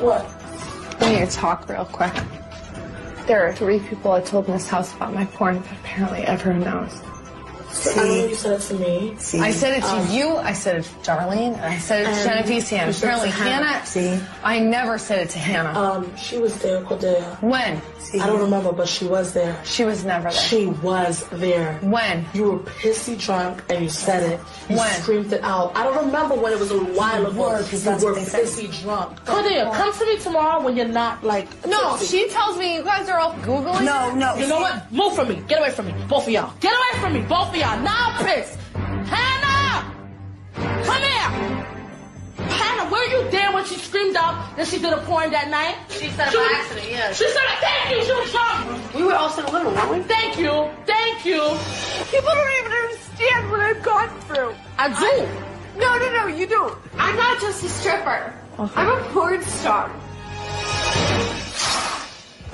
[0.00, 0.26] What?
[1.00, 2.12] We need to talk real quick.
[3.28, 6.62] There are three people I told in this house about my porn, but apparently everyone
[6.62, 7.00] knows.
[7.74, 9.14] See, I know you said it to me.
[9.18, 12.04] See, I said it to um, you, I said it to Darlene, I said it
[12.04, 13.66] to and Jennavecia, and you said it apparently Hannah.
[13.66, 13.86] Hannah.
[13.86, 14.20] See?
[14.44, 15.78] I never said it to Hannah.
[15.78, 17.36] Um, she was there, Cordelia.
[17.40, 17.80] When?
[18.20, 19.58] I don't remember, but she was there.
[19.64, 20.38] She was never there.
[20.38, 21.74] She was there.
[21.82, 22.24] When?
[22.32, 24.38] You were pissy drunk and you said it.
[24.38, 24.92] When you When?
[25.02, 25.72] screamed it out.
[25.76, 27.40] I don't remember when it was a while ago.
[27.40, 28.44] were, You 'cause that's were what they said.
[28.44, 29.24] pissy drunk.
[29.24, 31.48] Cordelia, come to me tomorrow when you're not like.
[31.66, 32.18] No, tipsy.
[32.18, 33.84] she tells me you guys are all Googling.
[33.84, 34.36] No, no.
[34.36, 34.92] You know what?
[34.92, 35.42] Move from me.
[35.48, 35.94] Get away from me.
[36.06, 36.52] Both of y'all.
[36.60, 37.20] Get away from me.
[37.22, 38.56] Both of y'all now, please.
[39.08, 39.94] Hannah!
[40.54, 42.46] Come here!
[42.46, 45.76] Hannah, were you there when she screamed out that she did a porn that night?
[45.88, 47.18] She said it by accident, Yes.
[47.18, 48.82] She said, thank you, she was charming.
[48.94, 50.00] We were all so little, weren't we?
[50.02, 51.40] Thank you, thank you.
[52.10, 54.54] People don't even understand what I've gone through.
[54.78, 54.94] I do.
[54.94, 56.78] I, no, no, no, you don't.
[56.98, 58.32] I'm not just a stripper.
[58.58, 58.72] Okay.
[58.76, 59.90] I'm a porn star.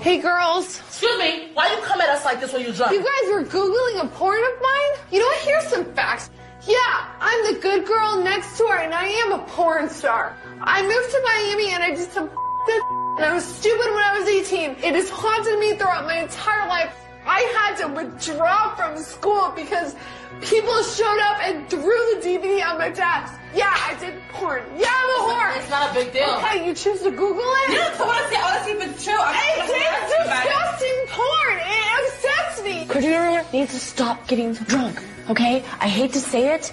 [0.00, 0.78] Hey, girls.
[0.78, 1.50] Excuse me.
[1.52, 2.92] Why you come at us like this when you drunk?
[2.92, 5.06] You guys were Googling a porn of mine?
[5.12, 5.40] You know what?
[5.40, 6.30] Here's some facts.
[6.66, 10.36] Yeah, I'm the good girl next door, and I am a porn star.
[10.62, 12.30] I moved to Miami, and I did some
[12.66, 12.82] this
[13.16, 14.70] and I was stupid when I was 18.
[14.82, 16.94] It has haunted me throughout my entire life.
[17.32, 19.94] I had to withdraw from school because
[20.40, 23.34] people showed up and threw the DVD on my desk.
[23.54, 24.62] Yeah, I did porn.
[24.76, 25.56] Yeah, I'm a whore.
[25.58, 26.28] It's not a big deal.
[26.38, 27.72] Okay, you choose to Google it?
[27.72, 29.14] Yeah, I wanna see- I wanna see if it's true.
[29.14, 30.48] I'm- It's I'm asking about it.
[30.48, 31.58] disgusting porn.
[31.58, 32.86] It upsets me.
[32.86, 35.00] Cordelia needs to stop getting drunk,
[35.30, 35.64] okay?
[35.80, 36.72] I hate to say it.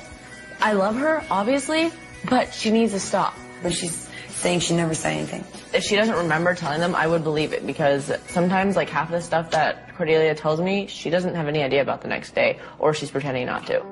[0.61, 1.91] I love her, obviously,
[2.29, 3.35] but she needs to stop.
[3.61, 5.43] But she's saying she never said anything.
[5.73, 9.21] If she doesn't remember telling them, I would believe it because sometimes, like, half the
[9.21, 12.93] stuff that Cordelia tells me, she doesn't have any idea about the next day, or
[12.93, 13.83] she's pretending not to.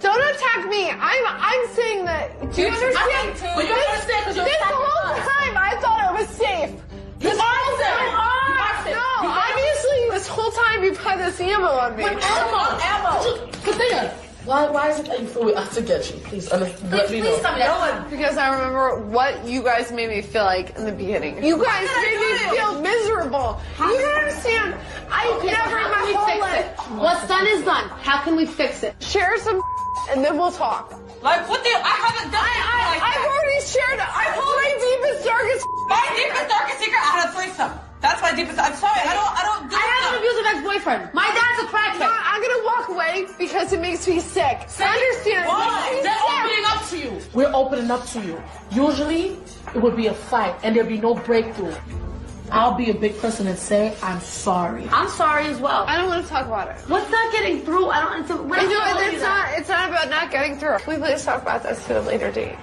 [0.00, 0.90] Don't attack me.
[0.90, 2.52] I'm I'm saying that.
[2.54, 3.30] Do you I understand?
[3.30, 3.56] am too.
[3.56, 5.28] We don't understand 'cause you're this attacking whole us.
[5.32, 6.70] time I thought I was safe.
[6.70, 7.86] You This are whole safe.
[7.88, 8.94] time- You are safe.
[8.94, 12.04] No, You are- obviously this whole time you've had this ammo on me.
[12.04, 12.62] With ammo,
[12.92, 13.48] ammo.
[13.64, 14.12] Cordelia,
[14.46, 16.18] why, why is it that you feel we have to get you?
[16.20, 17.26] Please, under, let me know.
[17.34, 18.10] Please tell me that.
[18.10, 21.42] Because I remember what you guys made me feel like in the beginning.
[21.44, 22.50] You guys made me it?
[22.56, 23.60] feel miserable.
[23.78, 24.74] You don't understand.
[25.10, 26.64] I Okay, so never in how my can whole fix life.
[26.64, 26.92] it?
[27.02, 27.88] What's done is done.
[28.00, 28.94] How can we fix it?
[29.02, 29.60] Share some
[30.10, 30.90] and then we'll talk.
[31.22, 31.70] Like, what the?
[31.70, 33.30] I haven't done I, anything I, like I've that.
[33.34, 33.98] already shared.
[33.98, 35.64] I told my deepest, darkest.
[35.88, 37.72] My deepest, darkest secret, I had a threesome.
[38.00, 38.58] That's my deepest.
[38.58, 41.14] I'm sorry, I don't, I don't do I have an abusive ex-boyfriend.
[41.14, 42.20] My dad's a No, crackhead.
[42.24, 44.68] I'm gonna walk away because it makes me sick.
[44.78, 45.48] I understand.
[45.48, 46.00] Why?
[46.02, 46.36] They're sick.
[46.36, 47.30] opening up to you.
[47.32, 48.42] We're opening up to you.
[48.70, 49.38] Usually,
[49.74, 51.74] it would be a fight and there'd be no breakthrough.
[52.52, 54.86] I'll be a big person and say, I'm sorry.
[54.92, 55.84] I'm sorry as well.
[55.88, 56.76] I don't want to talk about it.
[56.88, 57.88] What's not getting through?
[57.88, 59.58] I don't, it's, a, I know it's not.
[59.58, 60.78] It's not about not getting through.
[60.78, 62.56] Can we please talk about this at a later date?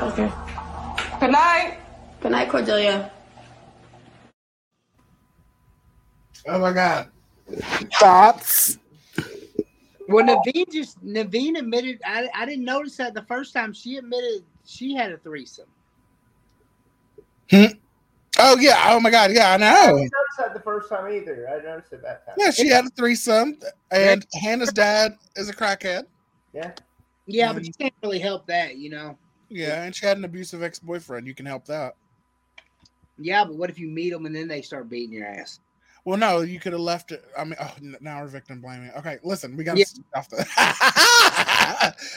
[0.00, 0.32] Okay.
[1.20, 1.78] Good night.
[2.22, 3.12] Good night, Cordelia.
[6.46, 7.08] Oh my god.
[7.98, 8.78] Thoughts?
[10.08, 12.00] Well, Neveen just Neveen admitted.
[12.04, 13.72] I, I didn't notice that the first time.
[13.72, 15.68] She admitted she had a threesome.
[17.50, 17.64] Hmm?
[18.38, 18.86] Oh yeah.
[18.88, 19.32] Oh my god.
[19.32, 19.98] Yeah, I I know.
[19.98, 21.48] didn't notice that the first time either.
[21.48, 22.34] I noticed it that time.
[22.38, 23.58] Yeah, she had a threesome,
[23.90, 26.04] and Hannah's dad is a crackhead.
[26.52, 26.72] Yeah.
[27.26, 27.66] Yeah, but mm-hmm.
[27.66, 29.18] you can't really help that, you know.
[29.48, 31.26] Yeah, and she had an abusive ex-boyfriend.
[31.26, 31.96] You can help that.
[33.18, 35.60] Yeah, but what if you meet them and then they start beating your ass?
[36.06, 37.24] Well, no, you could have left it.
[37.36, 38.92] I mean, oh, now we're victim blaming.
[38.96, 39.86] Okay, listen, we got to Yeah.
[40.14, 40.46] off the.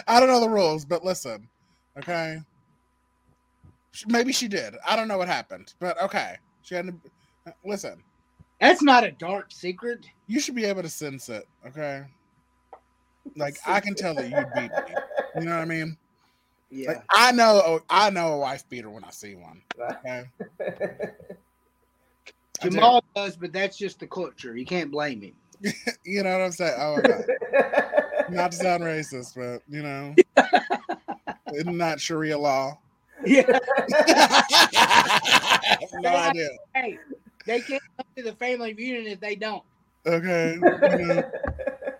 [0.08, 1.50] I don't know the rules, but listen,
[1.98, 2.38] okay.
[4.08, 4.76] Maybe she did.
[4.88, 6.38] I don't know what happened, but okay.
[6.62, 6.94] She had to
[7.48, 8.04] uh, listen.
[8.62, 10.06] That's not a dark secret.
[10.28, 12.04] You should be able to sense it, okay?
[13.36, 14.96] Like I can tell that you beat me.
[15.36, 15.98] You know what I mean?
[16.70, 16.90] Yeah.
[16.90, 19.64] Like I know, oh, I know a wife beater when I see one.
[20.06, 20.26] Okay.
[22.62, 22.76] I do.
[22.76, 24.58] Jamal does, but that's just the culture.
[24.58, 25.34] You can't blame him.
[26.06, 26.76] You know what I'm saying?
[26.78, 28.30] Oh my.
[28.36, 30.16] Not to sound racist, but you know,
[31.54, 32.78] isn't that Sharia law?
[33.26, 33.60] Yeah.
[36.00, 36.50] no idea.
[36.74, 36.98] Hey,
[37.46, 39.64] they can't come to the family reunion if they don't.
[40.06, 40.58] Okay.
[40.62, 41.18] Mm-hmm.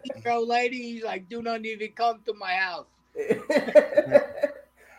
[0.06, 2.86] you know, old lady, he's like, do not even come to my house.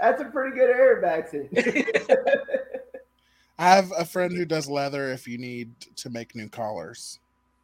[0.00, 1.48] That's a pretty good air scene.
[3.60, 7.18] I have a friend who does leather if you need to make new collars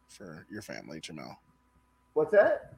[0.07, 1.35] for your family, Jamel.
[2.13, 2.75] What's that?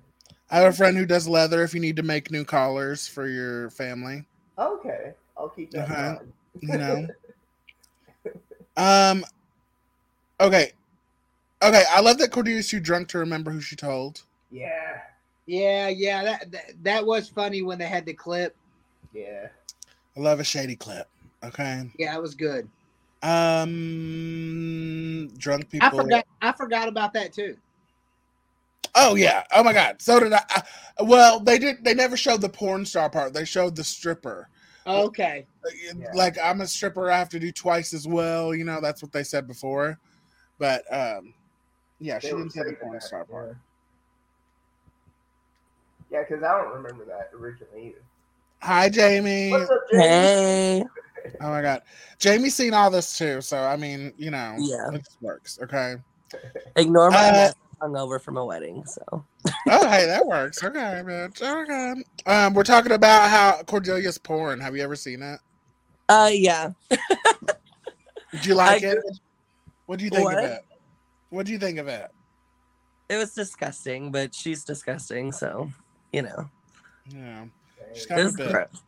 [0.49, 3.27] I have a friend who does leather if you need to make new collars for
[3.27, 4.23] your family.
[4.57, 6.15] Okay, I'll keep that in Uh-huh.
[6.15, 6.33] mind.
[6.61, 7.07] You know.
[8.77, 9.25] um
[10.39, 10.71] okay.
[11.61, 14.23] Okay, I love that Cordelia's too drunk to remember who she told.
[14.49, 15.01] Yeah,
[15.45, 18.55] Yeah, yeah, that, that that was funny when they had the clip.
[19.13, 19.47] yeah.
[20.15, 21.09] I love a shady clip.
[21.43, 21.91] Okay.
[21.97, 22.69] Yeah, it was good.
[23.21, 24.59] Um
[25.37, 26.25] drunk people I forgot.
[26.41, 27.57] I forgot about that too.
[28.95, 29.43] Oh yeah.
[29.53, 30.01] Oh my god.
[30.01, 30.41] So did I.
[30.49, 30.63] I-
[31.01, 33.33] Well, they did they never showed the porn star part.
[33.33, 34.49] They showed the stripper.
[34.85, 35.45] Okay.
[36.13, 39.11] Like I'm a stripper, I have to do twice as well, you know, that's what
[39.11, 39.99] they said before.
[40.57, 41.33] But um
[41.99, 43.57] yeah, They she didn't say the porn that, star part.
[46.09, 48.01] Yeah, because I don't remember that originally either.
[48.61, 49.51] Hi Jamie.
[49.51, 50.03] What's up, Jamie?
[50.03, 50.83] Hey.
[51.41, 51.81] Oh my god.
[52.17, 54.89] Jamie's seen all this too, so I mean, you know, Yeah.
[54.93, 55.59] it works.
[55.63, 55.95] Okay.
[56.75, 57.51] Ignore my Uh,
[57.81, 59.01] hungover from a wedding, so
[59.67, 60.63] oh, hey, that works.
[60.63, 61.41] Okay, bitch.
[61.41, 62.03] Okay.
[62.25, 64.59] Um, we're talking about how Cordelia's porn.
[64.59, 65.39] Have you ever seen it?
[66.07, 66.71] Uh, yeah.
[68.31, 68.97] Did you like I it?
[69.87, 70.37] What do you think What?
[70.37, 70.65] of it?
[71.29, 72.11] What do you think of it?
[73.09, 75.71] It was disgusting, but she's disgusting, so
[76.13, 76.49] you know.
[77.07, 77.45] Yeah.
[77.95, 78.51] She's was a bitch.
[78.51, 78.83] gross.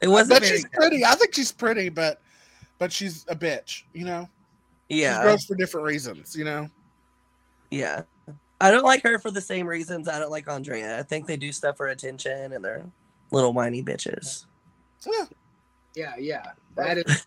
[0.00, 0.72] It wasn't But she's good.
[0.72, 1.04] pretty.
[1.04, 2.20] I think she's pretty, but
[2.78, 3.82] but she's a bitch.
[3.92, 4.28] You know.
[4.88, 5.14] Yeah.
[5.16, 6.36] She's gross for different reasons.
[6.36, 6.70] You know.
[7.70, 8.02] Yeah.
[8.60, 10.98] I don't like her for the same reasons I don't like Andrea.
[10.98, 12.84] I think they do stuff for attention and they're
[13.30, 14.46] little whiny bitches.
[15.06, 15.24] Yeah,
[15.94, 16.14] yeah.
[16.18, 16.42] Yeah.
[16.76, 17.26] That is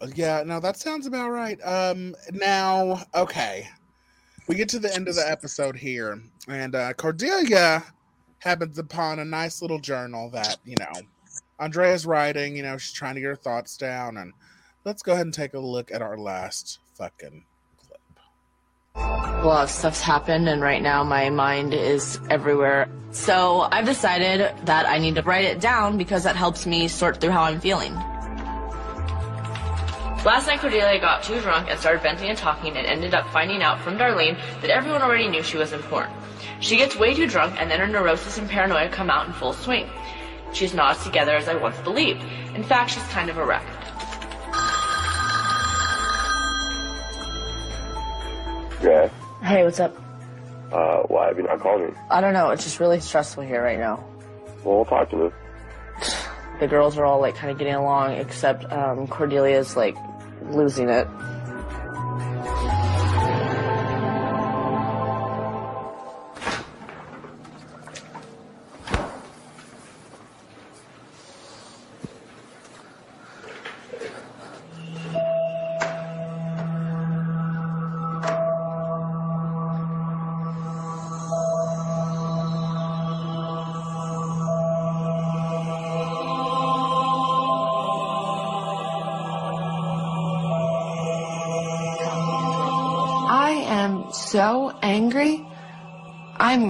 [0.00, 1.58] Uh, Yeah, no, that sounds about right.
[1.64, 3.68] Um, now, okay,
[4.48, 7.84] we get to the end of the episode here, and uh, Cordelia
[8.38, 10.92] happens upon a nice little journal that you know
[11.58, 12.56] Andrea's writing.
[12.56, 14.32] You know, she's trying to get her thoughts down, and
[14.84, 17.44] let's go ahead and take a look at our last fucking.
[17.86, 18.00] Clip.
[18.94, 22.88] A lot of stuff's happened, and right now my mind is everywhere.
[23.10, 27.20] So I've decided that I need to write it down because that helps me sort
[27.20, 27.94] through how I'm feeling.
[30.24, 33.62] Last night, Cordelia got too drunk and started venting and talking and ended up finding
[33.62, 36.10] out from Darlene that everyone already knew she was in porn.
[36.60, 39.52] She gets way too drunk and then her neurosis and paranoia come out in full
[39.52, 39.88] swing.
[40.52, 42.22] She's not as together as I once believed.
[42.54, 43.64] In fact, she's kind of a wreck.
[48.82, 49.10] Yeah.
[49.42, 49.96] Hey, what's up?
[50.72, 51.96] Uh, why have you not called me?
[52.10, 54.04] I don't know, it's just really stressful here right now.
[54.64, 55.30] Well, we'll talk to me.
[56.60, 59.96] The girls are all like kind of getting along, except um, Cordelia's like
[60.42, 61.06] losing it.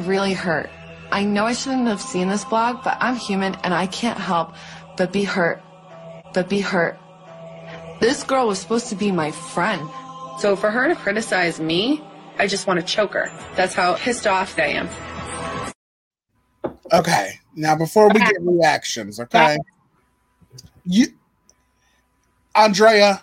[0.08, 0.70] Really hurt.
[1.12, 4.54] I know I shouldn't have seen this blog, but I'm human and I can't help
[4.96, 5.62] but be hurt.
[6.34, 6.98] But be hurt.
[8.00, 9.88] This girl was supposed to be my friend.
[10.38, 12.02] So for her to criticize me,
[12.38, 13.30] I just want to choke her.
[13.56, 14.88] That's how pissed off I am.
[16.92, 19.58] Okay, now before we get reactions, okay,
[20.84, 21.06] you,
[22.54, 23.22] Andrea,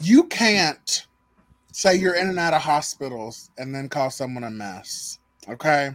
[0.00, 1.06] you can't
[1.72, 5.18] say you're in and out of hospitals and then call someone a mess.
[5.48, 5.90] Okay.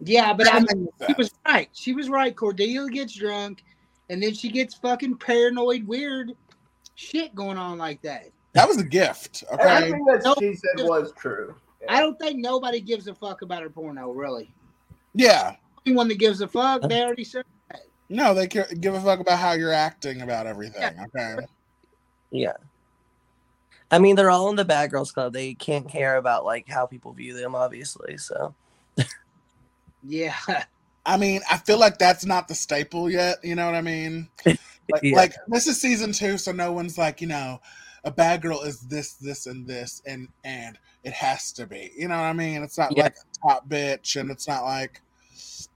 [0.00, 1.68] Yeah, but I mean, she was right.
[1.72, 2.34] She was right.
[2.34, 3.64] Cordelia gets drunk,
[4.10, 6.32] and then she gets fucking paranoid, weird
[6.94, 8.26] shit going on like that.
[8.52, 9.44] That was a gift.
[9.52, 9.62] Okay.
[9.62, 11.54] Everything that No, she said was true.
[11.88, 14.52] I don't think nobody gives a fuck about her porno, really.
[15.14, 15.56] Yeah.
[15.86, 17.44] Anyone that gives a fuck, they already said.
[18.08, 20.82] No, they care, give a fuck about how you're acting about everything.
[20.82, 21.36] Okay.
[22.30, 22.52] Yeah.
[23.90, 25.32] I mean, they're all in the Bad Girls Club.
[25.32, 28.16] They can't care about like how people view them, obviously.
[28.18, 28.54] So
[30.02, 30.34] Yeah.
[31.06, 33.36] I mean, I feel like that's not the staple yet.
[33.44, 34.28] You know what I mean?
[34.92, 35.16] Like, Yeah.
[35.16, 37.58] like this is season two, so no one's like, you know,
[38.04, 41.90] a bad girl is this, this, and this, and and it has to be.
[41.96, 42.62] You know what I mean?
[42.62, 43.04] It's not Yeah.
[43.04, 45.00] like a top bitch, and it's not like.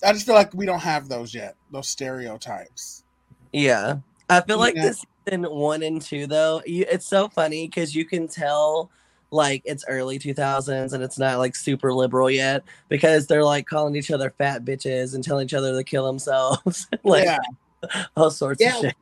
[0.04, 1.56] I just feel like we don't have those yet.
[1.72, 3.02] Those stereotypes.
[3.50, 3.96] yeah,
[4.28, 4.82] I feel like Yeah.
[4.82, 8.90] this season one and two though, you, it's so funny because you can tell
[9.30, 13.94] like it's early 2000s and it's not like super liberal yet because they're like calling
[13.94, 17.38] each other fat bitches and telling each other to kill themselves, like Yeah.
[18.16, 18.76] all sorts Yeah.
[18.76, 18.94] of shit.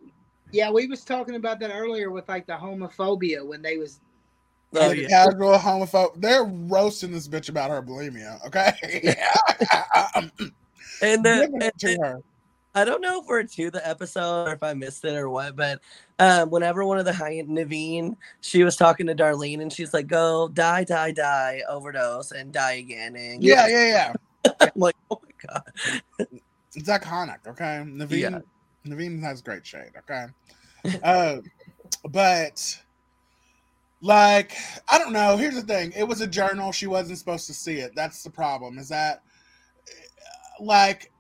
[0.53, 4.01] Yeah, we was talking about that earlier with like the homophobia when they was
[4.75, 5.09] Oh, yeah.
[5.09, 6.21] Casual homophobe.
[6.21, 8.45] They're roasting this bitch about her bulimia.
[8.47, 9.15] Okay.
[11.03, 12.23] And the, Giving and to the- her.
[12.77, 15.57] I don't know if we're to the episode or if I missed it or what,
[15.57, 15.81] but
[16.19, 20.07] um, whenever one of the high Neveen, she was talking to Darlene and she's like,
[20.07, 24.13] "Go die, die, die, overdose, and die again." And Yeah, yeah,
[24.45, 24.53] yeah.
[24.61, 26.29] I'm like, oh my god,
[26.75, 27.83] It's iconic, okay?
[27.87, 28.39] Neveen Yeah.
[28.87, 30.27] Neveen has great shade, okay?
[31.03, 31.39] uh,
[32.11, 32.79] but
[34.03, 34.53] like,
[34.91, 35.39] I don't know.
[35.39, 36.73] Here's the thing: it was a journal.
[36.73, 37.93] She wasn't supposed to see it.
[37.97, 38.77] That's the problem.
[38.77, 39.23] Is that
[40.61, 41.11] like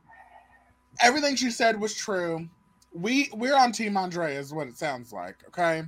[1.01, 2.49] everything she said was true.
[2.93, 5.83] We we're on Team Andrea, is what it sounds like, okay?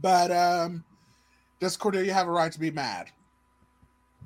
[0.00, 0.84] But um,
[1.60, 3.10] does Cordelia have a right to be mad?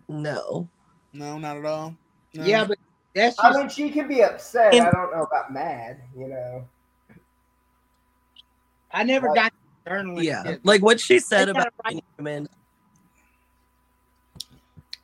[0.09, 0.69] no,
[1.12, 1.94] No, not at all.
[2.35, 2.44] No?
[2.44, 2.78] Yeah, but
[3.15, 4.74] that's I mean, she can be upset.
[4.74, 6.01] And- I don't know about mad.
[6.16, 6.69] You know.
[8.93, 9.52] I never got
[9.86, 10.24] journaling.
[10.24, 10.66] yeah, shit.
[10.66, 12.48] like what she said about gotta write- being human.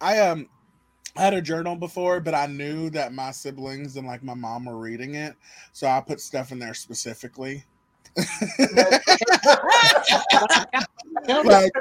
[0.01, 0.49] I um
[1.17, 4.67] I had a journal before, but I knew that my siblings and like my mom
[4.67, 5.35] were reading it,
[5.73, 7.65] so I put stuff in there specifically.
[11.45, 11.73] like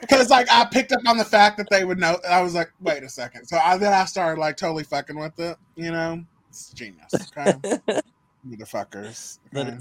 [0.00, 2.18] because like I picked up on the fact that they would know.
[2.28, 3.46] I was like, wait a second.
[3.46, 5.56] So I, then I started like totally fucking with it.
[5.76, 7.12] You know, it's genius.
[7.36, 7.52] Okay,
[8.48, 9.38] motherfuckers.
[9.54, 9.78] Okay?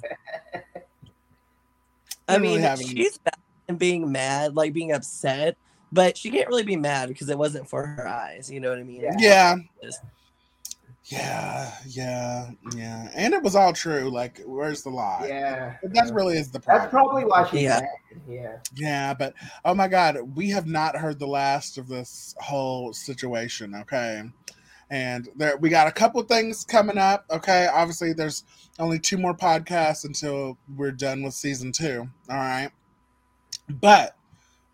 [2.27, 3.33] I mean, really she's bad
[3.67, 5.57] and being mad, like being upset,
[5.91, 8.49] but she can't really be mad because it wasn't for her eyes.
[8.51, 9.01] You know what I mean?
[9.19, 9.55] Yeah.
[11.05, 14.11] Yeah, yeah, yeah, and it was all true.
[14.11, 15.25] Like, where's the lie?
[15.27, 16.83] Yeah, that really is the problem.
[16.83, 17.79] That's probably why she's Yeah.
[17.79, 18.21] mad.
[18.27, 18.57] Yeah.
[18.75, 19.33] Yeah, but
[19.65, 24.21] oh my god, we have not heard the last of this whole situation, okay?
[24.91, 27.67] And there we got a couple things coming up, okay?
[27.73, 28.43] Obviously there's
[28.77, 32.69] only two more podcasts until we're done with season 2, all right?
[33.67, 34.15] But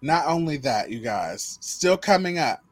[0.06, 2.64] not only that, you guys, still coming up.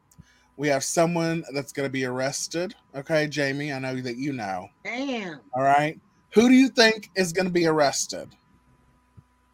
[0.55, 3.73] We have someone that's going to be arrested, okay, Jamie?
[3.73, 4.69] I know that you know.
[4.83, 5.39] Damn.
[5.55, 5.99] All right.
[6.35, 8.29] Who do you think is going to be arrested?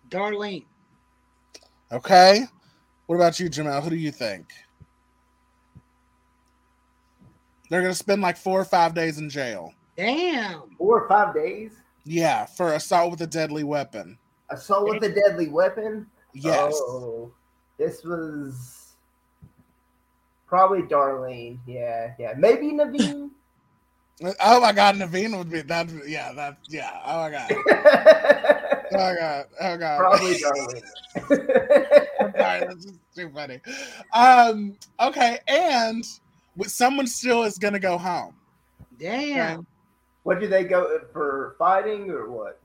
[0.10, 0.66] Darlene.
[1.90, 2.44] Okay.
[3.06, 3.82] What about you, Jamel?
[3.82, 4.48] Who do you think?
[7.70, 9.74] They're going to spend like four or five days in jail.
[9.96, 10.64] Damn.
[10.78, 11.72] Four or five days.
[12.04, 14.18] Yeah, for assault with a deadly weapon.
[14.50, 16.08] Assault with a deadly weapon.
[16.34, 16.74] Yes.
[16.76, 17.32] Oh,
[17.80, 18.80] this was
[20.46, 21.58] probably Darlene.
[21.66, 22.34] Yeah, yeah.
[22.38, 23.32] Maybe Neveen.
[24.42, 25.88] Oh my God, Neveen would be that.
[26.06, 26.58] Yeah, that.
[26.68, 26.92] Yeah.
[27.06, 27.52] Oh my God.
[28.92, 29.46] oh my God.
[29.62, 29.98] Oh God.
[29.98, 32.08] Probably Darlene.
[32.20, 33.62] I'm sorry, that's just too funny.
[34.14, 34.76] Um.
[35.00, 36.04] Okay, and
[36.58, 38.36] with someone still is going to go home.
[39.00, 39.66] Damn.
[40.24, 42.60] What do they go for fighting or what?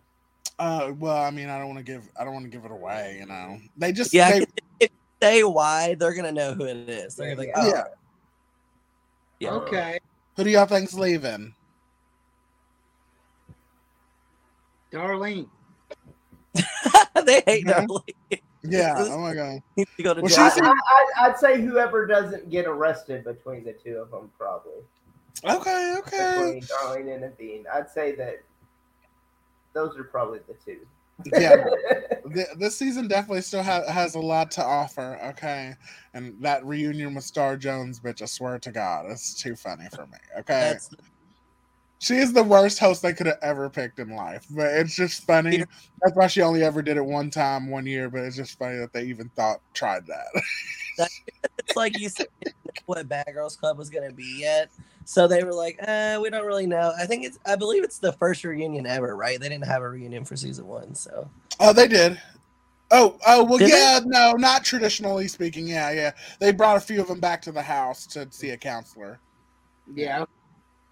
[0.58, 0.90] Uh.
[0.98, 2.08] Well, I mean, I don't want to give.
[2.18, 3.18] I don't want to give it away.
[3.20, 4.12] You know, they just.
[4.12, 4.63] Yeah, They, if you
[5.24, 7.16] say why, they're gonna know who it is.
[7.16, 7.84] They're gonna be like, oh, yeah.
[9.40, 9.50] yeah.
[9.52, 9.98] Okay.
[10.36, 11.54] Who do y'all think's leaving?
[14.92, 15.48] Darlene.
[17.24, 17.86] they hate Mhm.
[17.88, 18.40] Darlene.
[18.62, 18.94] Yeah.
[18.98, 19.60] Oh my God.
[19.96, 20.50] To go to Well, jail.
[20.50, 24.82] she's- I, I, I'd say whoever doesn't get arrested between the two of them, probably
[25.44, 25.96] Okay.
[25.98, 26.34] Okay.
[26.36, 27.64] between Darlene and Neveen.
[27.72, 28.42] I'd say that
[29.72, 30.86] those are probably the two.
[31.26, 31.64] Yeah,
[32.34, 35.18] th- this season definitely still ha- has a lot to offer.
[35.24, 35.74] Okay,
[36.12, 40.06] and that reunion with Star Jones, bitch, I swear to God, it's too funny for
[40.06, 40.18] me.
[40.38, 40.90] Okay, That's
[42.04, 45.24] she is the worst host they could have ever picked in life, but it's just
[45.24, 45.64] funny.
[46.02, 48.10] That's why she only ever did it one time, one year.
[48.10, 51.08] But it's just funny that they even thought tried that.
[51.58, 54.70] it's like you said they didn't know what Bad Girls Club was gonna be yet.
[55.04, 56.92] So they were like, uh, we don't really know.
[56.98, 59.38] I think it's I believe it's the first reunion ever, right?
[59.38, 61.28] They didn't have a reunion for season one, so
[61.60, 62.20] oh, they did.
[62.90, 63.78] Oh, oh, well, Did they?
[63.78, 65.66] yeah, no, not traditionally speaking.
[65.66, 68.56] Yeah, yeah, they brought a few of them back to the house to see a
[68.56, 69.18] counselor.
[69.92, 70.24] Yeah.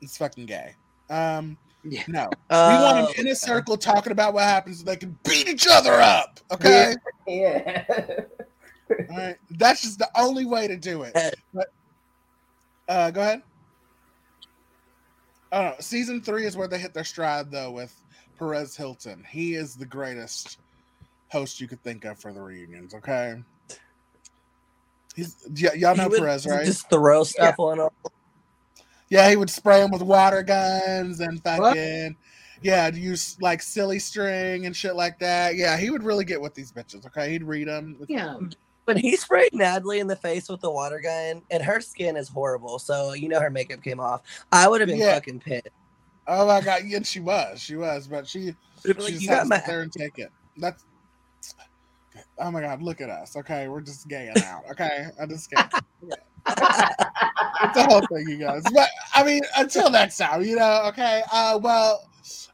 [0.01, 0.75] It's fucking gay.
[1.11, 2.03] Um, Yeah.
[2.09, 5.17] no, we Oh, want them in a circle talking about what happens so they can
[5.25, 6.41] beat each other up.
[6.51, 6.95] Okay,
[7.27, 7.85] Yeah.
[9.11, 11.13] all right, that's just the only way to do it.
[11.55, 11.69] But
[12.89, 13.43] uh, go ahead.
[15.53, 17.95] No, season three is where they hit their stride though with
[18.39, 19.25] Perez Hilton.
[19.29, 20.59] He is the greatest
[21.31, 22.95] host you could think of for the reunions.
[22.95, 23.37] Okay.
[25.15, 26.65] He's y- y'all know He would Perez, right?
[26.65, 27.91] Just throw stuff on them.
[29.11, 32.17] Yeah, he would spray them with water guns and fucking
[32.63, 35.57] yeah, use like silly string and shit like that.
[35.57, 37.05] Yeah, he would really get with these bitches.
[37.07, 37.99] Okay, he'd read them.
[38.09, 38.39] Yeah.
[38.85, 42.29] When he sprayed Natalie in the face with the water gun, and her skin is
[42.29, 44.23] horrible, so you know her makeup came off.
[44.51, 45.15] I would have been Yeah.
[45.15, 45.69] fucking pissed.
[46.27, 49.49] Oh my god, yeah, she was, she was, but she, she like, just "You had
[49.49, 50.31] got to and take it.
[50.57, 50.85] That's
[52.39, 53.37] oh my god, look at us.
[53.37, 54.63] Okay, we're just gaying out.
[54.71, 55.63] Okay, I just gay.
[56.47, 58.63] it's the whole thing, you guys.
[58.75, 60.83] But I mean, until next time, you know.
[60.87, 61.23] Okay.
[61.33, 62.09] Uh, well,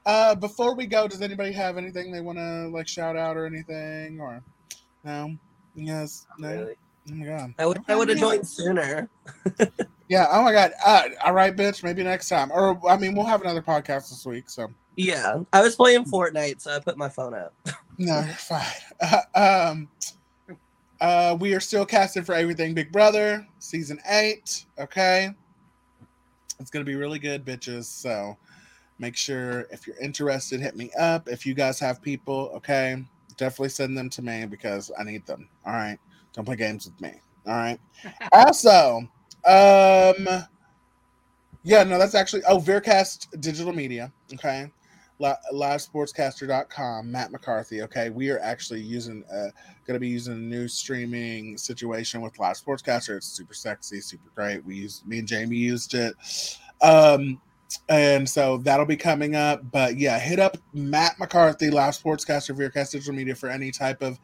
[0.06, 3.46] uh, before we go, does anybody have anything they want to like shout out or
[3.46, 4.42] anything or
[5.04, 5.36] no?
[5.78, 6.26] Yes.
[6.38, 6.48] No.
[6.48, 6.74] Really?
[7.10, 7.54] Oh my god.
[7.58, 9.08] I would I would have joined sooner.
[10.08, 10.26] Yeah.
[10.30, 10.72] Oh my god.
[10.84, 11.84] Uh, all right, bitch.
[11.84, 12.50] Maybe next time.
[12.50, 14.48] Or I mean, we'll have another podcast this week.
[14.48, 17.54] So Yeah, I was playing Fortnite, so I put my phone up.
[17.98, 18.64] no, you're fine.
[19.00, 19.88] Uh, um.
[21.00, 24.64] Uh, we are still casting for Everything Big Brother season eight.
[24.80, 25.30] Okay.
[26.58, 27.84] It's gonna be really good, bitches.
[27.84, 28.36] So
[28.98, 31.28] make sure if you're interested, hit me up.
[31.28, 33.04] If you guys have people, okay,
[33.38, 35.48] definitely send them to me because I need them.
[35.64, 35.98] All right.
[36.34, 37.18] Don't play games with me.
[37.46, 37.80] All right.
[38.32, 39.08] also,
[39.46, 40.28] um,
[41.62, 44.12] yeah, no, that's actually oh Veercast Digital Media.
[44.34, 44.70] Okay.
[45.20, 49.48] Li- livesportscaster.com matt mccarthy okay we are actually using uh
[49.84, 54.30] going to be using a new streaming situation with live sportscaster it's super sexy super
[54.36, 56.14] great we use me and jamie used it
[56.82, 57.40] um
[57.88, 59.70] and so that'll be coming up.
[59.70, 64.18] But yeah, hit up Matt McCarthy, Live Sportscaster, Veercast Digital Media for any type of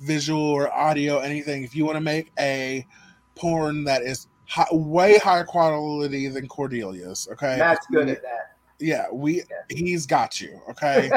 [0.00, 1.64] visual or audio, anything.
[1.64, 2.86] If you want to make a
[3.34, 7.56] porn that is hi- way higher quality than Cordelia's, okay?
[7.58, 8.56] Matt's good at that.
[8.78, 11.10] Yeah, we he's got you, okay?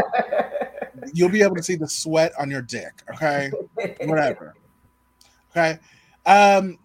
[1.13, 3.51] You'll be able to see the sweat on your dick, okay?
[4.01, 4.55] Whatever.
[5.51, 5.79] Okay.
[6.25, 6.77] Um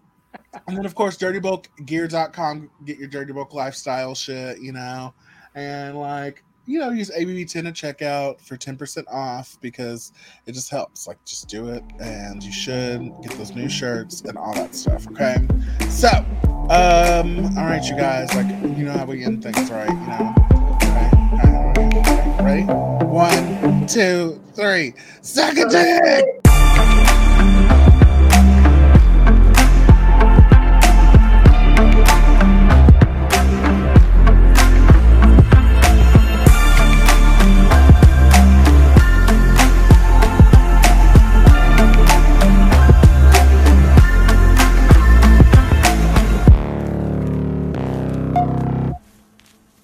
[0.67, 5.13] and then of course dirtybulkgear.com get your dirty lifestyle shit, you know.
[5.55, 10.13] And like, you know, use ABB10 at checkout for 10% off because
[10.45, 11.07] it just helps.
[11.07, 15.07] Like just do it and you should get those new shirts and all that stuff,
[15.07, 15.37] okay?
[15.89, 16.09] So,
[16.69, 18.47] um all right you guys, like
[18.77, 19.89] you know how we end things, right?
[19.89, 20.33] You know.
[20.83, 21.99] Okay.
[21.99, 22.43] okay.
[22.43, 22.63] Ready?
[22.63, 24.93] One, two, three.
[25.69, 26.42] Dick!